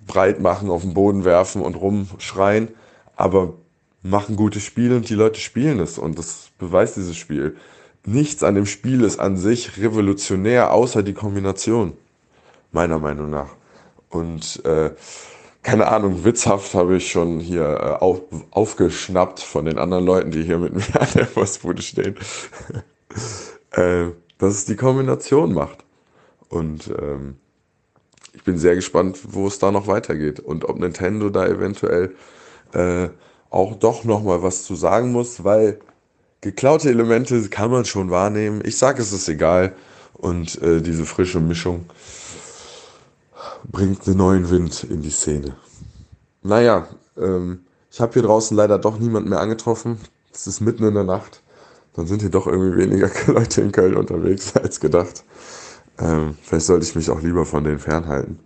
breit 0.06 0.40
machen, 0.40 0.70
auf 0.70 0.84
den 0.84 0.94
Boden 0.94 1.26
werfen 1.26 1.62
und 1.62 1.76
rumschreien, 1.76 2.70
aber 3.16 3.54
machen 4.04 4.36
gute 4.36 4.60
Spiele 4.60 4.96
und 4.96 5.10
die 5.10 5.16
Leute 5.16 5.40
spielen 5.40 5.80
es. 5.80 5.98
Und 5.98 6.18
das 6.20 6.50
beweist 6.58 6.98
dieses 6.98 7.18
Spiel. 7.18 7.58
Nichts 8.06 8.44
an 8.44 8.56
dem 8.56 8.66
Spiel 8.66 9.02
ist 9.02 9.20
an 9.20 9.36
sich 9.36 9.78
revolutionär, 9.78 10.72
außer 10.72 11.04
die 11.04 11.14
Kombination. 11.14 11.94
Meiner 12.72 13.00
Meinung 13.00 13.30
nach. 13.30 13.50
Und 14.10 14.64
äh, 14.66 14.92
keine 15.68 15.88
Ahnung, 15.90 16.24
witzhaft 16.24 16.74
habe 16.76 16.96
ich 16.96 17.12
schon 17.12 17.42
hier 17.42 17.66
äh, 17.66 18.02
auf, 18.02 18.22
aufgeschnappt 18.52 19.42
von 19.42 19.66
den 19.66 19.78
anderen 19.78 20.06
Leuten, 20.06 20.32
die 20.32 20.44
hier 20.44 20.60
mit 20.60 20.74
mir 20.74 21.02
an 21.02 21.10
der 21.14 21.26
Postbude 21.26 21.82
stehen, 21.82 22.16
äh, 23.72 24.06
dass 24.38 24.54
es 24.54 24.64
die 24.64 24.78
Kombination 24.78 25.54
macht. 25.54 25.84
Und 26.48 26.88
ähm, 26.98 27.36
ich 28.32 28.46
bin 28.46 28.58
sehr 28.58 28.76
gespannt, 28.76 29.20
wo 29.28 29.46
es 29.46 29.60
da 29.60 29.70
noch 29.72 29.88
weitergeht 29.88 30.40
und 30.40 30.64
ob 30.64 30.80
Nintendo 30.80 31.30
da 31.30 31.46
eventuell 31.46 32.16
äh, 32.74 33.10
auch 33.50 33.76
doch 33.76 34.06
noch 34.06 34.24
mal 34.24 34.42
was 34.42 34.64
zu 34.64 34.74
sagen 34.74 35.12
muss, 35.12 35.44
weil 35.44 35.80
geklaute 36.40 36.88
Elemente 36.88 37.50
kann 37.50 37.72
man 37.72 37.84
schon 37.84 38.10
wahrnehmen. 38.10 38.62
Ich 38.64 38.78
sage, 38.78 39.02
es 39.02 39.12
ist 39.12 39.28
egal 39.28 39.76
und 40.14 40.62
äh, 40.62 40.80
diese 40.82 41.06
frische 41.06 41.42
Mischung 41.42 41.88
bringt 43.72 44.08
einen 44.08 44.18
neuen 44.18 44.50
Wind 44.50 44.84
in 44.84 45.02
die 45.02 45.10
Szene. 45.10 45.56
Naja, 46.42 46.88
ähm, 47.18 47.66
ich 47.92 48.00
habe 48.00 48.14
hier 48.14 48.24
draußen 48.24 48.56
leider 48.56 48.78
doch 48.80 49.00
niemand 49.00 49.28
mehr 49.28 49.40
angetroffen. 49.40 50.00
Es 50.34 50.48
ist 50.48 50.62
mitten 50.62 50.84
in 50.84 50.94
der 50.94 51.04
Nacht. 51.04 51.42
Dann 51.94 52.06
sind 52.08 52.22
hier 52.22 52.30
doch 52.30 52.48
irgendwie 52.48 52.78
weniger 52.78 53.10
Leute 53.28 53.62
in 53.62 53.72
Köln 53.72 53.96
unterwegs 53.96 54.56
als 54.56 54.80
gedacht. 54.80 55.24
Ähm, 56.00 56.38
vielleicht 56.44 56.68
sollte 56.68 56.86
ich 56.86 56.96
mich 56.96 57.10
auch 57.10 57.22
lieber 57.22 57.46
von 57.46 57.64
denen 57.64 57.80
fernhalten. 57.80 58.40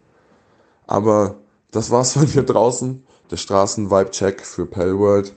Aber 0.87 1.35
das 1.71 1.91
war's 1.91 2.13
von 2.13 2.25
hier 2.25 2.43
draußen. 2.43 3.03
Der 3.29 3.37
Straßen-Vibe-Check 3.37 4.41
für 4.41 4.65
Pellworld. 4.65 5.33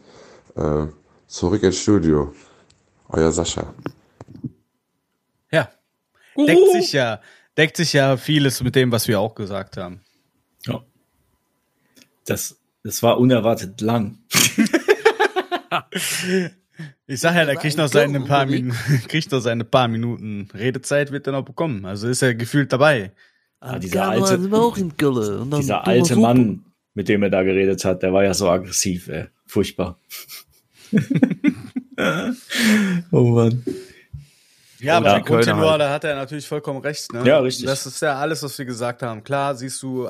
Äh, 0.57 0.87
zurück 1.27 1.63
ins 1.63 1.79
Studio. 1.79 2.33
Euer 3.09 3.33
Sascha. 3.33 3.75
Ja. 5.51 5.69
Deckt 6.37 6.73
sich 6.73 6.93
ja 6.93 7.21
deckt 7.57 7.77
sich 7.77 7.93
ja 7.93 8.17
vieles 8.17 8.63
mit 8.63 8.75
dem, 8.75 8.93
was 8.93 9.09
wir 9.09 9.21
auch 9.21 9.35
gesagt 9.35 9.77
haben. 9.77 10.01
Ja. 10.67 10.83
Das, 12.27 12.61
das 12.83 13.03
war 13.03 13.19
unerwartet 13.19 13.81
lang. 13.81 14.19
ich 17.07 17.21
sag 17.21 17.37
ja, 17.37 17.45
der 17.45 17.57
kriegt 17.57 17.77
noch 17.77 17.89
seine 17.89 18.21
paar 18.21 18.47
Minuten, 18.47 18.77
kriegt 19.09 19.31
noch 19.33 19.41
seine 19.41 19.65
paar 19.65 19.89
Minuten 19.89 20.49
Redezeit, 20.55 21.13
wird 21.13 21.27
er 21.27 21.33
noch 21.33 21.45
bekommen. 21.45 21.85
Also 21.85 22.09
ist 22.09 22.23
er 22.23 22.35
gefühlt 22.35 22.73
dabei. 22.73 23.13
Ah, 23.61 23.79
dieser 23.79 24.09
alte, 24.09 24.39
dieser 24.39 25.87
alte 25.87 26.17
Mann, 26.17 26.65
mit 26.93 27.09
dem 27.09 27.23
er 27.23 27.31
da 27.31 27.43
geredet 27.43 27.85
hat, 27.85 28.03
der 28.03 28.13
war 28.13 28.23
ja 28.23 28.35
so 28.35 28.51
aggressiv, 28.51 29.09
ey. 29.09 29.27
Furchtbar. 29.47 29.99
oh 33.11 33.23
Mann. 33.23 33.65
Ja, 34.85 34.99
aber 34.99 35.15
bei 35.15 35.21
Continuo, 35.21 35.71
halt. 35.71 35.81
da 35.81 35.91
hat 35.91 36.05
er 36.05 36.15
natürlich 36.15 36.47
vollkommen 36.47 36.81
recht. 36.81 37.13
Ne? 37.13 37.27
Ja, 37.27 37.39
richtig. 37.39 37.67
Das 37.67 37.87
ist 37.87 38.01
ja 38.03 38.17
alles, 38.17 38.43
was 38.43 38.57
wir 38.59 38.65
gesagt 38.65 39.03
haben. 39.03 39.25
Klar, 39.25 39.55
siehst 39.55 39.83
du 39.83 40.09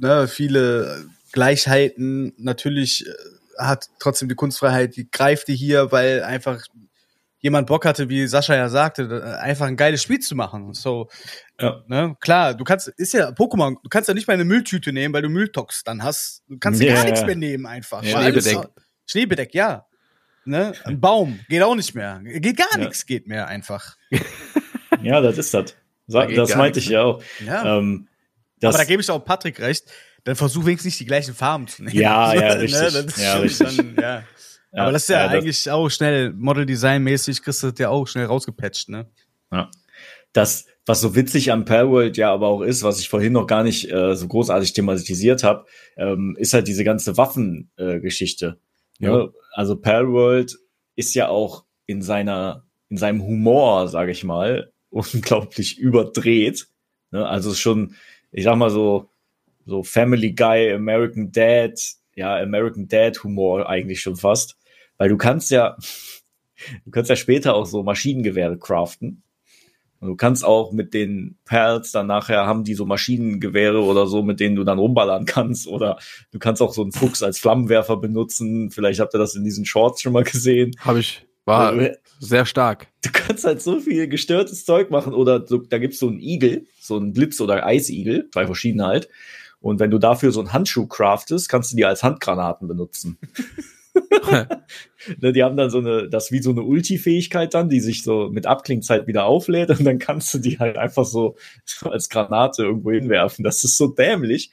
ne, 0.00 0.28
viele 0.28 1.06
Gleichheiten. 1.32 2.34
Natürlich 2.36 3.06
äh, 3.06 3.12
hat 3.58 3.88
trotzdem 3.98 4.28
die 4.28 4.34
Kunstfreiheit, 4.34 4.96
die 4.96 5.10
greift 5.10 5.48
die 5.48 5.54
hier, 5.54 5.92
weil 5.92 6.22
einfach 6.22 6.60
jemand 7.42 7.66
Bock 7.66 7.84
hatte, 7.84 8.08
wie 8.08 8.26
Sascha 8.26 8.54
ja 8.54 8.68
sagte, 8.68 9.38
einfach 9.40 9.66
ein 9.66 9.76
geiles 9.76 10.02
Spiel 10.02 10.20
zu 10.20 10.34
machen. 10.34 10.74
So, 10.74 11.08
ja. 11.60 11.82
ne, 11.88 12.16
klar, 12.20 12.54
du 12.54 12.64
kannst, 12.64 12.88
ist 12.88 13.12
ja 13.12 13.30
Pokémon, 13.30 13.76
du 13.82 13.88
kannst 13.90 14.08
ja 14.08 14.14
nicht 14.14 14.28
mal 14.28 14.34
eine 14.34 14.44
Mülltüte 14.44 14.92
nehmen, 14.92 15.12
weil 15.12 15.22
du 15.22 15.28
Mülltox 15.28 15.82
dann 15.84 16.02
hast. 16.02 16.42
Du 16.48 16.58
kannst 16.58 16.80
ja 16.80 16.94
gar 16.94 17.04
nichts 17.04 17.24
mehr 17.26 17.36
nehmen 17.36 17.66
einfach. 17.66 18.02
Schneebedeck. 18.02 18.58
Schneebedeck, 19.06 19.54
ja. 19.54 19.86
Ne? 20.44 20.72
Ein 20.84 21.00
Baum 21.00 21.40
geht 21.48 21.62
auch 21.62 21.74
nicht 21.74 21.94
mehr. 21.94 22.20
Geht 22.22 22.56
gar 22.56 22.68
ja. 22.72 22.78
nichts, 22.78 23.06
geht 23.06 23.26
mehr 23.26 23.46
einfach. 23.46 23.96
ja, 25.02 25.20
das 25.20 25.38
ist 25.38 25.54
das. 25.54 25.74
Da 26.08 26.26
das 26.26 26.56
meinte 26.56 26.80
ich 26.80 26.88
ja 26.88 27.02
auch. 27.02 27.22
Ja. 27.44 27.78
Ähm, 27.78 28.08
Aber 28.62 28.78
da 28.78 28.84
gebe 28.84 29.02
ich 29.02 29.10
auch 29.10 29.24
Patrick 29.24 29.60
recht. 29.60 29.84
Dann 30.24 30.36
versuch 30.36 30.64
wenigstens 30.64 30.92
nicht 30.92 31.00
die 31.00 31.06
gleichen 31.06 31.34
Farben 31.34 31.66
zu 31.66 31.82
nehmen. 31.82 31.96
Ja, 31.96 32.34
ja, 32.34 32.52
richtig. 32.52 32.92
ne? 32.92 33.06
ja, 33.16 33.36
richtig. 33.38 33.76
Dann, 33.76 33.96
ja. 34.00 34.22
Aber 34.72 34.92
das 34.92 35.02
ist 35.02 35.08
ja, 35.08 35.24
ja 35.24 35.30
eigentlich 35.30 35.70
auch 35.70 35.88
schnell, 35.90 36.32
Model 36.32 36.64
Design 36.64 37.02
mäßig 37.02 37.42
kriegst 37.42 37.62
du 37.62 37.70
das 37.70 37.78
ja 37.78 37.88
auch 37.90 38.06
schnell 38.06 38.26
rausgepatcht, 38.26 38.88
ne? 38.88 39.06
Ja. 39.50 39.70
Das, 40.32 40.66
was 40.86 41.00
so 41.00 41.14
witzig 41.14 41.52
am 41.52 41.64
Palworld 41.64 42.16
ja 42.16 42.32
aber 42.32 42.48
auch 42.48 42.62
ist, 42.62 42.82
was 42.82 42.98
ich 42.98 43.08
vorhin 43.08 43.34
noch 43.34 43.46
gar 43.46 43.64
nicht 43.64 43.90
äh, 43.90 44.16
so 44.16 44.26
großartig 44.28 44.72
thematisiert 44.72 45.42
habe, 45.44 45.66
ähm, 45.96 46.36
ist 46.38 46.54
halt 46.54 46.68
diese 46.68 46.84
ganze 46.84 47.16
Waffengeschichte. 47.18 48.46
Äh, 48.46 48.61
Ja. 48.98 49.28
Also 49.52 49.76
Palworld 49.76 50.56
ist 50.96 51.14
ja 51.14 51.28
auch 51.28 51.64
in 51.86 52.02
seiner, 52.02 52.66
in 52.88 52.96
seinem 52.96 53.22
Humor, 53.22 53.88
sage 53.88 54.12
ich 54.12 54.24
mal, 54.24 54.72
unglaublich 54.90 55.78
überdreht. 55.78 56.68
Ne? 57.10 57.26
Also 57.26 57.54
schon, 57.54 57.94
ich 58.30 58.44
sag 58.44 58.56
mal 58.56 58.70
so, 58.70 59.10
so 59.64 59.82
Family 59.82 60.32
Guy, 60.32 60.72
American 60.72 61.32
Dad, 61.32 61.78
ja, 62.14 62.36
American 62.36 62.88
Dad 62.88 63.22
Humor 63.22 63.68
eigentlich 63.68 64.00
schon 64.00 64.16
fast. 64.16 64.56
Weil 64.98 65.08
du 65.08 65.16
kannst 65.16 65.50
ja, 65.50 65.76
du 66.84 66.90
kannst 66.90 67.10
ja 67.10 67.16
später 67.16 67.54
auch 67.54 67.66
so 67.66 67.82
Maschinengewehre 67.82 68.58
craften. 68.58 69.22
Und 70.02 70.08
du 70.08 70.16
kannst 70.16 70.44
auch 70.44 70.72
mit 70.72 70.94
den 70.94 71.38
Perls 71.44 71.92
dann 71.92 72.08
nachher 72.08 72.44
haben 72.44 72.64
die 72.64 72.74
so 72.74 72.84
Maschinengewehre 72.84 73.84
oder 73.84 74.08
so, 74.08 74.24
mit 74.24 74.40
denen 74.40 74.56
du 74.56 74.64
dann 74.64 74.80
rumballern 74.80 75.26
kannst. 75.26 75.68
Oder 75.68 75.96
du 76.32 76.40
kannst 76.40 76.60
auch 76.60 76.74
so 76.74 76.82
einen 76.82 76.90
Fuchs 76.90 77.22
als 77.22 77.38
Flammenwerfer 77.38 77.96
benutzen. 77.98 78.72
Vielleicht 78.72 78.98
habt 78.98 79.14
ihr 79.14 79.18
das 79.18 79.36
in 79.36 79.44
diesen 79.44 79.64
Shorts 79.64 80.02
schon 80.02 80.12
mal 80.12 80.24
gesehen. 80.24 80.72
Habe 80.80 80.98
ich. 80.98 81.24
War 81.44 81.68
Also, 81.68 81.88
sehr 82.18 82.46
stark. 82.46 82.88
Du 83.04 83.10
kannst 83.12 83.44
halt 83.44 83.62
so 83.62 83.78
viel 83.78 84.08
gestörtes 84.08 84.64
Zeug 84.64 84.90
machen. 84.90 85.14
Oder 85.14 85.46
so, 85.46 85.58
da 85.58 85.78
gibt's 85.78 86.00
so 86.00 86.08
einen 86.08 86.18
Igel, 86.18 86.66
so 86.80 86.96
einen 86.96 87.12
Blitz- 87.12 87.40
oder 87.40 87.64
Eisigel, 87.64 88.28
zwei 88.32 88.46
verschiedene 88.46 88.84
halt. 88.84 89.08
Und 89.60 89.78
wenn 89.78 89.92
du 89.92 89.98
dafür 89.98 90.32
so 90.32 90.40
einen 90.40 90.52
Handschuh 90.52 90.88
craftest, 90.88 91.48
kannst 91.48 91.70
du 91.70 91.76
die 91.76 91.84
als 91.84 92.02
Handgranaten 92.02 92.66
benutzen. 92.66 93.18
Ne, 95.20 95.32
die 95.32 95.42
haben 95.42 95.56
dann 95.56 95.70
so 95.70 95.78
eine, 95.78 96.08
das 96.08 96.30
wie 96.30 96.40
so 96.40 96.50
eine 96.50 96.62
Ulti-Fähigkeit 96.62 97.54
dann, 97.54 97.68
die 97.68 97.80
sich 97.80 98.04
so 98.04 98.28
mit 98.30 98.46
Abklingzeit 98.46 99.08
wieder 99.08 99.24
auflädt 99.24 99.70
und 99.70 99.84
dann 99.84 99.98
kannst 99.98 100.32
du 100.32 100.38
die 100.38 100.58
halt 100.60 100.76
einfach 100.76 101.04
so, 101.04 101.36
als 101.82 102.08
Granate 102.08 102.62
irgendwo 102.62 102.92
hinwerfen. 102.92 103.44
Das 103.44 103.64
ist 103.64 103.76
so 103.76 103.88
dämlich. 103.88 104.52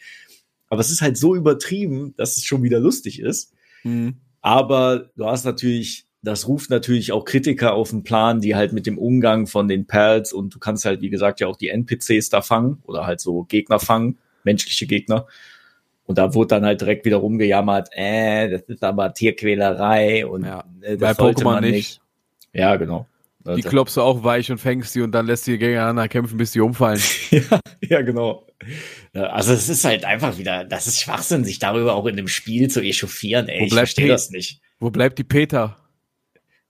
Aber 0.69 0.81
es 0.81 0.89
ist 0.89 1.01
halt 1.01 1.17
so 1.17 1.35
übertrieben, 1.35 2.13
dass 2.17 2.37
es 2.37 2.45
schon 2.45 2.63
wieder 2.63 2.79
lustig 2.79 3.19
ist. 3.19 3.53
Mhm. 3.83 4.17
Aber 4.41 5.09
du 5.15 5.25
hast 5.25 5.45
natürlich, 5.45 6.05
das 6.21 6.47
ruft 6.47 6.69
natürlich 6.69 7.11
auch 7.11 7.25
Kritiker 7.25 7.73
auf 7.73 7.91
den 7.91 8.03
Plan, 8.03 8.41
die 8.41 8.55
halt 8.55 8.73
mit 8.73 8.85
dem 8.85 8.97
Umgang 8.97 9.47
von 9.47 9.67
den 9.67 9.85
Perls 9.85 10.33
und 10.33 10.53
du 10.53 10.59
kannst 10.59 10.85
halt, 10.85 11.01
wie 11.01 11.09
gesagt, 11.09 11.39
ja 11.39 11.47
auch 11.47 11.57
die 11.57 11.69
NPCs 11.69 12.29
da 12.29 12.41
fangen 12.41 12.79
oder 12.83 13.05
halt 13.05 13.19
so 13.19 13.43
Gegner 13.43 13.79
fangen, 13.79 14.17
menschliche 14.43 14.87
Gegner. 14.87 15.27
Und 16.10 16.18
da 16.18 16.34
wurde 16.34 16.47
dann 16.55 16.66
halt 16.66 16.82
direkt 16.82 17.05
wieder 17.05 17.18
rumgejammert, 17.18 17.89
äh, 17.91 18.49
das 18.49 18.64
ist 18.64 18.84
aber 18.84 19.14
Tierquälerei 19.14 20.26
und 20.26 20.43
Ja. 20.43 20.64
äh, 20.82 20.95
Bei 20.97 21.10
das 21.10 21.18
sollte 21.18 21.43
Pokémon 21.43 21.51
man 21.53 21.64
nicht. 21.64 21.74
nicht. 21.74 22.01
Ja, 22.51 22.78
genau. 22.78 23.05
Die 23.45 23.62
klopfst 23.62 23.95
du 23.95 24.01
auch 24.01 24.24
weich 24.24 24.51
und 24.51 24.57
fängst 24.57 24.95
die 24.95 25.01
und 25.01 25.12
dann 25.12 25.28
lässt 25.28 25.45
die 25.45 25.60
gegeneinander 25.60 26.07
kämpfen, 26.07 26.39
bis 26.39 26.49
die 26.51 26.62
umfallen. 26.62 26.99
ja, 27.30 27.60
ja, 27.88 28.01
genau. 28.01 28.47
Also 29.14 29.53
es 29.53 29.70
ist 29.70 29.86
halt 29.86 30.03
einfach 30.03 30.39
wieder, 30.39 30.66
das 30.66 30.88
ist 30.88 30.99
Schwachsinn, 30.99 31.43
sich 31.45 31.60
darüber 31.60 31.93
auch 31.93 32.07
in 32.07 32.18
einem 32.18 32.28
Spiel 32.28 32.72
zu 32.72 32.82
echauffieren. 32.82 33.47
Ey, 33.47 33.60
Wo 33.62 33.66
ich 33.66 33.70
bleibt 33.70 33.89
verstehe 33.89 34.07
das 34.07 34.32
nicht. 34.32 34.62
Wo 34.80 34.89
bleibt 34.89 35.20
die 35.20 35.24
Peter? 35.24 35.78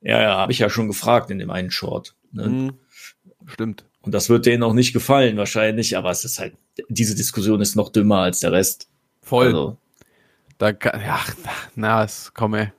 Ja, 0.02 0.22
ja, 0.22 0.36
habe 0.38 0.52
ich 0.52 0.60
ja 0.60 0.70
schon 0.70 0.88
gefragt 0.88 1.32
in 1.32 1.40
dem 1.40 1.50
einen 1.50 1.72
Short. 1.72 2.14
Ne? 2.34 2.48
Mhm. 2.50 2.74
Stimmt. 3.46 3.86
Und 4.02 4.14
das 4.14 4.28
wird 4.28 4.46
denen 4.46 4.64
auch 4.64 4.74
nicht 4.74 4.92
gefallen 4.92 5.38
wahrscheinlich, 5.38 5.96
aber 5.96 6.12
es 6.12 6.26
ist 6.26 6.40
halt, 6.40 6.56
diese 6.90 7.16
Diskussion 7.16 7.62
ist 7.62 7.78
noch 7.78 7.90
dümmer 7.90 8.18
als 8.20 8.42
der 8.42 8.52
Rest. 8.52 8.90
Voll. 9.30 9.48
Also, 9.48 9.78
Da 10.58 10.74
kann, 10.74 11.00
ja, 11.02 11.20
na, 11.76 12.04
es, 12.04 12.32
komm 12.34 12.56
ey. 12.56 12.72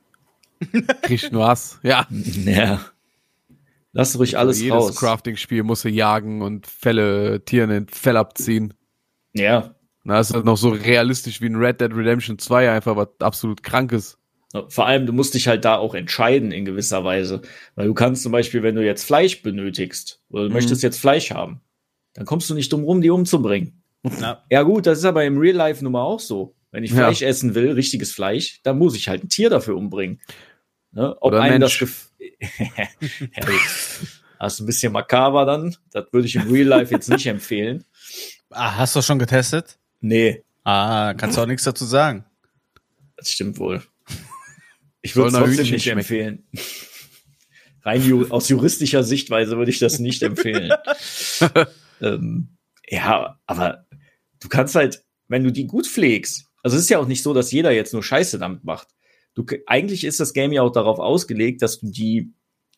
Kriegst 1.01 1.31
nur 1.31 1.47
Hass. 1.47 1.79
Ja. 1.81 2.05
ja. 2.45 2.81
Lass 3.93 4.17
ruhig 4.17 4.37
alles 4.37 4.59
Jedes 4.61 4.73
raus. 4.75 4.95
Crafting-Spiel 4.95 5.63
musst 5.63 5.83
du 5.83 5.89
jagen 5.89 6.41
und 6.41 6.67
Fälle, 6.67 7.43
Tieren 7.43 7.71
in 7.71 7.87
Fell 7.87 8.15
abziehen. 8.17 8.73
Ja. 9.33 9.75
Na, 10.03 10.19
ist 10.19 10.33
halt 10.33 10.45
noch 10.45 10.57
so 10.57 10.69
realistisch 10.69 11.41
wie 11.41 11.47
ein 11.47 11.55
Red 11.55 11.81
Dead 11.81 11.91
Redemption 11.93 12.37
2, 12.39 12.71
einfach 12.71 12.95
was 12.95 13.09
absolut 13.19 13.63
krankes. 13.63 14.17
Vor 14.67 14.85
allem, 14.85 15.05
du 15.05 15.13
musst 15.13 15.33
dich 15.33 15.47
halt 15.47 15.63
da 15.63 15.77
auch 15.77 15.93
entscheiden 15.95 16.51
in 16.51 16.65
gewisser 16.65 17.03
Weise. 17.03 17.41
Weil 17.75 17.87
du 17.87 17.93
kannst 17.93 18.23
zum 18.23 18.31
Beispiel, 18.33 18.63
wenn 18.63 18.75
du 18.75 18.83
jetzt 18.85 19.03
Fleisch 19.05 19.41
benötigst 19.43 20.21
oder 20.29 20.43
du 20.43 20.49
Mhm. 20.49 20.53
möchtest 20.55 20.83
jetzt 20.83 20.99
Fleisch 20.99 21.31
haben, 21.31 21.61
dann 22.13 22.25
kommst 22.25 22.49
du 22.49 22.53
nicht 22.55 22.71
drum 22.71 22.83
rum, 22.83 23.01
die 23.01 23.09
umzubringen. 23.09 23.80
Ja. 24.03 24.43
Ja 24.49 24.61
gut, 24.63 24.85
das 24.87 24.99
ist 24.99 25.05
aber 25.05 25.23
im 25.25 25.37
Real 25.37 25.55
Life 25.55 25.83
nun 25.83 25.93
mal 25.93 26.01
auch 26.03 26.19
so. 26.19 26.55
Wenn 26.71 26.83
ich 26.83 26.91
Ja. 26.91 26.97
Fleisch 26.97 27.21
essen 27.21 27.53
will, 27.55 27.71
richtiges 27.71 28.11
Fleisch, 28.13 28.61
dann 28.63 28.77
muss 28.77 28.95
ich 28.95 29.07
halt 29.09 29.23
ein 29.23 29.29
Tier 29.29 29.49
dafür 29.49 29.75
umbringen. 29.75 30.21
Ne? 30.91 31.15
Ob 31.21 31.33
Oder 31.33 31.41
einem 31.41 31.59
Mensch. 31.59 31.79
das 31.79 32.11
das 34.39 34.53
ist 34.53 34.59
ein 34.59 34.65
bisschen 34.65 34.91
makaber 34.93 35.45
dann. 35.45 35.75
Das 35.91 36.05
würde 36.11 36.27
ich 36.27 36.35
im 36.35 36.49
Real 36.51 36.67
Life 36.67 36.93
jetzt 36.93 37.09
nicht 37.09 37.25
empfehlen. 37.27 37.83
Ah, 38.49 38.75
hast 38.77 38.95
du 38.95 39.01
schon 39.01 39.19
getestet? 39.19 39.77
Nee, 39.99 40.43
Ah, 40.63 41.13
kannst 41.15 41.37
du 41.37 41.41
auch 41.41 41.45
nichts 41.47 41.63
dazu 41.63 41.85
sagen. 41.85 42.23
das 43.17 43.31
stimmt 43.31 43.57
wohl. 43.59 43.81
Ich 45.01 45.15
würde 45.15 45.29
es 45.29 45.33
trotzdem 45.33 45.57
Hühnchen 45.57 45.73
nicht 45.73 45.83
schmecken. 45.83 45.99
empfehlen. 45.99 46.47
Rein 47.83 48.03
ju 48.03 48.27
aus 48.29 48.47
juristischer 48.49 49.03
Sichtweise 49.03 49.57
würde 49.57 49.71
ich 49.71 49.79
das 49.79 49.97
nicht 49.99 50.21
empfehlen. 50.21 50.71
ähm, 52.01 52.49
ja, 52.87 53.39
aber 53.47 53.85
du 54.41 54.49
kannst 54.49 54.75
halt, 54.75 55.03
wenn 55.29 55.43
du 55.43 55.51
die 55.51 55.67
gut 55.67 55.87
pflegst, 55.87 56.47
also 56.63 56.77
es 56.77 56.83
ist 56.83 56.89
ja 56.89 56.99
auch 56.99 57.07
nicht 57.07 57.23
so, 57.23 57.33
dass 57.33 57.51
jeder 57.51 57.71
jetzt 57.71 57.93
nur 57.93 58.03
Scheiße 58.03 58.37
damit 58.37 58.63
macht. 58.63 58.89
Du, 59.33 59.45
eigentlich 59.65 60.03
ist 60.03 60.19
das 60.19 60.33
Game 60.33 60.51
ja 60.51 60.61
auch 60.61 60.71
darauf 60.71 60.99
ausgelegt, 60.99 61.61
dass 61.61 61.79
du 61.79 61.89
die, 61.89 62.33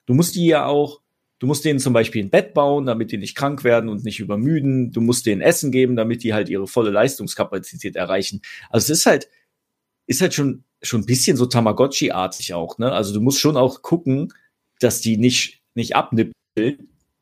du 0.05 0.13
musst 0.13 0.35
die 0.35 0.45
ja 0.45 0.65
auch, 0.67 1.01
du 1.39 1.47
musst 1.47 1.65
denen 1.65 1.79
zum 1.79 1.93
Beispiel 1.93 2.23
ein 2.23 2.29
Bett 2.29 2.53
bauen, 2.53 2.85
damit 2.85 3.11
die 3.11 3.17
nicht 3.17 3.35
krank 3.35 3.63
werden 3.63 3.89
und 3.89 4.03
nicht 4.03 4.19
übermüden. 4.19 4.91
Du 4.91 5.01
musst 5.01 5.25
denen 5.25 5.41
Essen 5.41 5.71
geben, 5.71 5.95
damit 5.95 6.23
die 6.23 6.33
halt 6.33 6.49
ihre 6.49 6.67
volle 6.67 6.91
Leistungskapazität 6.91 7.95
erreichen. 7.95 8.41
Also 8.69 8.93
es 8.93 8.99
ist 8.99 9.05
halt, 9.05 9.27
ist 10.05 10.21
halt 10.21 10.33
schon, 10.33 10.63
schon 10.81 11.01
ein 11.01 11.05
bisschen 11.05 11.37
so 11.37 11.45
Tamagotchi-artig 11.45 12.53
auch, 12.53 12.77
ne? 12.77 12.91
Also 12.91 13.13
du 13.13 13.21
musst 13.21 13.39
schon 13.39 13.57
auch 13.57 13.81
gucken, 13.81 14.33
dass 14.79 15.01
die 15.01 15.17
nicht, 15.17 15.61
nicht 15.75 15.95
abnippeln 15.95 16.33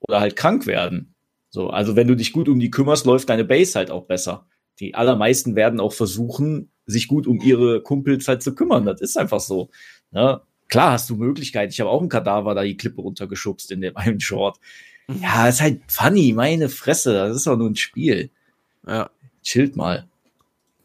oder 0.01 0.19
halt 0.19 0.35
krank 0.35 0.67
werden. 0.67 1.10
So, 1.51 1.69
also 1.69 1.95
wenn 1.95 2.07
du 2.07 2.15
dich 2.15 2.31
gut 2.31 2.49
um 2.49 2.59
die 2.59 2.71
kümmerst, 2.71 3.05
läuft 3.05 3.29
deine 3.29 3.43
Base 3.43 3.77
halt 3.77 3.91
auch 3.91 4.05
besser. 4.05 4.47
Die 4.79 4.95
allermeisten 4.95 5.55
werden 5.55 5.79
auch 5.79 5.93
versuchen, 5.93 6.71
sich 6.85 7.07
gut 7.07 7.27
um 7.27 7.39
ihre 7.41 7.83
Kumpels 7.83 8.27
halt 8.27 8.41
zu 8.41 8.55
kümmern. 8.55 8.85
Das 8.85 9.01
ist 9.01 9.17
einfach 9.17 9.41
so. 9.41 9.69
Ne? 10.11 10.41
Klar 10.69 10.93
hast 10.93 11.09
du 11.09 11.17
Möglichkeit. 11.17 11.71
Ich 11.71 11.81
habe 11.81 11.89
auch 11.89 11.99
einen 11.99 12.09
Kadaver 12.09 12.55
da 12.55 12.63
die 12.63 12.77
Klippe 12.77 13.01
runtergeschubst 13.01 13.69
in 13.71 13.81
dem 13.81 13.95
einen 13.97 14.19
Short. 14.19 14.59
Ja, 15.21 15.47
ist 15.49 15.61
halt 15.61 15.81
funny, 15.87 16.33
meine 16.33 16.69
Fresse. 16.69 17.13
Das 17.13 17.35
ist 17.35 17.47
doch 17.47 17.57
nur 17.57 17.69
ein 17.69 17.75
Spiel. 17.75 18.31
Ja. 18.87 19.09
Chillt 19.43 19.75
mal. 19.75 20.07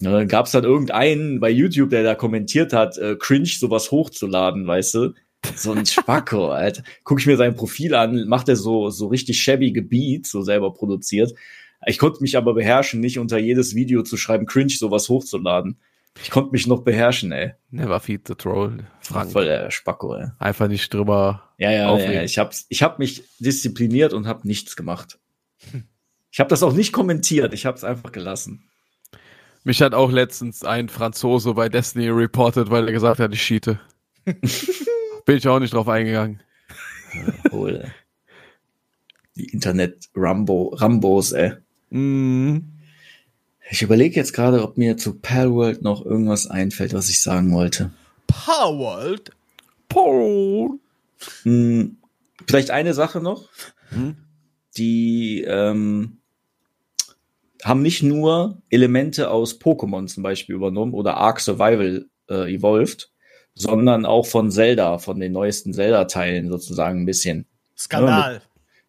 Ne, 0.01 0.11
dann 0.11 0.29
gab's 0.29 0.51
dann 0.51 0.65
irgendeinen 0.65 1.41
bei 1.41 1.49
YouTube, 1.49 1.91
der 1.91 2.03
da 2.03 2.15
kommentiert 2.15 2.73
hat, 2.73 2.99
äh, 2.99 3.17
cringe 3.17 3.47
sowas 3.47 3.91
hochzuladen, 3.91 4.67
weißt 4.67 4.95
du? 4.95 5.15
So 5.57 5.73
ein 5.73 5.87
Spacko, 5.87 6.51
Alter. 6.51 6.83
Guck 7.05 7.21
ich 7.21 7.27
mir 7.27 7.37
sein 7.37 7.55
Profil 7.55 7.95
an, 7.95 8.29
macht 8.29 8.49
er 8.49 8.57
so, 8.57 8.91
so 8.91 9.07
richtig 9.07 9.43
shabby 9.43 9.73
Beats, 9.73 10.31
so 10.31 10.43
selber 10.43 10.73
produziert. 10.73 11.33
Ich 11.87 11.99
konnte 11.99 12.21
mich 12.23 12.37
aber 12.37 12.55
beherrschen, 12.55 13.01
nicht 13.01 13.19
unter 13.19 13.39
jedes 13.39 13.75
Video 13.75 14.03
zu 14.03 14.17
schreiben, 14.17 14.47
cringe 14.47 14.71
sowas 14.71 15.09
hochzuladen. 15.09 15.79
Ich 16.23 16.31
konnte 16.31 16.53
mich 16.53 16.67
noch 16.67 16.83
beherrschen, 16.83 17.31
ey. 17.33 17.53
Never 17.71 18.01
feed 18.01 18.27
the 18.27 18.35
troll. 18.35 18.79
Frank. 19.01 19.33
Voll 19.33 19.45
der 19.45 19.71
Spacko, 19.71 20.15
ey. 20.15 20.29
Einfach 20.39 20.69
nicht 20.69 20.93
drüber. 20.93 21.43
Ja, 21.59 21.71
ja, 21.71 21.79
ja, 21.79 21.89
Aufregen. 21.89 22.15
ja. 22.15 22.23
Ich 22.23 22.39
hab's, 22.39 22.67
ich 22.69 22.83
hab 22.83 22.99
mich 22.99 23.25
diszipliniert 23.39 24.13
und 24.13 24.27
hab 24.27 24.45
nichts 24.45 24.77
gemacht. 24.77 25.19
Ich 26.31 26.41
habe 26.41 26.49
das 26.49 26.63
auch 26.63 26.73
nicht 26.73 26.93
kommentiert, 26.93 27.55
ich 27.55 27.67
habe 27.67 27.77
es 27.77 27.85
einfach 27.85 28.13
gelassen. 28.13 28.69
Mich 29.65 29.83
hat 29.83 29.95
auch 29.95 30.13
letztens 30.13 30.65
ein 30.65 30.89
Franzose 30.89 31.55
bei 31.55 31.69
Destiny 31.69 32.09
reported, 32.09 32.71
weil 32.71 32.87
er 32.87 32.93
gesagt 32.93 33.21
hat, 33.21 33.33
ich 33.33 33.41
cheate. 33.41 33.81
Bin 35.27 35.37
ich 35.37 35.47
auch 35.49 35.59
nicht 35.59 35.75
drauf 35.75 35.89
eingegangen. 35.89 36.41
Wohl. 37.51 37.93
Die 39.35 39.47
Internet-Rambos, 39.47 41.33
ey. 41.33 41.53
Mhm. 41.91 42.73
Ich 43.69 43.83
überlege 43.83 44.15
jetzt 44.15 44.33
gerade, 44.33 44.63
ob 44.63 44.79
mir 44.79 44.97
zu 44.97 45.19
Palworld 45.19 45.83
noch 45.83 46.07
irgendwas 46.07 46.47
einfällt, 46.47 46.95
was 46.95 47.11
ich 47.11 47.21
sagen 47.21 47.53
wollte. 47.53 47.91
Powered. 48.29 49.31
Paul. 49.89 50.79
Hm, 51.43 51.97
vielleicht 52.47 52.71
eine 52.71 52.95
Sache 52.95 53.21
noch. 53.21 53.49
Hm? 53.91 54.17
Die 54.77 55.43
ähm, 55.43 56.19
haben 57.65 57.83
nicht 57.83 58.03
nur 58.05 58.63
Elemente 58.71 59.31
aus 59.31 59.61
Pokémon 59.61 60.07
zum 60.07 60.23
Beispiel 60.23 60.55
übernommen 60.55 60.95
oder 60.95 61.17
Ark 61.17 61.41
Survival 61.41 62.07
äh, 62.29 62.55
Evolved, 62.55 63.11
sondern 63.57 64.07
auch 64.07 64.27
von 64.27 64.51
Zelda, 64.53 64.99
von 64.99 65.19
den 65.19 65.33
neuesten 65.33 65.73
Zelda-Teilen 65.75 66.49
sozusagen 66.49 67.01
ein 67.03 67.07
bisschen. 67.07 67.47
Skandal. 67.77 68.41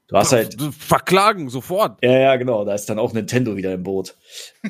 Du 0.08 0.16
hast 0.16 0.32
halt 0.32 0.56
Verklagen, 0.78 1.50
sofort. 1.50 1.98
Ja, 2.04 2.18
ja, 2.18 2.36
genau. 2.36 2.64
Da 2.64 2.74
ist 2.76 2.86
dann 2.86 3.00
auch 3.00 3.12
Nintendo 3.14 3.56
wieder 3.58 3.74
im 3.74 3.84
Boot. 3.84 4.16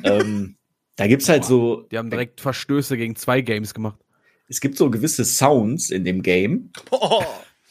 ähm, 0.02 0.56
da 0.96 1.06
gibt's 1.06 1.28
halt 1.28 1.44
so, 1.44 1.82
Die 1.92 1.98
haben 1.98 2.10
direkt 2.10 2.40
Verstöße 2.40 2.96
gegen 2.96 3.14
zwei 3.16 3.40
Games 3.42 3.74
gemacht. 3.74 3.98
es 4.48 4.60
gibt 4.60 4.76
so 4.78 4.90
gewisse 4.90 5.24
Sounds 5.24 5.90
in 5.90 6.04
dem 6.04 6.22
Game. 6.22 6.70
Oh. 6.90 7.22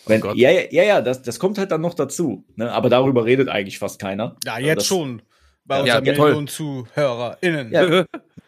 Wenn, 0.05 0.21
Gott. 0.21 0.37
ja, 0.37 0.49
ja, 0.51 0.61
ja, 0.71 0.83
ja, 0.83 1.01
das, 1.01 1.21
das 1.21 1.37
kommt 1.37 1.57
halt 1.57 1.71
dann 1.71 1.81
noch 1.81 1.93
dazu. 1.93 2.45
Ne? 2.55 2.71
Aber 2.71 2.87
darüber 2.89 3.25
redet 3.25 3.49
eigentlich 3.49 3.77
fast 3.79 3.99
keiner. 3.99 4.37
Ja, 4.45 4.53
Aber 4.53 4.61
jetzt 4.61 4.77
das, 4.79 4.87
schon. 4.87 5.21
Bei 5.65 5.75
Ja, 5.79 5.97
unseren 5.97 6.05
ja, 6.05 6.13
toll. 6.13 6.27
Millionen 6.29 6.47
ZuhörerInnen. 6.47 7.71
Ja. 7.73 8.05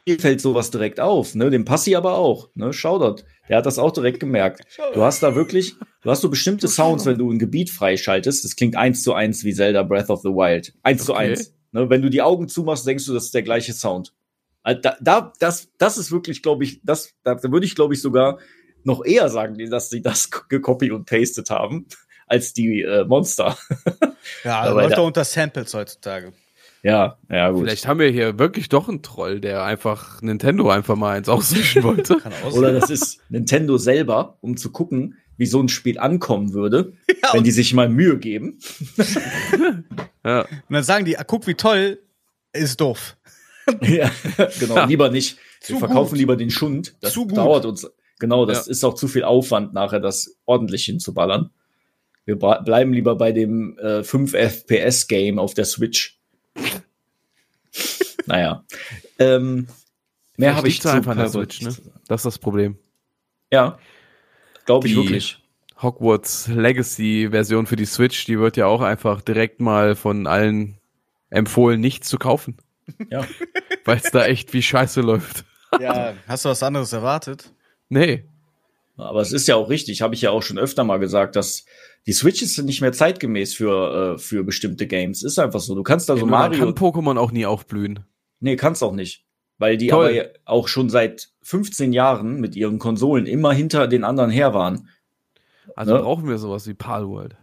Mir 0.07 0.19
fällt 0.19 0.39
sowas 0.39 0.71
direkt 0.71 1.01
auf. 1.01 1.35
Ne? 1.35 1.49
Dem 1.49 1.65
Passi 1.65 1.95
aber 1.97 2.15
auch. 2.17 2.47
Ne? 2.55 2.71
Shoutout. 2.71 3.23
Der 3.49 3.57
hat 3.57 3.65
das 3.65 3.79
auch 3.79 3.91
direkt 3.91 4.19
gemerkt. 4.19 4.61
Du 4.93 5.01
hast 5.03 5.21
da 5.23 5.33
wirklich, 5.35 5.75
du 6.03 6.09
hast 6.11 6.21
so 6.21 6.29
bestimmte 6.29 6.67
Sounds, 6.67 7.05
wenn 7.05 7.17
du 7.17 7.31
ein 7.31 7.39
Gebiet 7.39 7.69
freischaltest. 7.71 8.45
Das 8.45 8.55
klingt 8.55 8.75
eins 8.75 9.01
zu 9.03 9.13
eins 9.13 9.43
wie 9.43 9.53
Zelda 9.53 9.83
Breath 9.83 10.09
of 10.09 10.21
the 10.21 10.29
Wild. 10.29 10.73
Eins 10.83 11.05
zu 11.05 11.13
Okay. 11.13 11.31
eins. 11.31 11.53
Ne, 11.71 11.89
wenn 11.89 12.01
du 12.01 12.09
die 12.09 12.21
Augen 12.21 12.47
zumachst, 12.47 12.85
denkst 12.87 13.05
du, 13.05 13.13
das 13.13 13.25
ist 13.25 13.33
der 13.33 13.43
gleiche 13.43 13.73
Sound. 13.73 14.13
Also 14.63 14.81
Da, 14.81 14.97
da, 15.01 15.33
das, 15.39 15.67
das 15.77 15.97
ist 15.97 16.11
wirklich, 16.11 16.41
glaube 16.41 16.63
ich, 16.63 16.79
das, 16.83 17.13
da 17.23 17.41
würde 17.43 17.65
ich, 17.65 17.75
glaube 17.75 17.93
ich, 17.95 18.01
sogar 18.01 18.39
noch 18.83 19.03
eher 19.03 19.29
sagen, 19.29 19.57
dass 19.69 19.89
sie 19.89 20.01
das 20.01 20.29
gecopy 20.49 20.91
und 20.91 21.05
pastet 21.05 21.49
haben, 21.49 21.87
als 22.27 22.53
die 22.53 22.81
äh, 22.81 23.03
Monster. 23.05 23.57
Ja, 24.43 24.61
Aber 24.61 24.81
läuft 24.81 24.91
da- 24.91 24.95
doch 24.97 25.07
unter 25.07 25.23
Samples 25.25 25.73
heutzutage. 25.73 26.33
Ja, 26.83 27.17
ja, 27.29 27.49
gut. 27.51 27.63
Vielleicht 27.65 27.87
haben 27.87 27.99
wir 27.99 28.09
hier 28.09 28.39
wirklich 28.39 28.69
doch 28.69 28.87
einen 28.87 29.01
Troll, 29.01 29.41
der 29.41 29.63
einfach 29.63 30.21
Nintendo 30.21 30.69
einfach 30.69 30.95
mal 30.95 31.17
eins 31.17 31.27
auswischen 31.29 31.83
wollte. 31.83 32.17
Oder 32.53 32.71
das 32.71 32.89
ist 32.89 33.19
Nintendo 33.29 33.77
selber, 33.77 34.37
um 34.41 34.55
zu 34.55 34.71
gucken, 34.71 35.17
wie 35.37 35.45
so 35.45 35.61
ein 35.61 35.67
Spiel 35.69 35.99
ankommen 35.99 36.53
würde, 36.53 36.93
Ja, 37.23 37.33
wenn 37.33 37.43
die 37.43 37.51
sich 37.51 37.73
mal 37.73 37.89
Mühe 37.89 38.17
geben. 38.17 38.59
Ja. 40.25 40.41
und 40.41 40.49
dann 40.73 40.83
sagen 40.83 41.05
die, 41.05 41.17
ah, 41.17 41.23
guck 41.23 41.47
wie 41.47 41.53
toll, 41.53 41.99
ist 42.53 42.81
doof. 42.81 43.15
ja, 43.81 44.11
genau, 44.59 44.75
Ja. 44.75 44.85
lieber 44.85 45.09
nicht. 45.09 45.37
Wir 45.65 45.75
Zu 45.75 45.79
verkaufen 45.79 46.11
gut. 46.11 46.17
lieber 46.19 46.35
den 46.35 46.49
Schund. 46.49 46.95
Das 47.01 47.13
Zu 47.13 47.25
gut. 47.27 47.37
dauert 47.37 47.65
uns. 47.65 47.89
Genau, 48.19 48.45
das 48.45 48.65
Ja. 48.65 48.71
ist 48.71 48.83
auch 48.83 48.95
zu 48.95 49.07
viel 49.07 49.23
Aufwand, 49.23 49.73
nachher 49.73 49.99
das 49.99 50.37
ordentlich 50.45 50.83
hinzuballern. 50.85 51.51
Wir 52.25 52.35
bleiben 52.37 52.93
lieber 52.93 53.15
bei 53.15 53.31
dem 53.31 53.77
äh, 53.79 54.03
5 54.03 54.33
FPS 54.33 55.07
Game 55.07 55.39
auf 55.39 55.53
der 55.53 55.65
Switch. 55.65 56.18
Naja. 58.25 58.63
Ähm, 59.17 59.67
mehr 60.37 60.55
habe 60.55 60.67
ich 60.67 60.75
liegt's 60.75 60.85
einfach 60.87 61.15
Pervert 61.15 61.31
Switch, 61.53 61.61
ne? 61.61 61.69
zu. 61.71 61.81
Das 62.07 62.21
ist 62.21 62.25
das 62.25 62.39
Problem. 62.39 62.77
Ja, 63.51 63.77
glaube 64.65 64.87
ich 64.87 64.95
wirklich. 64.95 65.43
Hogwarts 65.81 66.47
Legacy 66.47 67.29
Version 67.31 67.65
für 67.65 67.75
die 67.75 67.85
Switch, 67.85 68.25
die 68.25 68.37
wird 68.39 68.57
ja 68.57 68.65
auch 68.67 68.81
einfach 68.81 69.21
direkt 69.21 69.61
mal 69.61 69.95
von 69.95 70.27
allen 70.27 70.77
empfohlen, 71.29 71.79
nicht 71.79 72.03
zu 72.03 72.17
kaufen, 72.17 72.57
Ja. 73.09 73.25
weil 73.85 73.97
es 73.97 74.11
da 74.11 74.25
echt 74.25 74.53
wie 74.53 74.61
Scheiße 74.61 75.01
läuft. 75.01 75.45
Ja, 75.79 76.13
hast 76.27 76.45
du 76.45 76.49
was 76.49 76.63
anderes 76.63 76.91
erwartet? 76.93 77.53
Nee. 77.87 78.25
Aber 78.97 79.21
es 79.21 79.31
ist 79.31 79.47
ja 79.47 79.55
auch 79.55 79.69
richtig, 79.69 80.01
habe 80.01 80.15
ich 80.15 80.21
ja 80.21 80.31
auch 80.31 80.43
schon 80.43 80.57
öfter 80.59 80.83
mal 80.83 80.99
gesagt, 80.99 81.35
dass 81.35 81.65
die 82.07 82.13
Switch 82.13 82.41
ist 82.41 82.57
nicht 82.63 82.81
mehr 82.81 82.91
zeitgemäß 82.93 83.53
für, 83.55 84.15
äh, 84.15 84.17
für 84.17 84.43
bestimmte 84.43 84.87
Games. 84.87 85.23
Ist 85.23 85.37
einfach 85.39 85.59
so. 85.59 85.75
Du 85.75 85.83
kannst 85.83 86.09
da 86.09 86.15
so 86.15 86.25
Nur 86.25 86.37
dann 86.37 86.51
Mario. 86.51 86.65
kann 86.65 86.73
Pokémon 86.75 87.17
auch 87.17 87.31
nie 87.31 87.45
aufblühen. 87.45 87.99
Nee, 88.39 88.55
kannst 88.55 88.83
auch 88.83 88.93
nicht. 88.93 89.25
Weil 89.57 89.75
die 89.77 89.87
Toll. 89.87 90.05
aber 90.05 90.13
ja 90.15 90.23
auch 90.45 90.67
schon 90.69 90.89
seit 90.89 91.29
15 91.43 91.91
Jahren 91.93 92.39
mit 92.39 92.55
ihren 92.55 92.79
Konsolen 92.79 93.25
immer 93.25 93.51
hinter 93.51 93.87
den 93.87 94.03
anderen 94.03 94.29
her 94.31 94.53
waren. 94.53 94.87
Also 95.75 95.93
Ne? 95.95 96.01
brauchen 96.01 96.27
wir 96.27 96.37
sowas 96.37 96.65
wie 96.67 96.73
Palworld. 96.73 97.35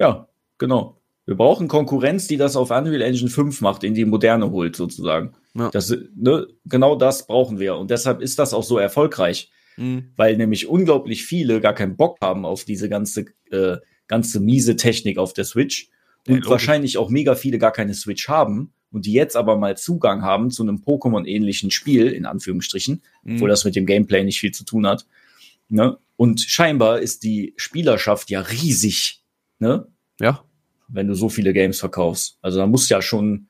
Ja, 0.00 0.28
genau. 0.58 0.98
Wir 1.24 1.36
brauchen 1.36 1.68
Konkurrenz, 1.68 2.26
die 2.26 2.36
das 2.36 2.56
auf 2.56 2.70
Unreal 2.72 3.00
Engine 3.02 3.30
5 3.30 3.60
macht, 3.60 3.84
in 3.84 3.94
die 3.94 4.04
Moderne 4.04 4.50
holt, 4.50 4.74
sozusagen. 4.74 5.34
Ja. 5.54 5.70
Das, 5.70 5.94
ne, 6.16 6.48
genau 6.66 6.96
das 6.96 7.26
brauchen 7.28 7.60
wir. 7.60 7.76
Und 7.76 7.90
deshalb 7.92 8.20
ist 8.20 8.38
das 8.40 8.52
auch 8.54 8.64
so 8.64 8.78
erfolgreich. 8.78 9.50
Mhm. 9.78 10.10
weil 10.16 10.36
nämlich 10.36 10.68
unglaublich 10.68 11.24
viele 11.24 11.58
gar 11.62 11.72
keinen 11.72 11.96
Bock 11.96 12.18
haben 12.20 12.44
auf 12.44 12.64
diese 12.66 12.90
ganze, 12.90 13.24
äh, 13.50 13.78
ganze 14.12 14.40
miese 14.40 14.74
Technik 14.76 15.16
auf 15.18 15.32
der 15.32 15.44
Switch 15.44 15.88
Ja, 16.26 16.34
und 16.34 16.40
logisch. 16.40 16.50
wahrscheinlich 16.50 16.98
auch 16.98 17.08
mega 17.10 17.34
viele 17.34 17.58
gar 17.58 17.72
keine 17.72 17.94
Switch 17.94 18.28
haben 18.28 18.72
und 18.92 19.06
die 19.06 19.12
jetzt 19.14 19.36
aber 19.36 19.56
mal 19.56 19.76
Zugang 19.76 20.22
haben 20.22 20.50
zu 20.50 20.62
einem 20.62 20.76
Pokémon-ähnlichen 20.84 21.70
Spiel, 21.70 22.08
in 22.08 22.26
Anführungsstrichen, 22.26 23.02
Mhm. 23.24 23.34
obwohl 23.34 23.48
das 23.48 23.64
mit 23.64 23.74
dem 23.74 23.86
Gameplay 23.86 24.22
nicht 24.24 24.38
viel 24.40 24.52
zu 24.52 24.64
tun 24.64 24.86
hat. 24.86 25.06
Ne? 25.68 25.96
Und 26.16 26.40
scheinbar 26.42 27.00
ist 27.00 27.22
die 27.22 27.54
Spielerschaft 27.56 28.28
ja 28.30 28.40
riesig, 28.42 29.22
ne? 29.58 29.86
Ja, 30.20 30.44
wenn 30.88 31.06
du 31.08 31.14
so 31.14 31.28
viele 31.30 31.52
Games 31.54 31.80
verkaufst. 31.80 32.36
Also 32.42 32.58
da 32.58 32.66
muss 32.66 32.88
ja 32.90 33.00
schon 33.00 33.48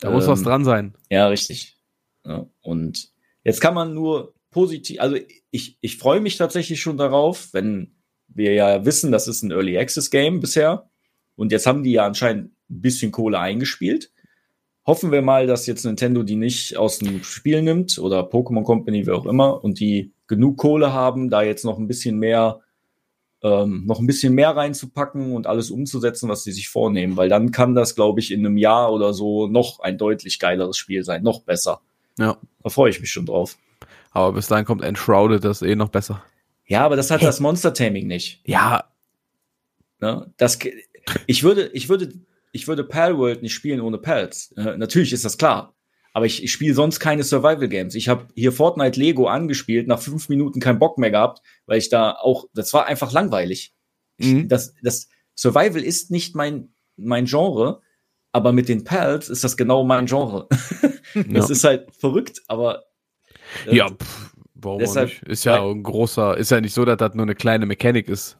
da 0.00 0.10
muss 0.10 0.24
ähm, 0.24 0.30
was 0.30 0.42
dran 0.42 0.64
sein. 0.64 0.94
ja, 1.10 1.28
richtig. 1.28 1.76
Ja, 2.24 2.46
und 2.62 3.10
jetzt 3.44 3.60
kann 3.60 3.74
man 3.74 3.92
nur 3.94 4.32
positiv, 4.50 5.00
also 5.00 5.16
ich, 5.50 5.76
ich 5.80 5.96
freue 5.98 6.20
mich 6.20 6.36
tatsächlich 6.38 6.80
schon 6.80 6.96
darauf, 6.96 7.52
wenn 7.52 7.92
wir 8.34 8.52
ja 8.52 8.84
wissen, 8.84 9.12
das 9.12 9.28
ist 9.28 9.42
ein 9.42 9.50
Early 9.50 9.78
Access 9.78 10.10
Game 10.10 10.40
bisher. 10.40 10.88
Und 11.36 11.52
jetzt 11.52 11.66
haben 11.66 11.82
die 11.82 11.92
ja 11.92 12.06
anscheinend 12.06 12.52
ein 12.70 12.80
bisschen 12.80 13.12
Kohle 13.12 13.38
eingespielt. 13.38 14.10
Hoffen 14.84 15.12
wir 15.12 15.22
mal, 15.22 15.46
dass 15.46 15.66
jetzt 15.66 15.84
Nintendo 15.84 16.22
die 16.22 16.36
nicht 16.36 16.76
aus 16.76 16.98
dem 16.98 17.22
Spiel 17.22 17.62
nimmt 17.62 17.98
oder 17.98 18.28
Pokémon 18.28 18.64
Company, 18.64 19.06
wer 19.06 19.14
auch 19.14 19.26
immer, 19.26 19.62
und 19.62 19.78
die 19.78 20.12
genug 20.26 20.58
Kohle 20.58 20.92
haben, 20.92 21.30
da 21.30 21.42
jetzt 21.42 21.64
noch 21.64 21.78
ein 21.78 21.86
bisschen 21.86 22.18
mehr, 22.18 22.60
ähm, 23.42 23.84
noch 23.86 24.00
ein 24.00 24.06
bisschen 24.06 24.34
mehr 24.34 24.50
reinzupacken 24.56 25.34
und 25.34 25.46
alles 25.46 25.70
umzusetzen, 25.70 26.28
was 26.28 26.42
sie 26.42 26.52
sich 26.52 26.68
vornehmen, 26.68 27.16
weil 27.16 27.28
dann 27.28 27.52
kann 27.52 27.74
das, 27.74 27.94
glaube 27.94 28.18
ich, 28.18 28.32
in 28.32 28.44
einem 28.44 28.56
Jahr 28.56 28.92
oder 28.92 29.12
so 29.12 29.46
noch 29.46 29.78
ein 29.80 29.98
deutlich 29.98 30.40
geileres 30.40 30.76
Spiel 30.76 31.04
sein, 31.04 31.22
noch 31.22 31.42
besser. 31.42 31.80
Ja. 32.18 32.36
Da 32.62 32.68
freue 32.70 32.90
ich 32.90 33.00
mich 33.00 33.10
schon 33.10 33.26
drauf. 33.26 33.58
Aber 34.10 34.32
bis 34.32 34.48
dahin 34.48 34.64
kommt 34.64 34.82
Enshrouded, 34.82 35.44
das 35.44 35.62
eh 35.62 35.76
noch 35.76 35.88
besser. 35.88 36.22
Ja, 36.72 36.84
aber 36.84 36.96
das 36.96 37.10
hat 37.10 37.22
das 37.22 37.40
Monster 37.40 37.74
Taming 37.74 38.06
nicht. 38.06 38.40
Ja, 38.44 38.92
Ne? 40.02 40.34
Das, 40.36 40.58
ich 41.26 41.42
würde, 41.44 41.70
ich 41.72 41.88
würde, 41.88 42.12
ich 42.50 42.68
würde 42.68 42.84
Palworld 42.84 43.40
nicht 43.40 43.54
spielen 43.54 43.80
ohne 43.80 43.98
Pals. 43.98 44.52
Äh, 44.56 44.76
natürlich 44.76 45.12
ist 45.12 45.24
das 45.24 45.38
klar. 45.38 45.74
Aber 46.12 46.26
ich, 46.26 46.42
ich 46.42 46.52
spiele 46.52 46.74
sonst 46.74 47.00
keine 47.00 47.22
Survival 47.22 47.68
Games. 47.68 47.94
Ich 47.94 48.08
habe 48.08 48.26
hier 48.34 48.52
Fortnite 48.52 49.00
Lego 49.00 49.28
angespielt, 49.28 49.86
nach 49.86 50.00
fünf 50.02 50.28
Minuten 50.28 50.60
keinen 50.60 50.78
Bock 50.78 50.98
mehr 50.98 51.10
gehabt, 51.10 51.40
weil 51.64 51.78
ich 51.78 51.88
da 51.88 52.12
auch, 52.12 52.46
das 52.52 52.74
war 52.74 52.86
einfach 52.86 53.12
langweilig. 53.12 53.74
Mhm. 54.18 54.48
das, 54.48 54.74
das 54.82 55.08
Survival 55.34 55.82
ist 55.82 56.10
nicht 56.10 56.34
mein, 56.34 56.74
mein 56.96 57.24
Genre, 57.24 57.80
aber 58.32 58.52
mit 58.52 58.68
den 58.68 58.84
Pals 58.84 59.30
ist 59.30 59.42
das 59.42 59.56
genau 59.56 59.84
mein 59.84 60.04
Genre. 60.04 60.48
das 61.14 61.48
ja. 61.48 61.52
ist 61.52 61.64
halt 61.64 61.96
verrückt, 61.96 62.42
aber 62.46 62.84
äh, 63.66 63.76
ja 63.76 63.88
pff, 63.88 64.31
warum 64.62 64.78
deshalb- 64.78 65.08
nicht? 65.08 65.22
Ist 65.24 65.44
ja 65.44 65.62
ein 65.62 65.82
großer, 65.82 66.36
ist 66.36 66.50
ja 66.50 66.60
nicht 66.60 66.74
so, 66.74 66.84
dass 66.84 66.96
das 66.96 67.14
nur 67.14 67.24
eine 67.24 67.34
kleine 67.34 67.66
Mechanik 67.66 68.08
ist. 68.08 68.38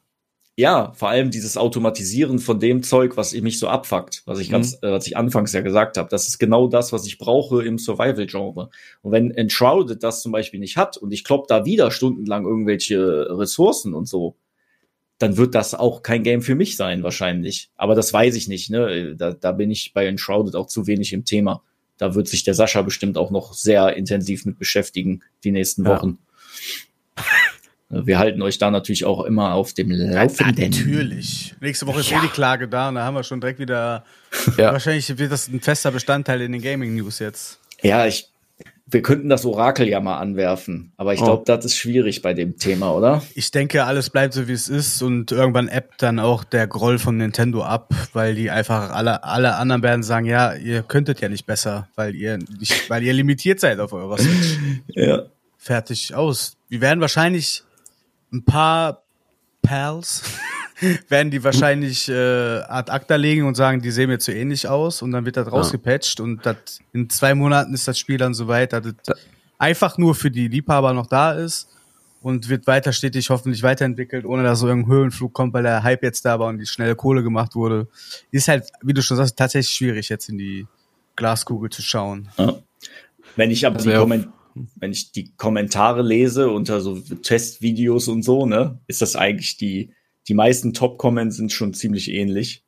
Ja, 0.55 0.93
vor 0.93 1.09
allem 1.09 1.31
dieses 1.31 1.57
Automatisieren 1.57 2.39
von 2.39 2.61
dem 2.61 2.83
Zeug, 2.83 3.17
was 3.17 3.33
mich 3.33 3.59
so 3.59 3.69
abfuckt, 3.69 4.23
was 4.27 4.39
ich 4.39 4.51
ganz, 4.51 4.75
äh, 4.83 4.91
was 4.91 5.07
ich 5.07 5.17
anfangs 5.17 5.55
ja 5.55 5.63
gesagt 5.63 5.97
habe. 5.97 6.11
Das 6.11 6.29
ist 6.29 6.39
genau 6.39 6.69
das, 6.69 6.93
was 6.93 7.07
ich 7.07 7.17
brauche 7.17 7.65
im 7.65 7.79
Survival-Genre. 7.79 8.69
Und 9.01 9.13
wenn 9.13 9.31
Enshrouded 9.31 10.03
das 10.03 10.21
zum 10.21 10.31
Beispiel 10.31 10.61
nicht 10.61 10.77
hat 10.77 10.99
und 10.99 11.11
ich 11.11 11.25
klopp 11.25 11.49
da 11.49 11.65
wieder 11.65 11.91
stundenlang 11.91 12.45
irgendwelche 12.45 13.29
Ressourcen 13.31 13.95
und 13.95 14.07
so, 14.07 14.37
dann 15.17 15.39
wird 15.39 15.55
das 15.55 15.75
auch 15.75 16.03
kein 16.03 16.23
Game 16.23 16.43
für 16.43 16.55
mich 16.55 16.77
sein, 16.77 17.03
wahrscheinlich. 17.03 17.71
Aber 17.77 17.95
das 17.95 18.13
weiß 18.13 18.37
ich 18.37 18.47
nicht, 18.47 18.69
ne? 18.69 19.17
Da, 19.17 19.33
da 19.33 19.53
bin 19.53 19.71
ich 19.71 19.95
bei 19.95 20.05
Enshrouded 20.05 20.55
auch 20.55 20.67
zu 20.67 20.87
wenig 20.87 21.15
im 21.15 21.25
Thema. 21.25 21.63
Da 21.99 22.15
wird 22.15 22.29
sich 22.29 22.43
der 22.45 22.55
Sascha 22.55 22.83
bestimmt 22.83 23.17
auch 23.19 23.31
noch 23.31 23.53
sehr 23.55 23.97
intensiv 23.97 24.45
mit 24.47 24.59
beschäftigen, 24.59 25.23
die 25.45 25.53
nächsten 25.53 25.85
Ja. 25.85 25.91
Wochen. 25.91 26.19
Wir 27.91 28.19
halten 28.19 28.41
euch 28.41 28.57
da 28.57 28.71
natürlich 28.71 29.05
auch 29.05 29.23
immer 29.25 29.53
auf 29.53 29.75
dem 29.75 29.91
Laufenden. 29.91 30.71
Natürlich. 30.71 31.55
Nächste 31.61 31.87
Woche 31.87 32.01
ist 32.01 32.11
Ja. 32.11 32.19
eh 32.19 32.23
die 32.23 32.29
Klage 32.29 32.67
da 32.67 32.89
und 32.89 32.95
da 32.95 33.05
haben 33.05 33.15
wir 33.15 33.23
schon 33.23 33.41
direkt 33.41 33.59
wieder. 33.59 34.05
Ja. 34.57 34.73
Wahrscheinlich 34.73 35.19
wird 35.19 35.31
das 35.31 35.49
ein 35.49 35.61
fester 35.61 35.91
Bestandteil 35.91 36.41
in 36.41 36.53
den 36.53 36.63
Gaming 36.63 36.95
News 36.97 37.19
jetzt. 37.19 37.61
Ja, 37.83 38.07
ich, 38.07 38.32
wir 38.87 39.01
könnten 39.03 39.29
das 39.29 39.45
Orakel 39.47 39.89
ja 39.89 40.01
mal 40.01 40.19
anwerfen, 40.19 40.93
aber 40.97 41.15
ich 41.15 41.21
Oh. 41.21 41.25
glaube, 41.25 41.45
das 41.47 41.65
ist 41.65 41.77
schwierig 41.77 42.21
bei 42.21 42.35
dem 42.35 42.59
Thema, 42.59 42.93
oder? 42.93 43.23
Ich 43.35 43.51
denke, 43.51 43.85
alles 43.85 44.11
bleibt 44.11 44.35
so 44.35 44.49
wie 44.49 44.53
es 44.53 44.69
ist 44.69 45.01
und 45.03 45.33
irgendwann 45.33 45.69
ebbt 45.69 46.03
dann 46.03 46.19
auch 46.19 46.45
der 46.45 46.67
Groll 46.67 46.99
von 46.99 47.17
Nintendo 47.17 47.63
ab, 47.63 47.95
weil 48.13 48.35
die 48.35 48.51
einfach 48.51 48.91
alle, 48.91 49.25
alle 49.25 49.57
anderen 49.57 49.83
werden 49.83 50.03
sagen, 50.03 50.27
ja, 50.27 50.53
ihr 50.55 50.83
könntet 50.83 51.21
ja 51.21 51.29
nicht 51.29 51.47
besser, 51.47 51.89
weil 51.95 52.15
ihr 52.15 52.39
nicht, 52.39 52.91
weil 52.91 53.03
ihr 53.03 53.13
limitiert 53.13 53.61
seid 53.61 53.79
auf 53.81 53.93
eurer 53.93 54.19
Switch. 54.19 54.59
Ja. 54.89 55.23
Fertig 55.57 56.15
aus. 56.15 56.57
Wir 56.69 56.81
werden 56.81 57.01
wahrscheinlich 57.01 57.63
ein 58.33 58.45
paar 58.45 59.03
Pals 59.63 60.23
werden 61.09 61.31
die 61.31 61.43
wahrscheinlich 61.45 62.09
äh, 62.09 62.13
ad 62.69 62.91
acta 62.91 63.17
legen 63.17 63.45
und 63.45 63.55
sagen, 63.55 63.81
die 63.83 63.91
sehen 63.91 64.09
mir 64.09 64.19
zu 64.19 64.33
ähnlich 64.33 64.67
aus 64.69 65.03
und 65.03 65.13
dann 65.13 65.25
wird 65.25 65.37
das 65.37 65.51
rausgepatcht 65.51 66.21
und 66.21 66.45
das, 66.45 66.57
in 66.93 67.09
zwei 67.11 67.35
Monaten 67.35 67.73
ist 67.75 67.87
das 67.89 67.99
Spiel 67.99 68.19
dann 68.19 68.35
soweit, 68.35 68.73
dass 68.73 68.87
es 68.87 68.95
einfach 69.59 69.99
nur 69.99 70.15
für 70.15 70.31
die 70.31 70.49
Liebhaber 70.49 70.93
noch 70.93 71.07
da 71.07 71.33
ist 71.33 71.69
und 72.21 72.49
wird 72.49 72.67
weiter 72.67 72.93
stetig 72.93 73.31
hoffentlich 73.31 73.63
weiterentwickelt, 73.63 74.25
ohne 74.25 74.43
dass 74.43 74.61
so 74.61 74.69
irgendein 74.69 74.93
Höhenflug 74.93 75.33
kommt, 75.33 75.55
weil 75.55 75.63
der 75.65 75.83
Hype 75.83 76.03
jetzt 76.03 76.25
da 76.25 76.39
war 76.39 76.49
und 76.49 76.59
die 76.59 76.67
schnelle 76.67 76.95
Kohle 76.97 77.23
gemacht 77.23 77.55
wurde. 77.55 77.89
Ist 78.31 78.49
halt, 78.49 78.65
wie 78.83 78.93
du 78.95 79.03
schon 79.03 79.17
sagst, 79.17 79.37
tatsächlich 79.37 79.75
schwierig 79.75 80.09
jetzt 80.09 80.29
in 80.29 80.39
die 80.39 80.67
Glaskugel 81.17 81.71
zu 81.71 81.83
schauen. 81.83 82.29
Ja. 82.39 82.55
Wenn 83.37 83.51
ich 83.51 83.67
aber 83.67 83.75
Das 83.75 83.85
die, 83.85 83.91
wär- 83.91 83.99
Komment 84.01 84.29
wenn 84.77 84.93
ich 84.93 85.13
die 85.13 85.33
Kommentare 85.37 86.03
lese 86.03 86.51
unter 86.51 86.81
so 86.83 86.99
Testvideos 87.01 88.09
und 88.09 88.23
so, 88.23 88.45
ne, 88.47 88.79
ist 88.87 89.01
das 89.01 89.17
eigentlich 89.17 89.57
die, 89.57 89.95
die 90.29 90.35
meisten 90.35 90.73
Top-Comments 90.73 91.37
sind 91.37 91.53
schon 91.53 91.75
ziemlich 91.75 92.11
ähnlich. 92.11 92.63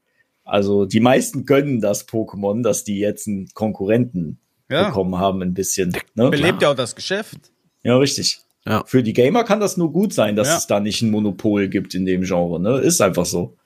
Also 0.44 0.84
die 0.84 1.00
meisten 1.00 1.46
gönnen 1.46 1.80
das 1.80 2.06
Pokémon, 2.08 2.62
dass 2.62 2.84
die 2.84 2.98
jetzt 2.98 3.26
einen 3.28 3.48
Konkurrenten 3.54 4.38
Ja. 4.70 4.88
bekommen 4.88 5.18
haben, 5.18 5.42
ein 5.42 5.54
bisschen. 5.54 5.96
Ne? 6.14 6.30
Belebt 6.30 6.62
ja 6.62 6.70
auch 6.70 6.74
das 6.76 6.94
Geschäft. 6.94 7.38
Ja, 7.82 7.96
richtig. 7.96 8.40
Ja. 8.66 8.82
Für 8.86 9.02
die 9.02 9.12
Gamer 9.12 9.44
kann 9.44 9.60
das 9.60 9.76
nur 9.76 9.92
gut 9.92 10.12
sein, 10.14 10.36
dass 10.36 10.48
Ja. 10.48 10.56
es 10.56 10.66
da 10.66 10.80
nicht 10.80 11.02
ein 11.02 11.10
Monopol 11.10 11.68
gibt 11.68 11.94
in 11.94 12.06
dem 12.06 12.22
Genre. 12.22 12.58
Ne? 12.60 12.78
Ist 12.78 13.00
einfach 13.00 13.26
so. 13.26 13.56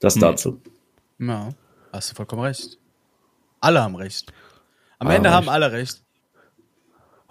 Das 0.00 0.14
Hm. 0.14 0.20
dazu. 0.20 0.60
Ja, 1.18 1.50
hast 1.92 2.10
du 2.10 2.14
vollkommen 2.14 2.42
recht. 2.42 2.78
Alle 3.60 3.82
haben 3.82 3.96
recht. 3.96 4.32
Am 4.98 5.06
Alle 5.08 5.16
Ende 5.16 5.30
haben 5.30 5.46
haben 5.46 5.48
alle 5.48 5.72
recht. 5.72 6.02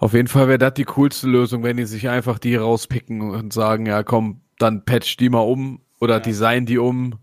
Auf 0.04 0.12
jeden 0.12 0.28
Fall 0.28 0.48
wäre 0.48 0.58
das 0.58 0.74
die 0.74 0.84
coolste 0.84 1.26
Lösung, 1.28 1.62
wenn 1.62 1.78
die 1.78 1.86
sich 1.86 2.10
einfach 2.10 2.38
die 2.38 2.56
rauspicken 2.56 3.22
und 3.22 3.54
sagen, 3.54 3.86
ja 3.86 4.02
komm, 4.02 4.42
dann 4.58 4.84
patch 4.84 5.16
die 5.16 5.30
mal 5.30 5.38
um 5.40 5.80
oder 5.98 6.20
design 6.20 6.66
die 6.66 6.76
um 6.76 7.14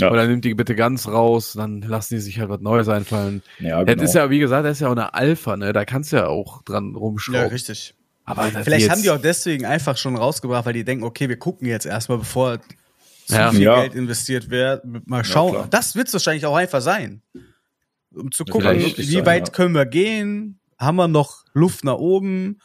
Ja. 0.00 0.10
oder 0.10 0.26
nimmt 0.26 0.42
die 0.46 0.54
bitte 0.54 0.74
ganz 0.74 1.06
raus, 1.08 1.52
dann 1.52 1.82
lassen 1.82 2.14
die 2.14 2.20
sich 2.22 2.40
halt 2.40 2.48
was 2.48 2.60
Neues 2.62 2.88
einfallen. 2.88 3.42
Ja, 3.58 3.84
Das 3.84 3.94
genau. 3.96 4.04
ist 4.04 4.14
ja, 4.14 4.30
wie 4.30 4.38
gesagt, 4.38 4.64
das 4.64 4.78
ist 4.78 4.80
ja 4.80 4.88
auch 4.88 4.92
eine 4.92 5.12
Alpha, 5.12 5.58
ne? 5.58 5.74
Da 5.74 5.84
kannst 5.84 6.10
du 6.10 6.16
ja 6.16 6.26
auch 6.28 6.62
dran 6.62 6.92
Ja, 6.92 6.98
rumschrauben. 6.98 7.48
richtig. 7.50 7.94
Aber 8.24 8.50
das 8.50 8.64
Vielleicht 8.64 8.88
haben 8.88 9.02
die 9.02 9.10
auch 9.10 9.20
deswegen 9.20 9.66
einfach 9.66 9.98
schon 9.98 10.16
rausgebracht, 10.16 10.64
weil 10.64 10.72
die 10.72 10.84
denken, 10.84 11.04
okay, 11.04 11.28
wir 11.28 11.36
gucken 11.38 11.66
jetzt 11.68 11.84
erstmal, 11.84 12.16
bevor 12.16 12.60
zu 13.26 13.34
Ja. 13.36 13.50
viel 13.50 13.60
Ja. 13.60 13.80
Geld 13.82 13.94
investiert 13.94 14.48
wird. 14.48 14.84
Mal 15.06 15.22
schauen. 15.22 15.66
das 15.68 15.94
wird 15.96 16.06
es 16.08 16.14
wahrscheinlich 16.14 16.46
auch 16.46 16.56
einfach 16.56 16.80
sein. 16.80 17.20
Um 18.14 18.32
zu 18.32 18.46
gucken, 18.46 18.74
wie 18.78 19.02
Sein, 19.04 19.26
weit 19.26 19.48
ja. 19.48 19.52
können 19.52 19.74
wir 19.74 19.84
gehen? 19.84 20.58
Haben 20.82 20.96
wir 20.96 21.08
noch 21.08 21.44
Luft 21.54 21.84
nach 21.84 21.94
oben? 21.96 22.58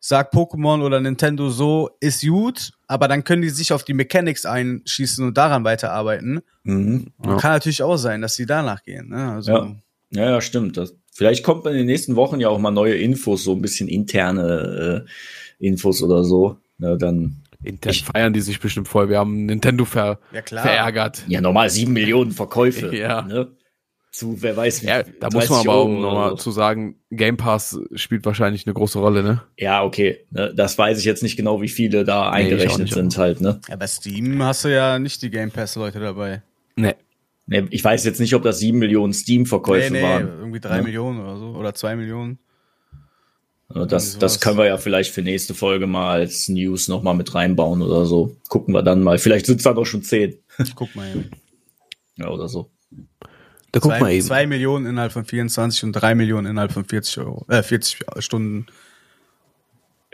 Sagt 0.00 0.34
Pokémon 0.34 0.82
oder 0.84 1.00
Nintendo 1.00 1.48
so, 1.48 1.88
ist 1.98 2.20
gut, 2.26 2.72
aber 2.88 3.08
dann 3.08 3.24
können 3.24 3.40
die 3.40 3.48
sich 3.48 3.72
auf 3.72 3.84
die 3.84 3.94
Mechanics 3.94 4.44
einschießen 4.44 5.26
und 5.26 5.36
daran 5.38 5.64
weiterarbeiten. 5.64 6.40
Mhm. 6.62 7.06
Ja. 7.24 7.36
Kann 7.38 7.52
natürlich 7.52 7.82
auch 7.82 7.96
sein, 7.96 8.20
dass 8.20 8.34
sie 8.34 8.44
danach 8.44 8.82
gehen. 8.82 9.08
Ne? 9.08 9.32
Also, 9.32 9.50
Ja. 9.52 9.74
Ja, 10.10 10.30
ja, 10.30 10.40
stimmt. 10.40 10.76
Das, 10.76 10.94
vielleicht 11.10 11.42
kommt 11.42 11.66
in 11.66 11.72
den 11.72 11.86
nächsten 11.86 12.14
Wochen 12.16 12.38
ja 12.38 12.48
auch 12.48 12.58
mal 12.60 12.70
neue 12.70 12.94
Infos, 12.94 13.42
so 13.44 13.52
ein 13.52 13.62
bisschen 13.62 13.88
interne 13.88 15.06
äh, 15.60 15.66
Infos 15.66 16.02
oder 16.02 16.22
so. 16.22 16.58
Ja, 16.78 16.94
dann, 16.96 17.42
Intern 17.62 17.94
feiern 17.94 18.32
die 18.34 18.40
sich 18.42 18.60
bestimmt 18.60 18.86
voll. 18.88 19.08
Wir 19.08 19.18
haben 19.18 19.46
Nintendo 19.46 19.84
ver 19.86 20.20
Ja, 20.32 20.42
klar. 20.42 20.62
verärgert. 20.62 21.24
ja, 21.28 21.40
normal 21.40 21.70
sieben 21.70 21.94
Millionen 21.94 22.30
Verkäufe. 22.30 22.94
Ja. 22.94 23.22
Ne? 23.22 23.48
Zu, 24.14 24.40
wer 24.42 24.56
weiß 24.56 24.82
wie. 24.84 24.86
Ja, 24.86 25.02
da 25.02 25.28
muss 25.32 25.46
30 25.46 25.50
man 25.50 25.58
aber, 25.60 25.84
oder 25.86 26.00
nochmal 26.00 26.30
so. 26.30 26.36
zu 26.36 26.50
sagen, 26.52 27.00
Game 27.10 27.36
Pass 27.36 27.76
spielt 27.96 28.24
wahrscheinlich 28.24 28.64
eine 28.64 28.72
große 28.72 29.00
Rolle, 29.00 29.24
ne? 29.24 29.42
Ja, 29.58 29.82
okay. 29.82 30.20
Ne? 30.30 30.54
Das 30.54 30.78
weiß 30.78 31.00
ich 31.00 31.04
jetzt 31.04 31.24
nicht 31.24 31.36
genau, 31.36 31.60
wie 31.60 31.68
viele 31.68 32.04
da 32.04 32.20
Nee, 32.20 32.28
auch 32.28 32.32
eingerechnet 32.32 32.90
sind 32.90 33.18
halt, 33.18 33.40
ne? 33.40 33.60
Ja, 33.68 33.74
bei 33.74 33.88
Steam 33.88 34.40
hast 34.44 34.64
du 34.64 34.68
ja 34.72 35.00
nicht 35.00 35.20
die 35.22 35.30
Game 35.30 35.50
Pass-Leute 35.50 35.98
dabei. 35.98 36.42
Ne. 36.76 36.94
Ne, 37.48 37.66
Ich 37.70 37.82
weiß 37.82 38.04
jetzt 38.04 38.20
nicht, 38.20 38.34
ob 38.34 38.44
das 38.44 38.60
sieben 38.60 38.78
Millionen 38.78 39.12
Steam-Verkäufe 39.12 39.92
nee, 39.92 39.98
nee, 39.98 40.04
waren. 40.04 40.28
irgendwie 40.28 40.60
drei 40.60 40.76
Ja. 40.76 40.82
Millionen 40.84 41.20
oder 41.20 41.36
so. 41.36 41.46
Oder 41.48 41.74
zwei 41.74 41.96
Millionen. 41.96 42.38
Das, 43.68 44.16
das 44.18 44.40
können 44.40 44.58
wir 44.58 44.66
ja 44.66 44.76
vielleicht 44.76 45.10
für 45.12 45.22
nächste 45.22 45.54
Folge 45.54 45.88
mal 45.88 46.20
als 46.20 46.48
News 46.48 46.86
nochmal 46.86 47.14
mit 47.14 47.34
reinbauen 47.34 47.82
oder 47.82 48.04
so. 48.06 48.36
Gucken 48.48 48.72
wir 48.74 48.82
dann 48.84 49.02
mal. 49.02 49.18
Vielleicht 49.18 49.46
sind 49.46 49.56
es 49.56 49.64
dann 49.64 49.74
doch 49.74 49.86
schon 49.86 50.02
zehn. 50.04 50.36
Guck 50.76 50.94
mal 50.94 51.08
eben. 51.10 51.30
Ja, 52.16 52.28
oder 52.28 52.46
so. 52.46 52.70
Da 53.74 53.80
guck 53.80 53.90
zwei, 53.90 53.98
mal 53.98 54.12
eben. 54.12 54.24
zwei 54.24 54.46
Millionen 54.46 54.86
innerhalb 54.86 55.10
von 55.10 55.24
24 55.24 55.82
und 55.82 55.92
drei 55.94 56.14
Millionen 56.14 56.46
innerhalb 56.46 56.70
von 56.70 56.84
40 56.84 57.18
Euro. 57.18 57.44
Äh, 57.48 57.60
40 57.64 57.98
Stunden. 58.20 58.66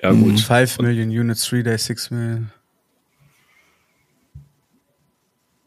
Ja, 0.02 0.12
gut. 0.12 0.40
5 0.40 0.78
Million 0.78 1.11
Units, 1.11 1.46
3 1.46 1.61
Days, 1.61 1.84
6 1.84 2.11
Million. 2.11 2.50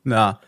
Na, 0.03 0.39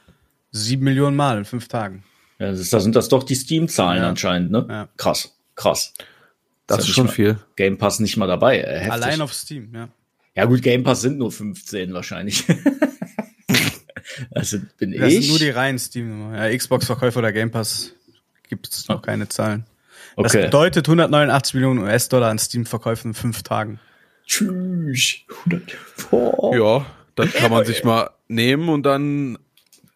7 0.53 0.83
Millionen 0.83 1.15
Mal 1.15 1.37
in 1.37 1.45
5 1.45 1.67
Tagen. 1.67 2.03
Ja, 2.39 2.49
das 2.49 2.61
ist, 2.61 2.73
da 2.73 2.79
sind 2.79 2.95
das 2.95 3.09
doch 3.09 3.21
die 3.21 3.35
Steam-Zahlen 3.35 4.01
Ja. 4.01 4.09
anscheinend, 4.09 4.49
ne? 4.49 4.65
Ja. 4.67 4.89
Krass, 4.97 5.37
krass. 5.53 5.93
Das 6.65 6.79
ja 6.79 6.83
ist 6.85 6.89
schon 6.89 7.09
viel. 7.09 7.37
Game 7.55 7.77
Pass 7.77 7.99
nicht 7.99 8.17
mal 8.17 8.25
dabei. 8.25 8.57
Äh, 8.61 8.79
heftig. 8.79 8.91
Allein 8.91 9.21
auf 9.21 9.31
Steam, 9.35 9.69
ja. 9.71 9.89
Ja 10.35 10.45
gut, 10.45 10.63
Game 10.63 10.81
Pass 10.81 11.01
sind 11.01 11.19
nur 11.19 11.31
15 11.31 11.93
wahrscheinlich. 11.93 12.43
also 14.31 14.57
bin 14.77 14.91
Das 14.91 15.11
ich. 15.11 15.21
sind 15.21 15.29
nur 15.29 15.39
die 15.39 15.49
reinen 15.49 15.79
Steam. 15.79 16.33
Ja, 16.33 16.55
Xbox-Verkäufe 16.55 17.19
oder 17.19 17.31
Game 17.31 17.51
Pass 17.51 17.93
gibt 18.49 18.67
es 18.69 18.87
noch 18.87 19.01
keine 19.01 19.27
Zahlen. 19.27 19.65
Das 20.17 20.33
okay. 20.33 20.45
bedeutet 20.45 20.87
189 20.87 21.55
Millionen 21.55 21.79
US-Dollar 21.79 22.29
an 22.29 22.39
Steam-Verkäufen 22.39 23.11
in 23.11 23.15
5 23.15 23.43
Tagen. 23.43 23.79
Tschüss. 24.25 25.17
100. 25.45 25.77
Oh. 26.11 26.53
Ja, 26.55 26.85
das 27.15 27.33
kann 27.33 27.51
man 27.51 27.65
sich 27.65 27.83
mal 27.83 28.09
nehmen 28.27 28.69
und 28.69 28.83
dann 28.83 29.37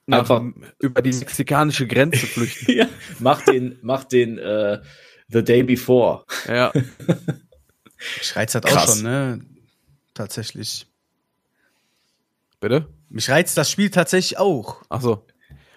nach, 0.08 0.30
Einfach- 0.30 0.44
über 0.80 1.02
die 1.02 1.14
mexikanische 1.14 1.88
Grenze 1.88 2.26
flüchten. 2.26 2.72
Ja, 2.76 2.88
mach 3.20 3.42
den, 3.46 3.78
mach 3.82 4.04
den 4.04 4.38
äh, 4.40 4.80
The 5.30 5.44
Day 5.44 5.64
Before. 5.64 6.26
ja. 6.48 6.72
Mich 8.18 8.36
reizt 8.36 8.56
das 8.56 8.64
auch 8.64 8.70
Krass. 8.70 8.96
schon, 8.96 9.04
ne? 9.04 9.42
Tatsächlich. 10.14 10.88
Bitte? 12.60 12.88
Mich 13.10 13.30
reizt 13.30 13.58
das 13.58 13.70
Spiel 13.72 13.90
tatsächlich 13.90 14.38
auch. 14.38 14.82
Ach 14.90 15.02
so. 15.02 15.26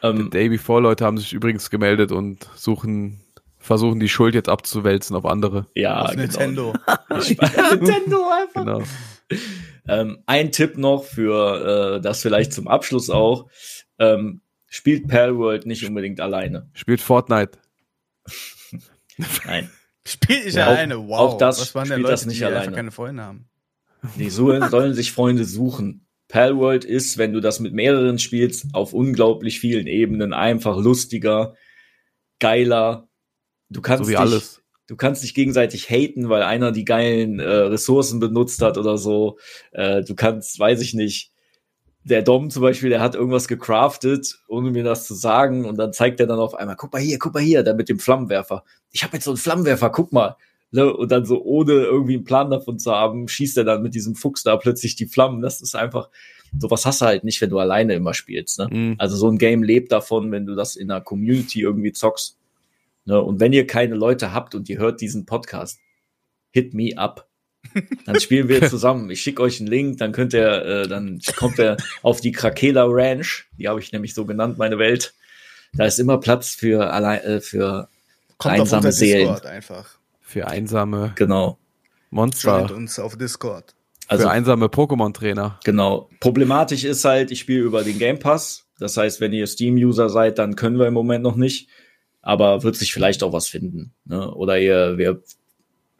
Ähm, 0.02 0.30
Day 0.30 0.48
Before 0.48 0.80
Leute 0.80 1.04
haben 1.04 1.16
sich 1.18 1.32
übrigens 1.32 1.70
gemeldet 1.70 2.10
und 2.12 2.48
suchen, 2.56 3.20
versuchen 3.58 4.00
die 4.00 4.08
Schuld 4.08 4.34
jetzt 4.34 4.48
abzuwälzen 4.48 5.14
auf 5.14 5.24
andere. 5.24 5.66
ja, 5.76 6.00
auf 6.02 6.10
genau. 6.10 6.22
Nintendo. 6.22 6.74
Nintendo 7.10 8.28
einfach. 8.30 8.64
Genau. 8.64 8.82
Ähm, 9.86 10.18
ein 10.26 10.50
Tipp 10.52 10.76
noch 10.76 11.04
für 11.04 11.96
äh, 11.96 12.00
das 12.00 12.20
vielleicht 12.22 12.52
zum 12.52 12.66
Abschluss 12.68 13.10
auch. 13.10 13.48
Ähm, 13.98 14.40
spielt 14.66 15.06
Palworld 15.08 15.66
nicht 15.66 15.86
unbedingt 15.86 16.20
alleine. 16.20 16.68
Spielt 16.74 17.00
Fortnite. 17.00 17.58
Nein. 19.46 19.70
Spiel 20.04 20.40
ich 20.46 20.54
Ja, 20.54 20.66
alleine. 20.66 20.96
auch- 20.98 21.06
Wow. 21.08 21.18
auch 21.20 21.38
das 21.38 21.60
Was 21.60 21.74
waren 21.74 21.84
denn 21.84 21.92
spielt 21.94 22.02
Leute, 22.02 22.12
das 22.12 22.26
nicht 22.26 22.40
die 22.40 22.44
alleine. 22.44 22.62
einfach 22.62 22.76
keine 22.76 22.90
Freunde 22.90 23.22
haben? 23.22 23.48
Die 24.16 24.30
sollen, 24.30 24.68
sollen 24.68 24.94
sich 24.94 25.12
Freunde 25.12 25.44
suchen. 25.44 26.06
Palworld 26.32 26.86
ist, 26.86 27.18
wenn 27.18 27.34
du 27.34 27.40
das 27.40 27.60
mit 27.60 27.74
mehreren 27.74 28.18
spielst, 28.18 28.68
auf 28.72 28.94
unglaublich 28.94 29.60
vielen 29.60 29.86
Ebenen 29.86 30.32
einfach 30.32 30.78
lustiger, 30.78 31.54
geiler. 32.40 33.06
Du 33.68 33.82
kannst 33.82 34.04
So 34.04 34.10
dich, 34.10 34.18
alles. 34.18 34.62
Du 34.86 34.96
kannst 34.96 35.22
dich 35.22 35.34
gegenseitig 35.34 35.90
haten, 35.90 36.30
weil 36.30 36.42
einer 36.42 36.72
die 36.72 36.86
geilen 36.86 37.38
äh, 37.38 37.44
Ressourcen 37.44 38.18
benutzt 38.18 38.62
hat 38.62 38.78
oder 38.78 38.96
so. 38.96 39.38
Äh, 39.72 40.04
du 40.04 40.14
kannst, 40.14 40.58
weiß 40.58 40.80
ich 40.80 40.94
nicht, 40.94 41.32
der 42.02 42.22
Dom 42.22 42.48
zum 42.48 42.62
Beispiel, 42.62 42.88
der 42.88 43.00
hat 43.00 43.14
irgendwas 43.14 43.46
gecraftet, 43.46 44.38
ohne 44.48 44.70
mir 44.70 44.84
das 44.84 45.06
zu 45.06 45.12
sagen, 45.12 45.66
und 45.66 45.76
dann 45.76 45.92
zeigt 45.92 46.18
er 46.18 46.26
dann 46.26 46.38
auf 46.38 46.54
einmal, 46.54 46.76
guck 46.76 46.94
mal 46.94 47.02
hier, 47.02 47.18
guck 47.18 47.34
mal 47.34 47.42
hier, 47.42 47.62
der 47.62 47.74
mit 47.74 47.90
dem 47.90 47.98
Flammenwerfer. 47.98 48.64
Ich 48.90 49.04
habe 49.04 49.18
jetzt 49.18 49.24
so 49.24 49.32
einen 49.32 49.36
Flammenwerfer, 49.36 49.90
guck 49.90 50.12
mal. 50.12 50.36
Ne? 50.72 50.92
Und 50.92 51.12
dann 51.12 51.26
so, 51.26 51.42
ohne 51.44 51.72
irgendwie 51.72 52.14
einen 52.14 52.24
Plan 52.24 52.50
davon 52.50 52.78
zu 52.78 52.92
haben, 52.92 53.28
schießt 53.28 53.58
er 53.58 53.64
dann 53.64 53.82
mit 53.82 53.94
diesem 53.94 54.14
Fuchs 54.14 54.42
da 54.42 54.56
plötzlich 54.56 54.96
die 54.96 55.06
Flammen. 55.06 55.42
Das 55.42 55.60
ist 55.60 55.76
einfach, 55.76 56.08
sowas 56.58 56.86
hast 56.86 57.02
du 57.02 57.06
halt 57.06 57.24
nicht, 57.24 57.40
wenn 57.40 57.50
du 57.50 57.58
alleine 57.58 57.94
immer 57.94 58.14
spielst. 58.14 58.58
Ne? 58.58 58.68
Mhm. 58.70 58.94
Also 58.98 59.16
so 59.16 59.28
ein 59.28 59.38
Game 59.38 59.62
lebt 59.62 59.92
davon, 59.92 60.32
wenn 60.32 60.46
du 60.46 60.54
das 60.54 60.74
in 60.74 60.90
einer 60.90 61.02
Community 61.02 61.60
irgendwie 61.60 61.92
zockst. 61.92 62.38
Ne? 63.04 63.20
Und 63.20 63.38
wenn 63.38 63.52
ihr 63.52 63.66
keine 63.66 63.94
Leute 63.94 64.32
habt 64.32 64.54
und 64.54 64.68
ihr 64.70 64.78
hört 64.78 65.02
diesen 65.02 65.26
Podcast, 65.26 65.78
hit 66.52 66.72
me 66.72 66.96
up. 66.96 67.28
Dann 68.06 68.18
spielen 68.20 68.48
wir 68.48 68.66
zusammen. 68.68 69.10
Ich 69.10 69.20
schicke 69.20 69.42
euch 69.42 69.60
einen 69.60 69.68
Link, 69.68 69.98
dann 69.98 70.12
könnt 70.12 70.32
ihr, 70.32 70.64
äh, 70.64 70.88
dann 70.88 71.20
kommt 71.36 71.58
ihr 71.58 71.76
auf 72.02 72.22
die 72.22 72.32
Krakela 72.32 72.86
Ranch. 72.88 73.46
Die 73.58 73.68
habe 73.68 73.80
ich 73.80 73.92
nämlich 73.92 74.14
so 74.14 74.24
genannt, 74.24 74.56
meine 74.56 74.78
Welt. 74.78 75.14
Da 75.74 75.84
ist 75.84 75.98
immer 75.98 76.18
Platz 76.18 76.54
für 76.54 76.92
allein, 76.92 77.20
äh, 77.20 77.40
für 77.40 77.88
Kommt 78.38 78.54
auf 78.54 78.60
einsame 78.60 78.86
unser 78.86 78.92
Seelen. 78.92 79.28
Discord 79.28 79.46
einfach. 79.46 80.01
Für 80.32 80.48
einsame 80.48 81.12
Genau. 81.16 81.58
Monster. 82.08 82.58
Joint 82.60 82.70
uns 82.72 82.98
auf 82.98 83.18
Discord. 83.18 83.74
Also 84.08 84.24
für 84.24 84.30
einsame 84.30 84.66
Pokémon-Trainer. 84.66 85.60
Genau. 85.62 86.08
Problematisch 86.20 86.84
ist 86.84 87.04
halt, 87.04 87.30
ich 87.30 87.40
spiele 87.40 87.60
über 87.60 87.84
den 87.84 87.98
Game 87.98 88.18
Pass. 88.18 88.64
Das 88.78 88.96
heißt, 88.96 89.20
wenn 89.20 89.34
ihr 89.34 89.46
Steam-User 89.46 90.08
seid, 90.08 90.38
dann 90.38 90.56
können 90.56 90.78
wir 90.78 90.86
im 90.86 90.94
Moment 90.94 91.22
noch 91.22 91.36
nicht. 91.36 91.68
Aber 92.22 92.62
wird 92.62 92.76
sich 92.76 92.94
vielleicht 92.94 93.22
auch 93.22 93.34
was 93.34 93.48
finden. 93.48 93.92
Ne? 94.06 94.32
Oder 94.34 94.58
ihr, 94.58 94.96
wir, 94.96 95.22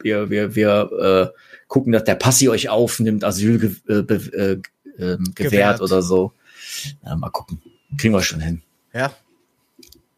wir, 0.01 0.29
wir, 0.31 0.55
wir 0.55 1.31
äh, 1.33 1.39
gucken, 1.67 1.91
dass 1.93 2.03
der 2.05 2.15
Passi 2.15 2.49
euch 2.49 2.69
aufnimmt, 2.69 3.23
Asyl 3.23 3.59
ge 3.59 3.75
äh, 3.87 3.99
äh, 3.99 4.51
ähm, 4.53 4.61
gewährt, 4.97 5.35
Gewährt. 5.35 5.81
oder 5.81 6.01
so. 6.01 6.33
Ja, 7.05 7.15
mal 7.15 7.29
gucken. 7.29 7.61
Kriegen 7.99 8.15
wir 8.15 8.21
schon 8.23 8.39
hin. 8.39 8.63
Ja. 8.93 9.13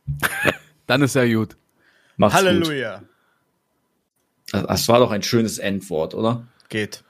Dann 0.88 1.02
ist 1.02 1.16
ja 1.16 1.26
gut. 1.26 1.58
Macht's 2.16 2.38
gut. 2.38 2.46
Halleluja. 2.48 3.00
Das, 3.00 3.15
das 4.64 4.88
war 4.88 5.00
doch 5.00 5.12
ein 5.12 5.24
schönes 5.24 5.58
Endwort, 5.58 6.14
oder? 6.14 6.48
Geht. 6.70 7.04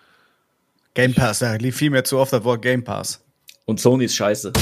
Game 0.93 1.13
Pass, 1.13 1.39
da 1.39 1.55
lief 1.55 1.75
viel 1.77 1.89
mehr 1.89 2.03
zu 2.03 2.17
oft 2.17 2.31
das 2.33 2.43
Wort 2.43 2.61
Game 2.61 2.83
Pass. 2.83 3.21
Und 3.65 3.79
Sony 3.79 4.05
ist 4.05 4.15
scheiße. 4.15 4.53